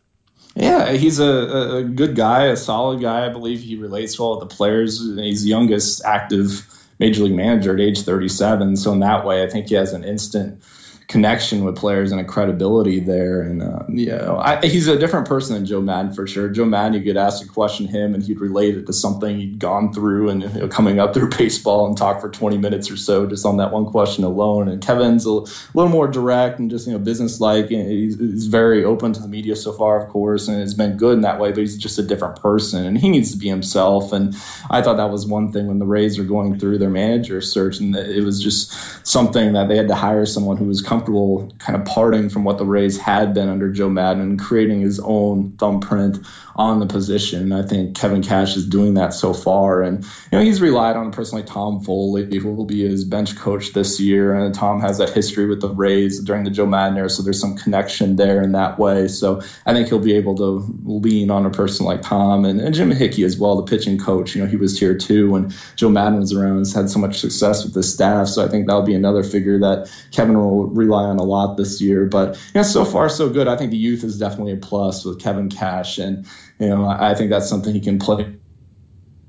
Yeah, 0.54 0.92
he's 0.92 1.18
a, 1.18 1.76
a 1.76 1.84
good 1.84 2.16
guy, 2.16 2.46
a 2.46 2.56
solid 2.56 3.02
guy. 3.02 3.26
I 3.26 3.28
believe 3.28 3.60
he 3.60 3.76
relates 3.76 4.18
well 4.18 4.38
with 4.38 4.48
the 4.48 4.54
players. 4.54 5.00
He's 5.00 5.42
the 5.42 5.50
youngest 5.50 6.02
active 6.04 6.66
major 6.98 7.24
league 7.24 7.34
manager 7.34 7.74
at 7.74 7.80
age 7.80 8.02
37. 8.02 8.76
So 8.76 8.92
in 8.92 9.00
that 9.00 9.26
way, 9.26 9.42
I 9.42 9.50
think 9.50 9.68
he 9.68 9.74
has 9.74 9.92
an 9.92 10.04
instant 10.04 10.62
connection 11.06 11.64
with 11.64 11.76
players 11.76 12.12
and 12.12 12.20
a 12.20 12.24
credibility 12.24 13.00
there. 13.00 13.42
And 13.42 13.62
uh, 13.62 13.84
you 13.88 14.06
know, 14.06 14.38
I, 14.40 14.66
he's 14.66 14.88
a 14.88 14.98
different 14.98 15.28
person 15.28 15.54
than 15.54 15.66
Joe 15.66 15.80
Maddon 15.80 16.12
for 16.12 16.26
sure. 16.26 16.48
Joe 16.48 16.64
Maddon, 16.64 16.94
you 16.94 17.02
could 17.02 17.16
ask 17.16 17.44
a 17.44 17.48
question 17.48 17.86
him, 17.86 18.14
and 18.14 18.22
he'd 18.22 18.40
relate 18.40 18.76
it 18.76 18.86
to 18.86 18.92
something 18.92 19.38
he'd 19.38 19.58
gone 19.58 19.92
through 19.92 20.30
and 20.30 20.42
you 20.42 20.48
know, 20.48 20.68
coming 20.68 20.98
up 20.98 21.14
through 21.14 21.30
baseball 21.38 21.86
and 21.86 21.96
talk 21.96 22.20
for 22.20 22.30
20 22.30 22.58
minutes 22.58 22.90
or 22.90 22.96
so 22.96 23.26
just 23.26 23.46
on 23.46 23.58
that 23.58 23.72
one 23.72 23.86
question 23.86 24.24
alone. 24.24 24.68
And 24.68 24.82
Kevin's 24.82 25.26
a 25.26 25.30
little 25.30 25.88
more 25.88 26.08
direct 26.08 26.58
and 26.58 26.70
just 26.70 26.86
you 26.86 26.92
know 26.92 26.98
business 26.98 27.40
like. 27.40 27.68
He's, 27.68 28.18
he's 28.18 28.46
very 28.46 28.84
open 28.84 29.12
to 29.12 29.20
the 29.20 29.28
media 29.28 29.56
so 29.56 29.72
far, 29.72 30.04
of 30.04 30.10
course, 30.10 30.48
and 30.48 30.62
it's 30.62 30.74
been 30.74 30.96
good 30.96 31.14
in 31.14 31.20
that 31.22 31.38
way. 31.38 31.50
But 31.50 31.60
he's 31.60 31.76
just 31.76 31.98
a 31.98 32.02
different 32.02 32.40
person, 32.40 32.84
and 32.86 32.98
he 32.98 33.10
needs 33.10 33.32
to 33.32 33.38
be 33.38 33.48
himself. 33.48 34.12
And 34.12 34.34
I 34.70 34.82
thought 34.82 34.96
that 34.96 35.10
was 35.10 35.26
one 35.26 35.52
thing 35.52 35.66
when 35.66 35.78
the 35.78 35.86
Rays 35.86 36.18
were 36.18 36.24
going 36.24 36.58
through 36.58 36.78
their 36.78 36.90
manager 36.90 37.40
search, 37.40 37.80
and 37.80 37.94
it 37.94 38.24
was 38.24 38.42
just 38.42 39.06
something 39.06 39.52
that 39.52 39.68
they 39.68 39.76
had 39.76 39.88
to 39.88 39.94
hire 39.94 40.26
someone 40.26 40.56
who 40.56 40.64
was 40.64 40.80
comfortable 40.80 41.03
kind 41.06 41.76
of 41.76 41.84
parting 41.84 42.28
from 42.28 42.44
what 42.44 42.58
the 42.58 42.64
Rays 42.64 42.98
had 42.98 43.34
been 43.34 43.48
under 43.48 43.70
Joe 43.70 43.88
Maddon 43.88 44.22
and 44.22 44.40
creating 44.40 44.80
his 44.80 45.00
own 45.00 45.56
thumbprint 45.56 46.18
on 46.56 46.78
the 46.78 46.86
position. 46.86 47.52
I 47.52 47.62
think 47.62 47.96
Kevin 47.96 48.22
Cash 48.22 48.56
is 48.56 48.66
doing 48.66 48.94
that 48.94 49.12
so 49.12 49.34
far. 49.34 49.82
And, 49.82 50.04
you 50.04 50.38
know, 50.38 50.40
he's 50.40 50.60
relied 50.60 50.96
on 50.96 51.08
a 51.08 51.10
person 51.10 51.38
like 51.38 51.46
Tom 51.46 51.82
Foley, 51.82 52.38
who 52.38 52.52
will 52.52 52.64
be 52.64 52.86
his 52.86 53.04
bench 53.04 53.36
coach 53.36 53.72
this 53.72 53.98
year. 54.00 54.34
And 54.34 54.54
Tom 54.54 54.80
has 54.80 54.98
that 54.98 55.10
history 55.10 55.46
with 55.46 55.60
the 55.60 55.68
Rays 55.68 56.20
during 56.20 56.44
the 56.44 56.50
Joe 56.50 56.66
Maddon 56.66 56.96
era. 56.96 57.10
So 57.10 57.22
there's 57.22 57.40
some 57.40 57.56
connection 57.56 58.16
there 58.16 58.42
in 58.42 58.52
that 58.52 58.78
way. 58.78 59.08
So 59.08 59.42
I 59.66 59.72
think 59.72 59.88
he'll 59.88 59.98
be 59.98 60.14
able 60.14 60.36
to 60.36 60.64
lean 60.84 61.30
on 61.30 61.44
a 61.46 61.50
person 61.50 61.86
like 61.86 62.02
Tom 62.02 62.44
and, 62.44 62.60
and 62.60 62.74
Jim 62.74 62.90
Hickey 62.90 63.24
as 63.24 63.36
well, 63.36 63.56
the 63.56 63.64
pitching 63.64 63.98
coach. 63.98 64.34
You 64.36 64.42
know, 64.42 64.48
he 64.48 64.56
was 64.56 64.78
here 64.78 64.96
too 64.96 65.30
when 65.30 65.52
Joe 65.74 65.88
Maddon 65.88 66.20
was 66.20 66.32
around 66.32 66.52
and 66.52 66.58
has 66.60 66.72
had 66.72 66.90
so 66.90 67.00
much 67.00 67.18
success 67.18 67.64
with 67.64 67.74
the 67.74 67.82
staff. 67.82 68.28
So 68.28 68.44
I 68.44 68.48
think 68.48 68.66
that'll 68.66 68.82
be 68.82 68.94
another 68.94 69.24
figure 69.24 69.60
that 69.60 69.90
Kevin 70.12 70.38
will 70.38 70.66
rely 70.84 71.04
on 71.04 71.18
a 71.18 71.22
lot 71.22 71.56
this 71.56 71.80
year. 71.80 72.06
But, 72.06 72.36
you 72.36 72.60
know, 72.60 72.62
so 72.62 72.84
far 72.84 73.08
so 73.08 73.28
good. 73.28 73.48
I 73.48 73.56
think 73.56 73.70
the 73.70 73.76
youth 73.76 74.04
is 74.04 74.18
definitely 74.18 74.52
a 74.52 74.56
plus 74.56 75.04
with 75.04 75.20
Kevin 75.20 75.50
Cash. 75.50 75.98
And, 75.98 76.26
you 76.58 76.68
know, 76.68 76.86
I 76.86 77.14
think 77.14 77.30
that's 77.30 77.48
something 77.48 77.74
he 77.74 77.80
can 77.80 77.98
play 77.98 78.36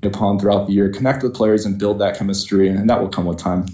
upon 0.02 0.38
throughout 0.38 0.66
the 0.66 0.72
year, 0.72 0.90
connect 0.90 1.22
with 1.22 1.34
players 1.34 1.66
and 1.66 1.78
build 1.78 2.00
that 2.00 2.18
chemistry, 2.18 2.68
and 2.68 2.88
that 2.90 3.00
will 3.00 3.08
come 3.08 3.24
with 3.24 3.38
time. 3.38 3.66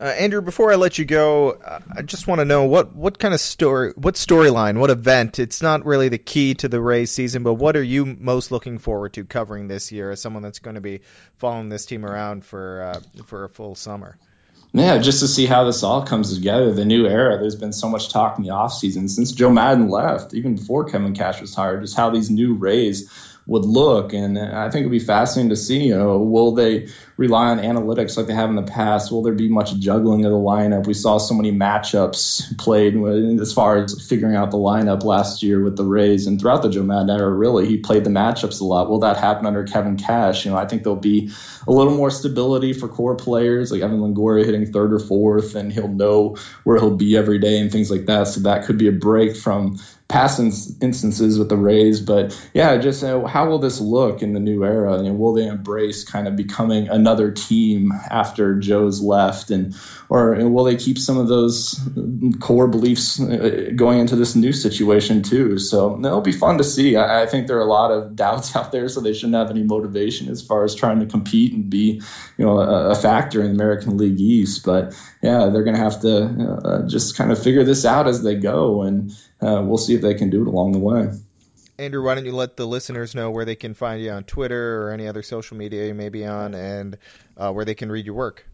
Uh, 0.00 0.06
Andrew, 0.06 0.42
before 0.42 0.72
I 0.72 0.74
let 0.74 0.98
you 0.98 1.04
go, 1.04 1.52
uh, 1.52 1.78
I 1.96 2.02
just 2.02 2.26
want 2.26 2.40
to 2.40 2.44
know 2.44 2.64
what, 2.64 2.92
what 2.92 3.20
kind 3.20 3.32
of 3.32 3.40
story, 3.40 3.92
what 3.94 4.16
storyline, 4.16 4.78
what 4.78 4.90
event? 4.90 5.38
It's 5.38 5.62
not 5.62 5.86
really 5.86 6.08
the 6.08 6.18
key 6.18 6.54
to 6.54 6.68
the 6.68 6.80
Rays 6.80 7.12
season, 7.12 7.44
but 7.44 7.54
what 7.54 7.76
are 7.76 7.82
you 7.82 8.04
most 8.04 8.50
looking 8.50 8.78
forward 8.78 9.12
to 9.12 9.24
covering 9.24 9.68
this 9.68 9.92
year 9.92 10.10
as 10.10 10.20
someone 10.20 10.42
that's 10.42 10.58
going 10.58 10.74
to 10.74 10.80
be 10.80 11.02
following 11.36 11.68
this 11.68 11.86
team 11.86 12.04
around 12.04 12.44
for 12.44 12.82
uh, 12.82 13.22
for 13.26 13.44
a 13.44 13.48
full 13.48 13.76
summer? 13.76 14.18
Yeah, 14.74 14.98
just 14.98 15.20
to 15.20 15.28
see 15.28 15.44
how 15.44 15.64
this 15.64 15.82
all 15.82 16.06
comes 16.06 16.34
together, 16.34 16.72
the 16.72 16.86
new 16.86 17.06
era. 17.06 17.38
There's 17.38 17.56
been 17.56 17.74
so 17.74 17.90
much 17.90 18.08
talk 18.08 18.38
in 18.38 18.44
the 18.44 18.50
offseason 18.50 19.10
since 19.10 19.32
Joe 19.32 19.50
Maddon 19.50 19.88
left, 19.88 20.32
even 20.32 20.54
before 20.54 20.84
Kevin 20.84 21.14
Cash 21.14 21.42
was 21.42 21.54
hired, 21.54 21.82
just 21.82 21.94
how 21.94 22.08
these 22.08 22.30
new 22.30 22.54
Rays 22.54 23.10
would 23.46 23.64
look. 23.64 24.12
And 24.12 24.38
I 24.38 24.70
think 24.70 24.82
it'd 24.82 24.92
be 24.92 25.00
fascinating 25.00 25.50
to 25.50 25.56
see, 25.56 25.84
you 25.84 25.96
know, 25.96 26.18
will 26.18 26.52
they 26.52 26.88
rely 27.16 27.50
on 27.50 27.58
analytics 27.58 28.16
like 28.16 28.26
they 28.26 28.34
have 28.34 28.50
in 28.50 28.56
the 28.56 28.62
past? 28.62 29.10
Will 29.10 29.22
there 29.22 29.32
be 29.32 29.48
much 29.48 29.74
juggling 29.78 30.24
of 30.24 30.30
the 30.30 30.38
lineup? 30.38 30.86
We 30.86 30.94
saw 30.94 31.18
so 31.18 31.34
many 31.34 31.52
matchups 31.52 32.56
played 32.58 32.96
as 33.40 33.52
far 33.52 33.78
as 33.78 34.06
figuring 34.06 34.36
out 34.36 34.50
the 34.52 34.58
lineup 34.58 35.02
last 35.02 35.42
year 35.42 35.62
with 35.62 35.76
the 35.76 35.84
Rays 35.84 36.26
and 36.26 36.40
throughout 36.40 36.62
the 36.62 36.70
Joe 36.70 36.84
Maddon 36.84 37.10
era, 37.10 37.30
really, 37.30 37.66
he 37.66 37.78
played 37.78 38.04
the 38.04 38.10
matchups 38.10 38.60
a 38.60 38.64
lot. 38.64 38.88
Will 38.88 39.00
that 39.00 39.16
happen 39.16 39.46
under 39.46 39.64
Kevin 39.64 39.96
Cash? 39.96 40.44
You 40.44 40.52
know, 40.52 40.56
I 40.56 40.66
think 40.66 40.84
there'll 40.84 40.96
be 40.96 41.30
a 41.66 41.72
little 41.72 41.94
more 41.94 42.10
stability 42.10 42.72
for 42.72 42.88
core 42.88 43.16
players 43.16 43.72
like 43.72 43.82
Evan 43.82 44.00
Longoria 44.00 44.44
hitting 44.44 44.72
third 44.72 44.92
or 44.92 44.98
fourth, 44.98 45.54
and 45.54 45.72
he'll 45.72 45.88
know 45.88 46.36
where 46.64 46.78
he'll 46.78 46.96
be 46.96 47.16
every 47.16 47.38
day 47.38 47.58
and 47.58 47.72
things 47.72 47.90
like 47.90 48.06
that. 48.06 48.28
So 48.28 48.40
that 48.42 48.66
could 48.66 48.78
be 48.78 48.88
a 48.88 48.92
break 48.92 49.36
from 49.36 49.78
past 50.12 50.38
instances 50.82 51.38
with 51.38 51.48
the 51.48 51.56
Rays. 51.56 52.00
But 52.00 52.38
yeah, 52.52 52.76
just 52.76 53.02
uh, 53.02 53.24
how 53.24 53.48
will 53.48 53.58
this 53.58 53.80
look 53.80 54.20
in 54.20 54.34
the 54.34 54.40
new 54.40 54.62
era? 54.62 54.98
And 54.98 55.18
will 55.18 55.32
they 55.32 55.46
embrace 55.46 56.04
kind 56.04 56.28
of 56.28 56.36
becoming 56.36 56.88
another 56.88 57.30
team 57.30 57.92
after 57.92 58.58
Joe's 58.58 59.00
left, 59.00 59.50
and 59.50 59.74
or 60.12 60.34
will 60.50 60.64
they 60.64 60.76
keep 60.76 60.98
some 60.98 61.16
of 61.16 61.26
those 61.26 61.80
core 62.38 62.68
beliefs 62.68 63.18
uh, 63.18 63.70
going 63.74 63.98
into 63.98 64.14
this 64.14 64.36
new 64.36 64.52
situation 64.52 65.22
too? 65.22 65.58
So 65.58 65.98
it'll 65.98 66.20
be 66.20 66.32
fun 66.32 66.58
to 66.58 66.64
see. 66.64 66.98
I, 66.98 67.24
think 67.24 67.46
there 67.46 67.56
are 67.56 67.62
a 67.62 67.64
lot 67.64 67.92
of 67.92 68.14
doubts 68.24 68.54
out 68.54 68.72
there, 68.72 68.90
so 68.90 69.00
they 69.00 69.14
shouldn't 69.14 69.36
have 69.36 69.48
any 69.48 69.62
motivation 69.62 70.28
as 70.28 70.42
far 70.42 70.64
as 70.64 70.74
trying 70.74 71.00
to 71.00 71.06
compete 71.06 71.54
and 71.54 71.70
be, 71.70 72.02
you 72.36 72.44
know, 72.44 72.58
a, 72.58 72.90
a 72.90 72.94
factor 72.94 73.40
in 73.40 73.46
the 73.46 73.54
American 73.54 73.96
League 73.96 74.20
East. 74.20 74.66
But 74.66 74.94
yeah, 75.22 75.48
they're 75.48 75.64
going 75.64 75.76
to 75.76 75.82
have 75.82 76.02
to 76.02 76.60
uh, 76.62 76.88
just 76.88 77.16
kind 77.16 77.32
of 77.32 77.42
figure 77.42 77.64
this 77.64 77.86
out 77.86 78.06
as 78.06 78.22
they 78.22 78.34
go 78.34 78.82
and 78.82 79.12
uh, 79.40 79.62
we'll 79.64 79.78
see 79.78 79.94
if 79.94 80.02
they 80.02 80.12
can 80.12 80.28
do 80.28 80.42
it 80.42 80.46
along 80.46 80.72
the 80.72 80.78
way. 80.78 81.08
Andrew, 81.78 82.04
why 82.04 82.16
don't 82.16 82.26
you 82.26 82.32
let 82.32 82.58
the 82.58 82.66
listeners 82.66 83.14
know 83.14 83.30
where 83.30 83.46
they 83.46 83.56
can 83.56 83.72
find 83.72 84.02
you 84.02 84.10
on 84.10 84.24
Twitter 84.24 84.82
or 84.82 84.90
any 84.90 85.08
other 85.08 85.22
social 85.22 85.56
media 85.56 85.86
you 85.86 85.94
may 85.94 86.10
be 86.10 86.26
on, 86.26 86.54
and 86.54 86.98
uh, 87.38 87.50
where 87.50 87.64
they 87.64 87.74
can 87.74 87.90
read 87.90 88.04
your 88.04 88.14
work? 88.14 88.44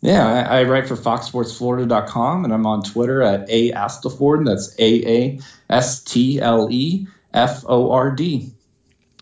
Yeah, 0.00 0.26
I, 0.26 0.60
I 0.60 0.62
write 0.64 0.86
for 0.86 0.96
FoxSportsFlorida.com, 0.96 2.44
and 2.44 2.54
I'm 2.54 2.66
on 2.66 2.82
Twitter 2.82 3.20
at 3.22 3.50
a 3.50 3.72
Astleford. 3.72 4.46
That's 4.46 4.74
A 4.78 5.06
A 5.06 5.40
S 5.68 6.02
T 6.04 6.40
L 6.40 6.68
E 6.70 7.08
F 7.34 7.64
O 7.66 7.90
R 7.90 8.12
D. 8.12 8.52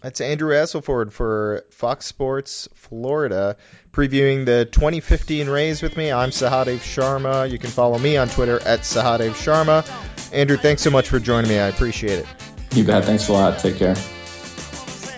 That's 0.03 0.21
Andrew 0.21 0.55
Astleford 0.55 1.13
for 1.13 1.65
Fox 1.71 2.05
Sports 2.07 2.69
Florida, 2.75 3.57
previewing 3.93 4.45
the 4.45 4.67
2015 4.71 5.49
Rays 5.49 5.83
with 5.83 5.97
me. 5.97 6.13
I'm 6.13 6.31
Sahadev 6.31 6.79
Sharma. 6.79 7.51
You 7.51 7.59
can 7.59 7.71
follow 7.71 7.99
me 7.99 8.19
on 8.19 8.29
Twitter 8.29 8.61
at 8.63 8.81
Sahadev 8.81 9.31
Sharma. 9.33 9.85
Andrew, 10.33 10.59
thanks 10.59 10.83
so 10.83 10.91
much 10.91 11.09
for 11.09 11.19
joining 11.19 11.49
me. 11.49 11.59
I 11.59 11.69
appreciate 11.69 12.19
it. 12.19 12.27
You 12.73 12.85
bet. 12.85 13.05
Thanks 13.05 13.29
a 13.29 13.33
lot. 13.33 13.59
Take 13.59 13.77
care. 13.77 13.97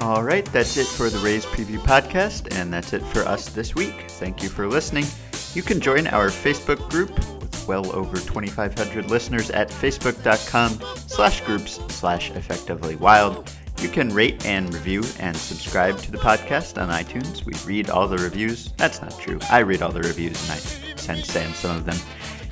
All 0.00 0.22
right, 0.22 0.44
that's 0.46 0.76
it 0.76 0.86
for 0.86 1.10
the 1.10 1.18
Rays 1.18 1.44
Preview 1.44 1.78
Podcast, 1.78 2.56
and 2.56 2.72
that's 2.72 2.92
it 2.92 3.02
for 3.02 3.22
us 3.26 3.48
this 3.48 3.74
week. 3.74 4.04
Thank 4.08 4.44
you 4.44 4.48
for 4.48 4.68
listening. 4.68 5.06
You 5.54 5.62
can 5.62 5.80
join 5.80 6.06
our 6.06 6.28
Facebook 6.28 6.90
group 6.90 7.10
with 7.40 7.66
well 7.66 7.94
over 7.94 8.16
2,500 8.16 9.10
listeners 9.10 9.50
at 9.50 9.70
facebook.com 9.70 10.80
slash 11.06 11.40
groups 11.42 11.80
slash 11.88 12.30
effectively 12.32 12.96
wild. 12.96 13.50
You 13.80 13.88
can 13.88 14.10
rate 14.10 14.44
and 14.44 14.72
review 14.74 15.04
and 15.20 15.36
subscribe 15.36 15.98
to 15.98 16.10
the 16.10 16.18
podcast 16.18 16.82
on 16.82 16.88
iTunes. 16.88 17.44
We 17.44 17.54
read 17.64 17.90
all 17.90 18.08
the 18.08 18.18
reviews. 18.18 18.72
That's 18.76 19.00
not 19.00 19.18
true. 19.20 19.38
I 19.50 19.60
read 19.60 19.82
all 19.82 19.92
the 19.92 20.02
reviews 20.02 20.42
and 20.42 20.52
I 20.52 20.56
send 20.96 21.24
Sam 21.24 21.54
some 21.54 21.76
of 21.76 21.84
them. 21.86 21.96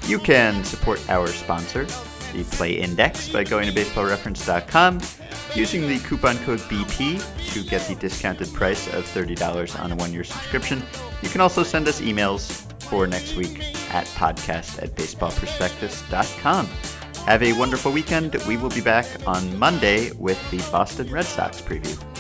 You 0.09 0.19
can 0.19 0.65
support 0.65 1.01
our 1.11 1.27
sponsor, 1.27 1.85
the 2.33 2.45
Play 2.53 2.75
Index 2.75 3.29
by 3.29 3.45
going 3.45 3.67
to 3.67 3.79
baseballreference.com, 3.79 5.01
using 5.55 5.89
the 5.89 5.99
coupon 5.99 6.39
code 6.39 6.61
BP 6.61 7.53
to 7.53 7.65
get 7.65 7.87
the 7.89 7.97
discounted 7.97 8.53
price 8.55 8.87
of 8.87 9.05
$30 9.05 9.81
on 9.81 9.93
a 9.93 9.97
one 9.97 10.13
year 10.13 10.25
subscription. 10.25 10.83
You 11.23 11.29
can 11.29 11.41
also 11.41 11.65
send 11.65 11.89
us 11.89 12.01
emails 12.01 12.66
for 12.89 13.07
next 13.07 13.37
week 13.37 13.59
at 13.93 14.07
podcast 14.17 14.83
at 14.83 14.95
baseballprospectus.com. 14.95 16.67
Have 17.27 17.43
a 17.43 17.53
wonderful 17.55 17.93
weekend. 17.93 18.35
We 18.47 18.57
will 18.57 18.71
be 18.71 18.81
back 18.81 19.07
on 19.27 19.59
Monday 19.59 20.13
with 20.13 20.39
the 20.51 20.59
Boston 20.71 21.11
Red 21.11 21.25
Sox 21.25 21.61
preview. 21.61 22.16